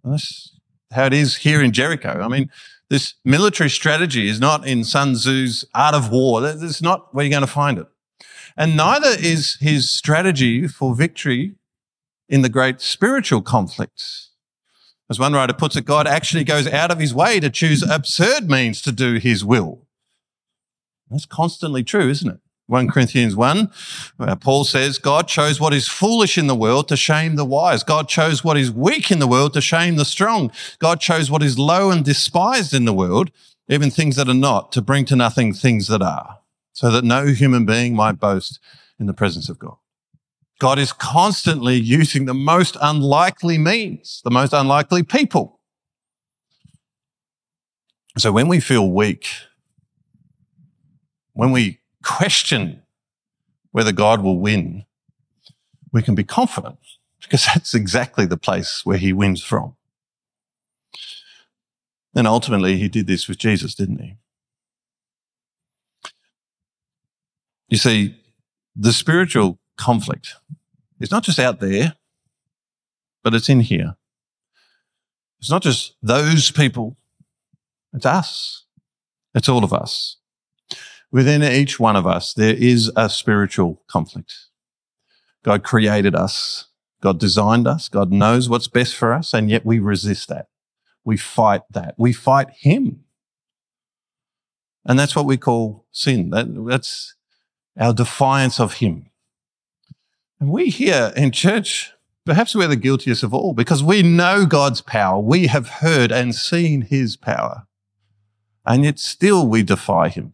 That's 0.03 0.59
how 0.93 1.07
it 1.07 1.13
is 1.13 1.37
here 1.37 1.63
in 1.63 1.73
Jericho. 1.73 2.21
I 2.23 2.29
mean, 2.29 2.51
this 2.91 3.15
military 3.25 3.71
strategy 3.71 4.29
is 4.29 4.39
not 4.39 4.67
in 4.67 4.85
Sun 4.85 5.15
Tzu's 5.15 5.65
Art 5.75 5.95
of 5.95 6.11
War. 6.11 6.41
That's 6.41 6.83
not 6.83 7.15
where 7.15 7.25
you're 7.25 7.31
going 7.31 7.41
to 7.41 7.47
find 7.47 7.79
it. 7.79 7.87
And 8.57 8.77
neither 8.77 9.09
is 9.09 9.57
his 9.61 9.91
strategy 9.91 10.69
for 10.69 10.95
victory 10.95 11.55
in 12.29 12.43
the 12.43 12.49
great 12.49 12.81
spiritual 12.81 13.43
conflicts. 13.43 14.31
As 15.11 15.19
one 15.19 15.33
writer 15.33 15.53
puts 15.53 15.77
it, 15.77 15.85
God 15.85 16.07
actually 16.07 16.45
goes 16.45 16.67
out 16.67 16.91
of 16.91 16.99
his 16.99 17.13
way 17.13 17.41
to 17.41 17.51
choose 17.51 17.83
absurd 17.83 18.49
means 18.49 18.81
to 18.83 18.93
do 18.93 19.15
his 19.15 19.45
will. 19.45 19.87
That's 21.11 21.27
constantly 21.27 21.83
true, 21.83 22.09
isn't 22.09 22.31
it? 22.31 22.41
1 22.67 22.89
Corinthians 22.89 23.37
1, 23.37 23.71
uh, 24.21 24.37
Paul 24.37 24.65
says, 24.65 24.99
God 24.99 25.29
chose 25.29 25.61
what 25.61 25.75
is 25.75 25.87
foolish 25.87 26.39
in 26.39 26.47
the 26.47 26.55
world 26.55 26.89
to 26.89 26.97
shame 26.97 27.37
the 27.37 27.45
wise. 27.45 27.83
God 27.83 28.09
chose 28.09 28.43
what 28.43 28.57
is 28.57 28.71
weak 28.71 29.11
in 29.11 29.19
the 29.19 29.27
world 29.27 29.53
to 29.53 29.61
shame 29.61 29.97
the 29.97 30.05
strong. 30.05 30.51
God 30.79 30.99
chose 30.99 31.31
what 31.31 31.43
is 31.43 31.59
low 31.59 31.91
and 31.91 32.05
despised 32.05 32.73
in 32.73 32.87
the 32.87 32.95
world, 32.95 33.31
even 33.69 33.91
things 33.91 34.17
that 34.17 34.29
are 34.29 34.35
not, 34.35 34.73
to 34.73 34.81
bring 34.81 35.05
to 35.07 35.17
nothing 35.17 35.53
things 35.53 35.89
that 35.89 36.01
are, 36.01 36.39
so 36.73 36.91
that 36.91 37.05
no 37.05 37.27
human 37.27 37.67
being 37.67 37.95
might 37.95 38.19
boast 38.19 38.59
in 38.99 39.07
the 39.07 39.15
presence 39.15 39.51
of 39.51 39.59
God. 39.59 39.77
God 40.59 40.79
is 40.79 40.93
constantly 40.93 41.75
using 41.75 42.25
the 42.25 42.33
most 42.33 42.79
unlikely 42.81 43.59
means, 43.59 44.23
the 44.25 44.31
most 44.31 44.55
unlikely 44.55 45.03
people. 45.03 45.61
So 48.17 48.33
when 48.33 48.49
we 48.49 48.61
feel 48.61 48.91
weak, 48.91 49.27
when 51.35 51.51
we 51.51 51.81
question 52.05 52.83
whether 53.73 53.93
God 53.93 54.23
will 54.23 54.39
win, 54.39 54.85
we 55.93 56.03
can 56.03 56.15
be 56.15 56.23
confident 56.23 56.79
because 57.21 57.45
that's 57.55 57.75
exactly 57.75 58.27
the 58.27 58.37
place 58.37 58.83
where 58.85 58.99
he 58.99 59.13
wins 59.13 59.43
from. 59.43 59.75
And 62.15 62.29
ultimately, 62.29 62.77
he 62.77 62.89
did 62.89 63.09
this 63.09 63.27
with 63.27 63.39
Jesus, 63.39 63.75
didn't 63.75 63.99
he? 63.99 64.17
You 67.69 67.79
see, 67.79 68.17
the 68.77 68.93
spiritual 68.93 69.59
conflict 69.77 70.37
is 71.01 71.11
not 71.11 71.25
just 71.25 71.41
out 71.41 71.59
there, 71.59 71.97
but 73.25 73.35
it's 73.35 73.49
in 73.49 73.61
here. 73.61 73.97
It's 75.41 75.51
not 75.51 75.63
just 75.63 75.97
those 76.03 76.53
people, 76.53 76.97
it's 77.93 78.07
us. 78.07 78.65
It's 79.35 79.49
all 79.49 79.65
of 79.65 79.73
us. 79.73 80.19
Within 81.15 81.45
each 81.45 81.79
one 81.79 81.95
of 81.95 82.09
us, 82.09 82.35
there 82.35 82.57
is 82.57 82.91
a 82.97 83.09
spiritual 83.09 83.81
conflict. 83.87 84.35
God 85.45 85.63
created 85.63 86.17
us. 86.17 86.67
God 87.01 87.21
designed 87.21 87.69
us. 87.69 87.89
God 87.89 88.11
knows 88.11 88.49
what's 88.49 88.67
best 88.67 88.97
for 88.97 89.13
us. 89.13 89.33
And 89.33 89.49
yet 89.49 89.65
we 89.65 89.79
resist 89.79 90.29
that. 90.29 90.49
We 91.05 91.17
fight 91.17 91.63
that. 91.71 91.95
We 91.97 92.13
fight 92.13 92.51
Him. 92.51 93.05
And 94.85 94.99
that's 94.99 95.15
what 95.15 95.25
we 95.25 95.37
call 95.37 95.87
sin. 95.93 96.31
That, 96.31 96.49
that's 96.67 97.15
our 97.79 97.95
defiance 97.95 98.59
of 98.59 98.75
Him. 98.75 99.09
And 100.41 100.51
we 100.51 100.69
here 100.69 101.13
in 101.17 101.31
church, 101.31 101.93
perhaps 102.25 102.57
we're 102.57 102.67
the 102.67 102.75
guiltiest 102.75 103.23
of 103.23 103.33
all 103.33 103.55
because 103.55 103.85
we 103.85 104.03
know 104.03 104.47
God's 104.47 104.81
power. 104.81 105.21
We 105.21 105.47
have 105.47 105.69
heard 105.69 106.11
and 106.11 106.35
seen 106.35 106.83
His 106.83 107.17
power. 107.17 107.69
And 108.67 108.83
yet 108.83 108.99
still 108.99 109.47
we 109.47 109.63
defy 109.63 110.09
Him. 110.09 110.34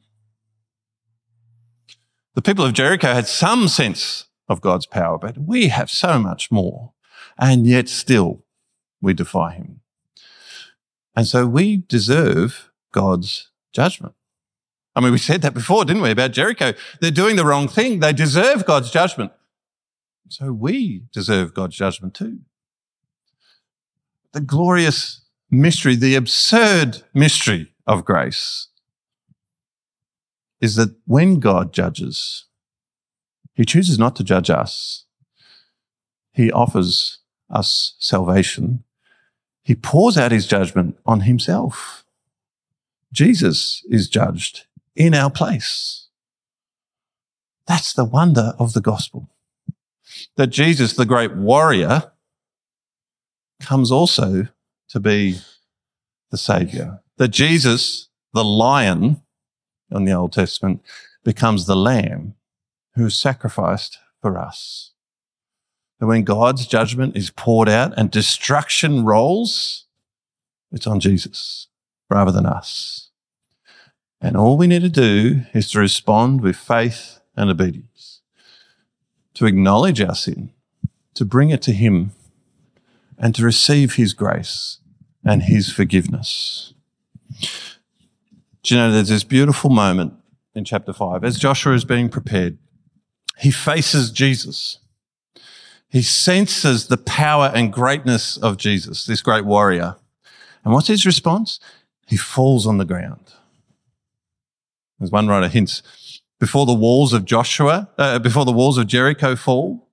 The 2.40 2.52
people 2.54 2.64
of 2.64 2.72
Jericho 2.72 3.12
had 3.12 3.26
some 3.26 3.68
sense 3.68 4.24
of 4.48 4.62
God's 4.62 4.86
power, 4.86 5.18
but 5.18 5.36
we 5.36 5.68
have 5.68 5.90
so 5.90 6.18
much 6.18 6.50
more. 6.50 6.94
And 7.38 7.66
yet 7.66 7.86
still 7.86 8.46
we 8.98 9.12
defy 9.12 9.52
Him. 9.52 9.82
And 11.14 11.26
so 11.26 11.46
we 11.46 11.76
deserve 11.76 12.70
God's 12.92 13.50
judgment. 13.74 14.14
I 14.96 15.00
mean, 15.00 15.12
we 15.12 15.18
said 15.18 15.42
that 15.42 15.52
before, 15.52 15.84
didn't 15.84 16.00
we, 16.00 16.12
about 16.12 16.30
Jericho? 16.30 16.72
They're 17.02 17.10
doing 17.10 17.36
the 17.36 17.44
wrong 17.44 17.68
thing. 17.68 18.00
They 18.00 18.14
deserve 18.14 18.64
God's 18.64 18.90
judgment. 18.90 19.32
So 20.30 20.50
we 20.50 21.02
deserve 21.12 21.52
God's 21.52 21.76
judgment 21.76 22.14
too. 22.14 22.38
The 24.32 24.40
glorious 24.40 25.26
mystery, 25.50 25.94
the 25.94 26.14
absurd 26.14 27.02
mystery 27.12 27.74
of 27.86 28.06
grace 28.06 28.68
is 30.60 30.76
that 30.76 30.94
when 31.06 31.40
God 31.40 31.72
judges, 31.72 32.46
he 33.54 33.64
chooses 33.64 33.98
not 33.98 34.16
to 34.16 34.24
judge 34.24 34.50
us. 34.50 35.04
He 36.32 36.52
offers 36.52 37.18
us 37.48 37.94
salvation. 37.98 38.84
He 39.62 39.74
pours 39.74 40.16
out 40.16 40.32
his 40.32 40.46
judgment 40.46 40.96
on 41.04 41.20
himself. 41.20 42.04
Jesus 43.12 43.84
is 43.88 44.08
judged 44.08 44.66
in 44.94 45.14
our 45.14 45.30
place. 45.30 46.08
That's 47.66 47.92
the 47.92 48.04
wonder 48.04 48.54
of 48.58 48.72
the 48.72 48.80
gospel. 48.80 49.28
That 50.36 50.48
Jesus, 50.48 50.94
the 50.94 51.06
great 51.06 51.36
warrior, 51.36 52.12
comes 53.60 53.92
also 53.92 54.48
to 54.88 55.00
be 55.00 55.38
the 56.30 56.38
savior. 56.38 57.00
That 57.16 57.28
Jesus, 57.28 58.08
the 58.32 58.44
lion 58.44 59.22
in 59.90 60.04
the 60.04 60.12
Old 60.12 60.32
Testament, 60.32 60.82
becomes 61.24 61.66
the 61.66 61.76
lamb 61.76 62.34
who 62.94 63.06
is 63.06 63.16
sacrificed 63.16 63.98
for 64.20 64.38
us. 64.38 64.92
That 65.98 66.06
when 66.06 66.24
God's 66.24 66.66
judgment 66.66 67.16
is 67.16 67.30
poured 67.30 67.68
out 67.68 67.92
and 67.96 68.10
destruction 68.10 69.04
rolls, 69.04 69.84
it's 70.72 70.86
on 70.86 71.00
Jesus 71.00 71.68
rather 72.08 72.32
than 72.32 72.46
us. 72.46 73.10
And 74.20 74.36
all 74.36 74.56
we 74.56 74.66
need 74.66 74.82
to 74.82 74.88
do 74.88 75.42
is 75.54 75.70
to 75.70 75.78
respond 75.78 76.42
with 76.42 76.56
faith 76.56 77.20
and 77.36 77.50
obedience, 77.50 78.20
to 79.34 79.46
acknowledge 79.46 80.00
our 80.00 80.14
sin, 80.14 80.52
to 81.14 81.24
bring 81.24 81.50
it 81.50 81.62
to 81.62 81.72
Him, 81.72 82.12
and 83.18 83.34
to 83.34 83.44
receive 83.44 83.94
His 83.94 84.12
grace 84.12 84.78
and 85.24 85.44
His 85.44 85.72
forgiveness. 85.72 86.74
Do 88.62 88.74
you 88.74 88.80
know 88.80 88.92
there's 88.92 89.08
this 89.08 89.24
beautiful 89.24 89.70
moment 89.70 90.14
in 90.54 90.64
chapter 90.64 90.92
5 90.92 91.24
as 91.24 91.38
Joshua 91.38 91.74
is 91.74 91.84
being 91.84 92.08
prepared? 92.08 92.58
He 93.38 93.50
faces 93.50 94.10
Jesus. 94.10 94.78
He 95.88 96.02
senses 96.02 96.88
the 96.88 96.98
power 96.98 97.50
and 97.54 97.72
greatness 97.72 98.36
of 98.36 98.58
Jesus, 98.58 99.06
this 99.06 99.22
great 99.22 99.44
warrior. 99.44 99.96
And 100.62 100.74
what's 100.74 100.88
his 100.88 101.06
response? 101.06 101.58
He 102.06 102.16
falls 102.16 102.66
on 102.66 102.78
the 102.78 102.84
ground. 102.84 103.32
As 105.00 105.10
one 105.10 105.26
writer 105.26 105.48
hints, 105.48 105.82
before 106.38 106.66
the 106.66 106.74
walls 106.74 107.12
of 107.12 107.24
Joshua, 107.24 107.88
uh, 107.96 108.18
before 108.18 108.44
the 108.44 108.52
walls 108.52 108.76
of 108.76 108.86
Jericho 108.86 109.36
fall, 109.36 109.88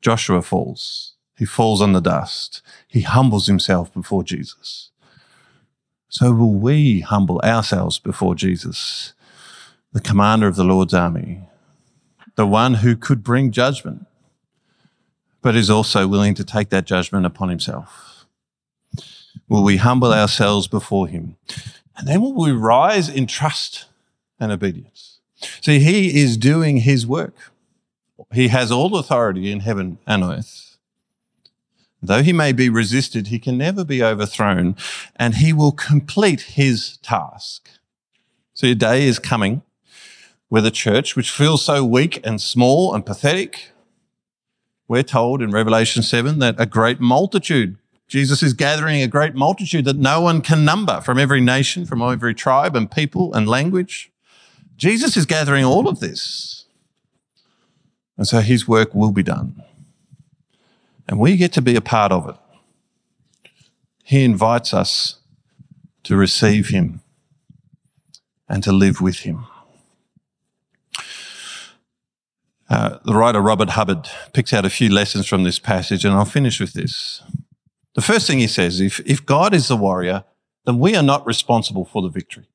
Joshua 0.00 0.42
falls. 0.42 1.16
He 1.36 1.44
falls 1.44 1.82
on 1.82 1.92
the 1.92 2.00
dust. 2.00 2.62
He 2.88 3.02
humbles 3.02 3.46
himself 3.46 3.92
before 3.92 4.24
Jesus. 4.24 4.90
So 6.08 6.32
will 6.32 6.54
we 6.54 7.00
humble 7.00 7.40
ourselves 7.40 7.98
before 7.98 8.34
Jesus, 8.34 9.12
the 9.92 10.00
commander 10.00 10.46
of 10.46 10.56
the 10.56 10.64
Lord's 10.64 10.94
army, 10.94 11.42
the 12.34 12.46
one 12.46 12.74
who 12.74 12.96
could 12.96 13.22
bring 13.22 13.50
judgment, 13.50 14.06
but 15.42 15.54
is 15.54 15.70
also 15.70 16.08
willing 16.08 16.34
to 16.34 16.44
take 16.44 16.70
that 16.70 16.86
judgment 16.86 17.26
upon 17.26 17.48
himself. 17.48 18.26
Will 19.48 19.62
we 19.62 19.76
humble 19.76 20.12
ourselves 20.12 20.66
before 20.66 21.08
him? 21.08 21.36
And 21.96 22.06
then 22.06 22.20
will 22.20 22.34
we 22.34 22.52
rise 22.52 23.08
in 23.08 23.26
trust 23.26 23.86
and 24.40 24.52
obedience. 24.52 25.18
See, 25.60 25.80
he 25.80 26.20
is 26.20 26.36
doing 26.36 26.78
his 26.78 27.06
work. 27.06 27.34
He 28.32 28.48
has 28.48 28.70
all 28.70 28.96
authority 28.96 29.50
in 29.50 29.60
heaven 29.60 29.98
and 30.06 30.22
earth. 30.22 30.67
Though 32.02 32.22
he 32.22 32.32
may 32.32 32.52
be 32.52 32.68
resisted, 32.68 33.26
he 33.26 33.38
can 33.38 33.58
never 33.58 33.84
be 33.84 34.02
overthrown, 34.02 34.76
and 35.16 35.36
he 35.36 35.52
will 35.52 35.72
complete 35.72 36.42
his 36.42 36.98
task. 36.98 37.68
So 38.54 38.68
a 38.68 38.74
day 38.74 39.04
is 39.04 39.18
coming 39.18 39.62
where 40.48 40.62
the 40.62 40.70
church, 40.70 41.16
which 41.16 41.30
feels 41.30 41.64
so 41.64 41.84
weak 41.84 42.20
and 42.24 42.40
small 42.40 42.94
and 42.94 43.04
pathetic, 43.04 43.72
we're 44.86 45.02
told 45.02 45.42
in 45.42 45.50
Revelation 45.50 46.02
7 46.02 46.38
that 46.38 46.54
a 46.58 46.66
great 46.66 47.00
multitude 47.00 47.76
Jesus 48.08 48.42
is 48.42 48.54
gathering 48.54 49.02
a 49.02 49.06
great 49.06 49.34
multitude 49.34 49.84
that 49.84 49.98
no 49.98 50.22
one 50.22 50.40
can 50.40 50.64
number 50.64 51.02
from 51.02 51.18
every 51.18 51.42
nation, 51.42 51.84
from 51.84 52.00
every 52.00 52.34
tribe 52.34 52.74
and 52.74 52.90
people 52.90 53.34
and 53.34 53.46
language. 53.46 54.10
Jesus 54.78 55.16
is 55.16 55.26
gathering 55.26 55.64
all 55.64 55.86
of 55.86 56.00
this. 56.00 56.64
And 58.16 58.26
so 58.26 58.40
his 58.40 58.66
work 58.66 58.94
will 58.94 59.12
be 59.12 59.22
done. 59.22 59.62
And 61.08 61.18
we 61.18 61.36
get 61.36 61.52
to 61.54 61.62
be 61.62 61.74
a 61.74 61.80
part 61.80 62.12
of 62.12 62.28
it. 62.28 62.36
He 64.04 64.24
invites 64.24 64.74
us 64.74 65.20
to 66.04 66.16
receive 66.16 66.68
him 66.68 67.00
and 68.48 68.62
to 68.62 68.72
live 68.72 69.00
with 69.00 69.20
him. 69.20 69.46
Uh, 72.70 72.98
the 73.04 73.14
writer 73.14 73.40
Robert 73.40 73.70
Hubbard 73.70 74.08
picks 74.34 74.52
out 74.52 74.66
a 74.66 74.70
few 74.70 74.90
lessons 74.90 75.26
from 75.26 75.42
this 75.42 75.58
passage, 75.58 76.04
and 76.04 76.14
I'll 76.14 76.26
finish 76.26 76.60
with 76.60 76.74
this. 76.74 77.22
The 77.94 78.02
first 78.02 78.26
thing 78.26 78.38
he 78.38 78.46
says 78.46 78.80
if, 78.80 79.00
if 79.00 79.24
God 79.24 79.54
is 79.54 79.68
the 79.68 79.76
warrior, 79.76 80.24
then 80.66 80.78
we 80.78 80.94
are 80.94 81.02
not 81.02 81.26
responsible 81.26 81.86
for 81.86 82.02
the 82.02 82.10
victory. 82.10 82.46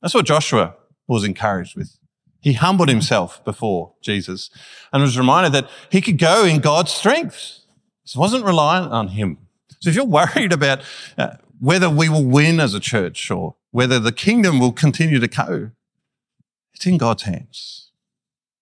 That's 0.00 0.14
what 0.14 0.26
Joshua 0.26 0.74
was 1.06 1.22
encouraged 1.22 1.76
with. 1.76 1.98
He 2.40 2.54
humbled 2.54 2.88
himself 2.88 3.44
before 3.44 3.94
Jesus 4.00 4.50
and 4.92 5.02
was 5.02 5.18
reminded 5.18 5.52
that 5.52 5.70
he 5.90 6.00
could 6.00 6.18
go 6.18 6.44
in 6.44 6.60
God's 6.60 6.92
strength. 6.92 7.61
It 8.04 8.16
wasn't 8.16 8.44
reliant 8.44 8.92
on 8.92 9.08
him. 9.08 9.38
So 9.80 9.90
if 9.90 9.96
you're 9.96 10.04
worried 10.04 10.52
about 10.52 10.80
uh, 11.16 11.36
whether 11.60 11.88
we 11.88 12.08
will 12.08 12.24
win 12.24 12.60
as 12.60 12.74
a 12.74 12.80
church 12.80 13.30
or 13.30 13.56
whether 13.70 13.98
the 13.98 14.12
kingdom 14.12 14.58
will 14.58 14.72
continue 14.72 15.18
to 15.18 15.28
go, 15.28 15.70
it's 16.74 16.86
in 16.86 16.98
God's 16.98 17.22
hands. 17.22 17.90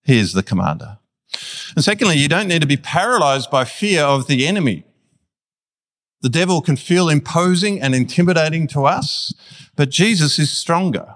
He 0.03 0.17
is 0.17 0.33
the 0.33 0.43
commander. 0.43 0.99
And 1.75 1.83
secondly, 1.83 2.17
you 2.17 2.27
don't 2.27 2.47
need 2.47 2.61
to 2.61 2.67
be 2.67 2.77
paralyzed 2.77 3.49
by 3.49 3.63
fear 3.63 4.03
of 4.03 4.27
the 4.27 4.45
enemy. 4.45 4.83
The 6.21 6.29
devil 6.29 6.61
can 6.61 6.75
feel 6.75 7.09
imposing 7.09 7.81
and 7.81 7.95
intimidating 7.95 8.67
to 8.67 8.85
us, 8.85 9.33
but 9.75 9.89
Jesus 9.89 10.37
is 10.37 10.51
stronger. 10.51 11.15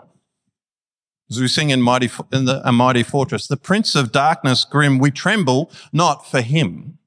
As 1.30 1.39
we 1.39 1.47
sing 1.47 1.69
in, 1.69 1.82
mighty, 1.82 2.09
in 2.32 2.45
the, 2.45 2.67
a 2.67 2.71
mighty 2.71 3.03
fortress, 3.03 3.47
the 3.47 3.57
prince 3.57 3.95
of 3.95 4.11
darkness 4.11 4.63
grim, 4.65 4.99
we 4.99 5.11
tremble 5.11 5.71
not 5.91 6.26
for 6.30 6.41
him. 6.41 6.97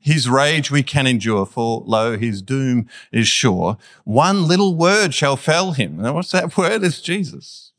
His 0.00 0.28
rage 0.28 0.70
we 0.70 0.82
can 0.82 1.06
endure, 1.06 1.44
for 1.44 1.82
lo, 1.86 2.16
his 2.16 2.40
doom 2.40 2.88
is 3.12 3.28
sure. 3.28 3.76
One 4.04 4.48
little 4.48 4.74
word 4.74 5.12
shall 5.12 5.36
fell 5.36 5.72
him. 5.72 5.98
Now, 5.98 6.14
what's 6.14 6.32
that 6.32 6.56
word? 6.56 6.82
It's 6.82 7.02
Jesus. 7.02 7.72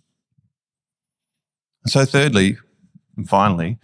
So 1.88 2.06
thirdly, 2.06 2.58
and 3.18 3.28
finally, 3.28 3.80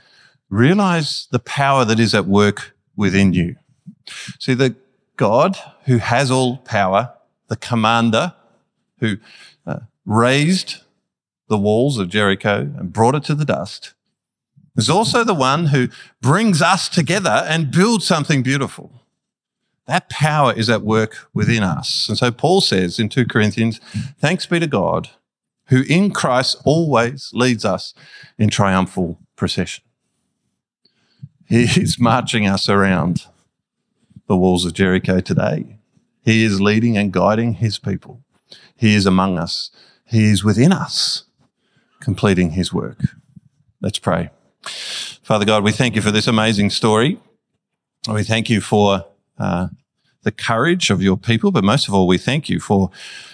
realize 0.50 1.28
the 1.32 1.40
power 1.40 1.84
that 1.86 2.00
is 2.00 2.14
at 2.14 2.28
work 2.28 2.76
within 2.96 3.34
you. 3.34 3.56
See, 4.40 4.54
the 4.54 4.76
God 5.16 5.58
who 5.86 5.98
has 5.98 6.30
all 6.30 6.58
power, 6.58 7.14
the 7.48 7.56
commander, 7.56 8.34
who 9.00 9.18
uh, 9.66 9.80
raised 10.06 10.78
the 11.50 11.58
walls 11.58 11.98
of 11.98 12.10
Jericho 12.10 12.72
and 12.78 12.94
brought 12.94 13.16
it 13.16 13.24
to 13.26 13.36
the 13.36 13.46
dust, 13.46 13.94
is 14.78 14.90
also 14.90 15.24
the 15.24 15.34
one 15.34 15.68
who 15.68 15.90
brings 16.22 16.62
us 16.62 16.88
together 16.88 17.44
and 17.48 17.72
builds 17.72 18.06
something 18.06 18.44
beautiful. 18.44 18.92
That 19.88 20.10
power 20.10 20.54
is 20.54 20.70
at 20.70 20.82
work 20.82 21.30
within 21.34 21.64
us. 21.64 22.08
And 22.08 22.18
so 22.18 22.32
Paul 22.32 22.62
says 22.62 23.00
in 23.00 23.10
2 23.10 23.26
Corinthians, 23.26 23.80
thanks 24.20 24.46
be 24.46 24.60
to 24.60 24.68
God 24.68 25.10
who 25.68 25.84
in 25.90 26.12
Christ 26.12 26.58
always 26.66 27.32
leads 27.34 27.66
us 27.66 27.94
in 28.38 28.50
triumphal 28.50 29.20
procession. 29.36 29.84
He 31.46 31.64
is 31.64 32.00
marching 32.00 32.48
us 32.48 32.68
around 32.68 33.26
the 34.28 34.38
walls 34.38 34.66
of 34.66 34.74
Jericho 34.74 35.20
today. 35.20 35.78
He 36.24 36.44
is 36.44 36.60
leading 36.60 36.98
and 36.98 37.12
guiding 37.12 37.54
his 37.54 37.80
people. 37.80 38.22
He 38.76 38.96
is 38.96 39.06
among 39.06 39.38
us. 39.38 39.72
He 40.06 40.26
is 40.26 40.44
within 40.44 40.74
us, 40.74 41.24
completing 42.00 42.52
his 42.52 42.74
work. 42.74 43.00
Let's 43.82 44.00
pray. 44.00 44.30
Father 44.68 45.46
God, 45.46 45.64
we 45.64 45.72
thank 45.72 45.96
you 45.96 46.02
for 46.02 46.12
this 46.12 46.28
amazing 46.28 46.70
story. 46.70 47.20
We 48.12 48.24
thank 48.24 48.50
you 48.50 48.62
for 48.62 49.06
uh, 49.38 49.68
the 50.24 50.32
courage 50.32 50.90
of 50.90 51.02
your 51.02 51.18
people, 51.18 51.52
but 51.52 51.64
most 51.64 51.88
of 51.88 51.94
all, 51.94 52.08
we 52.08 52.18
thank 52.18 52.50
you 52.50 52.60
for 52.60 52.90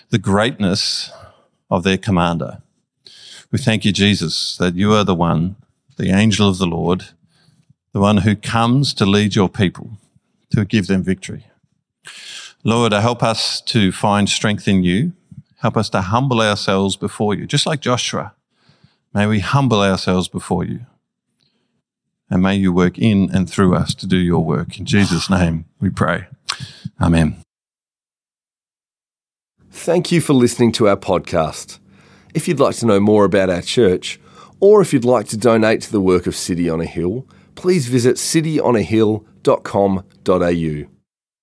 the 0.09 0.17
greatness 0.17 1.11
of 1.69 1.83
their 1.83 1.97
commander. 1.97 2.61
We 3.51 3.59
thank 3.59 3.85
you, 3.85 3.91
Jesus, 3.91 4.57
that 4.57 4.75
you 4.75 4.93
are 4.93 5.03
the 5.03 5.15
one, 5.15 5.55
the 5.97 6.09
angel 6.09 6.49
of 6.49 6.57
the 6.57 6.65
Lord, 6.65 7.09
the 7.91 7.99
one 7.99 8.17
who 8.17 8.35
comes 8.35 8.93
to 8.95 9.05
lead 9.05 9.35
your 9.35 9.49
people, 9.49 9.91
to 10.51 10.65
give 10.65 10.87
them 10.87 11.03
victory. 11.03 11.45
Lord, 12.63 12.93
help 12.93 13.21
us 13.21 13.61
to 13.61 13.91
find 13.91 14.29
strength 14.29 14.67
in 14.67 14.83
you. 14.83 15.13
Help 15.57 15.77
us 15.77 15.89
to 15.89 16.01
humble 16.01 16.41
ourselves 16.41 16.95
before 16.95 17.35
you, 17.35 17.45
just 17.45 17.65
like 17.65 17.79
Joshua. 17.79 18.33
May 19.13 19.27
we 19.27 19.39
humble 19.39 19.81
ourselves 19.81 20.27
before 20.27 20.63
you. 20.63 20.85
And 22.29 22.41
may 22.41 22.55
you 22.55 22.73
work 22.73 22.97
in 22.97 23.29
and 23.33 23.49
through 23.49 23.75
us 23.75 23.93
to 23.95 24.07
do 24.07 24.17
your 24.17 24.43
work. 24.43 24.79
In 24.79 24.85
Jesus' 24.85 25.29
name 25.29 25.65
we 25.79 25.89
pray. 25.89 26.27
Amen. 26.99 27.37
Thank 29.71 30.11
you 30.11 30.21
for 30.21 30.33
listening 30.33 30.71
to 30.73 30.87
our 30.87 30.97
podcast. 30.97 31.79
If 32.33 32.47
you'd 32.47 32.59
like 32.59 32.75
to 32.77 32.85
know 32.85 32.99
more 32.99 33.25
about 33.25 33.49
our 33.49 33.61
church, 33.61 34.19
or 34.59 34.81
if 34.81 34.93
you'd 34.93 35.03
like 35.03 35.27
to 35.27 35.37
donate 35.37 35.81
to 35.81 35.91
the 35.91 35.99
work 35.99 36.25
of 36.25 36.35
City 36.35 36.69
on 36.69 36.79
a 36.79 36.85
Hill, 36.85 37.27
please 37.55 37.87
visit 37.87 38.15
cityonahill.com.au. 38.15 40.92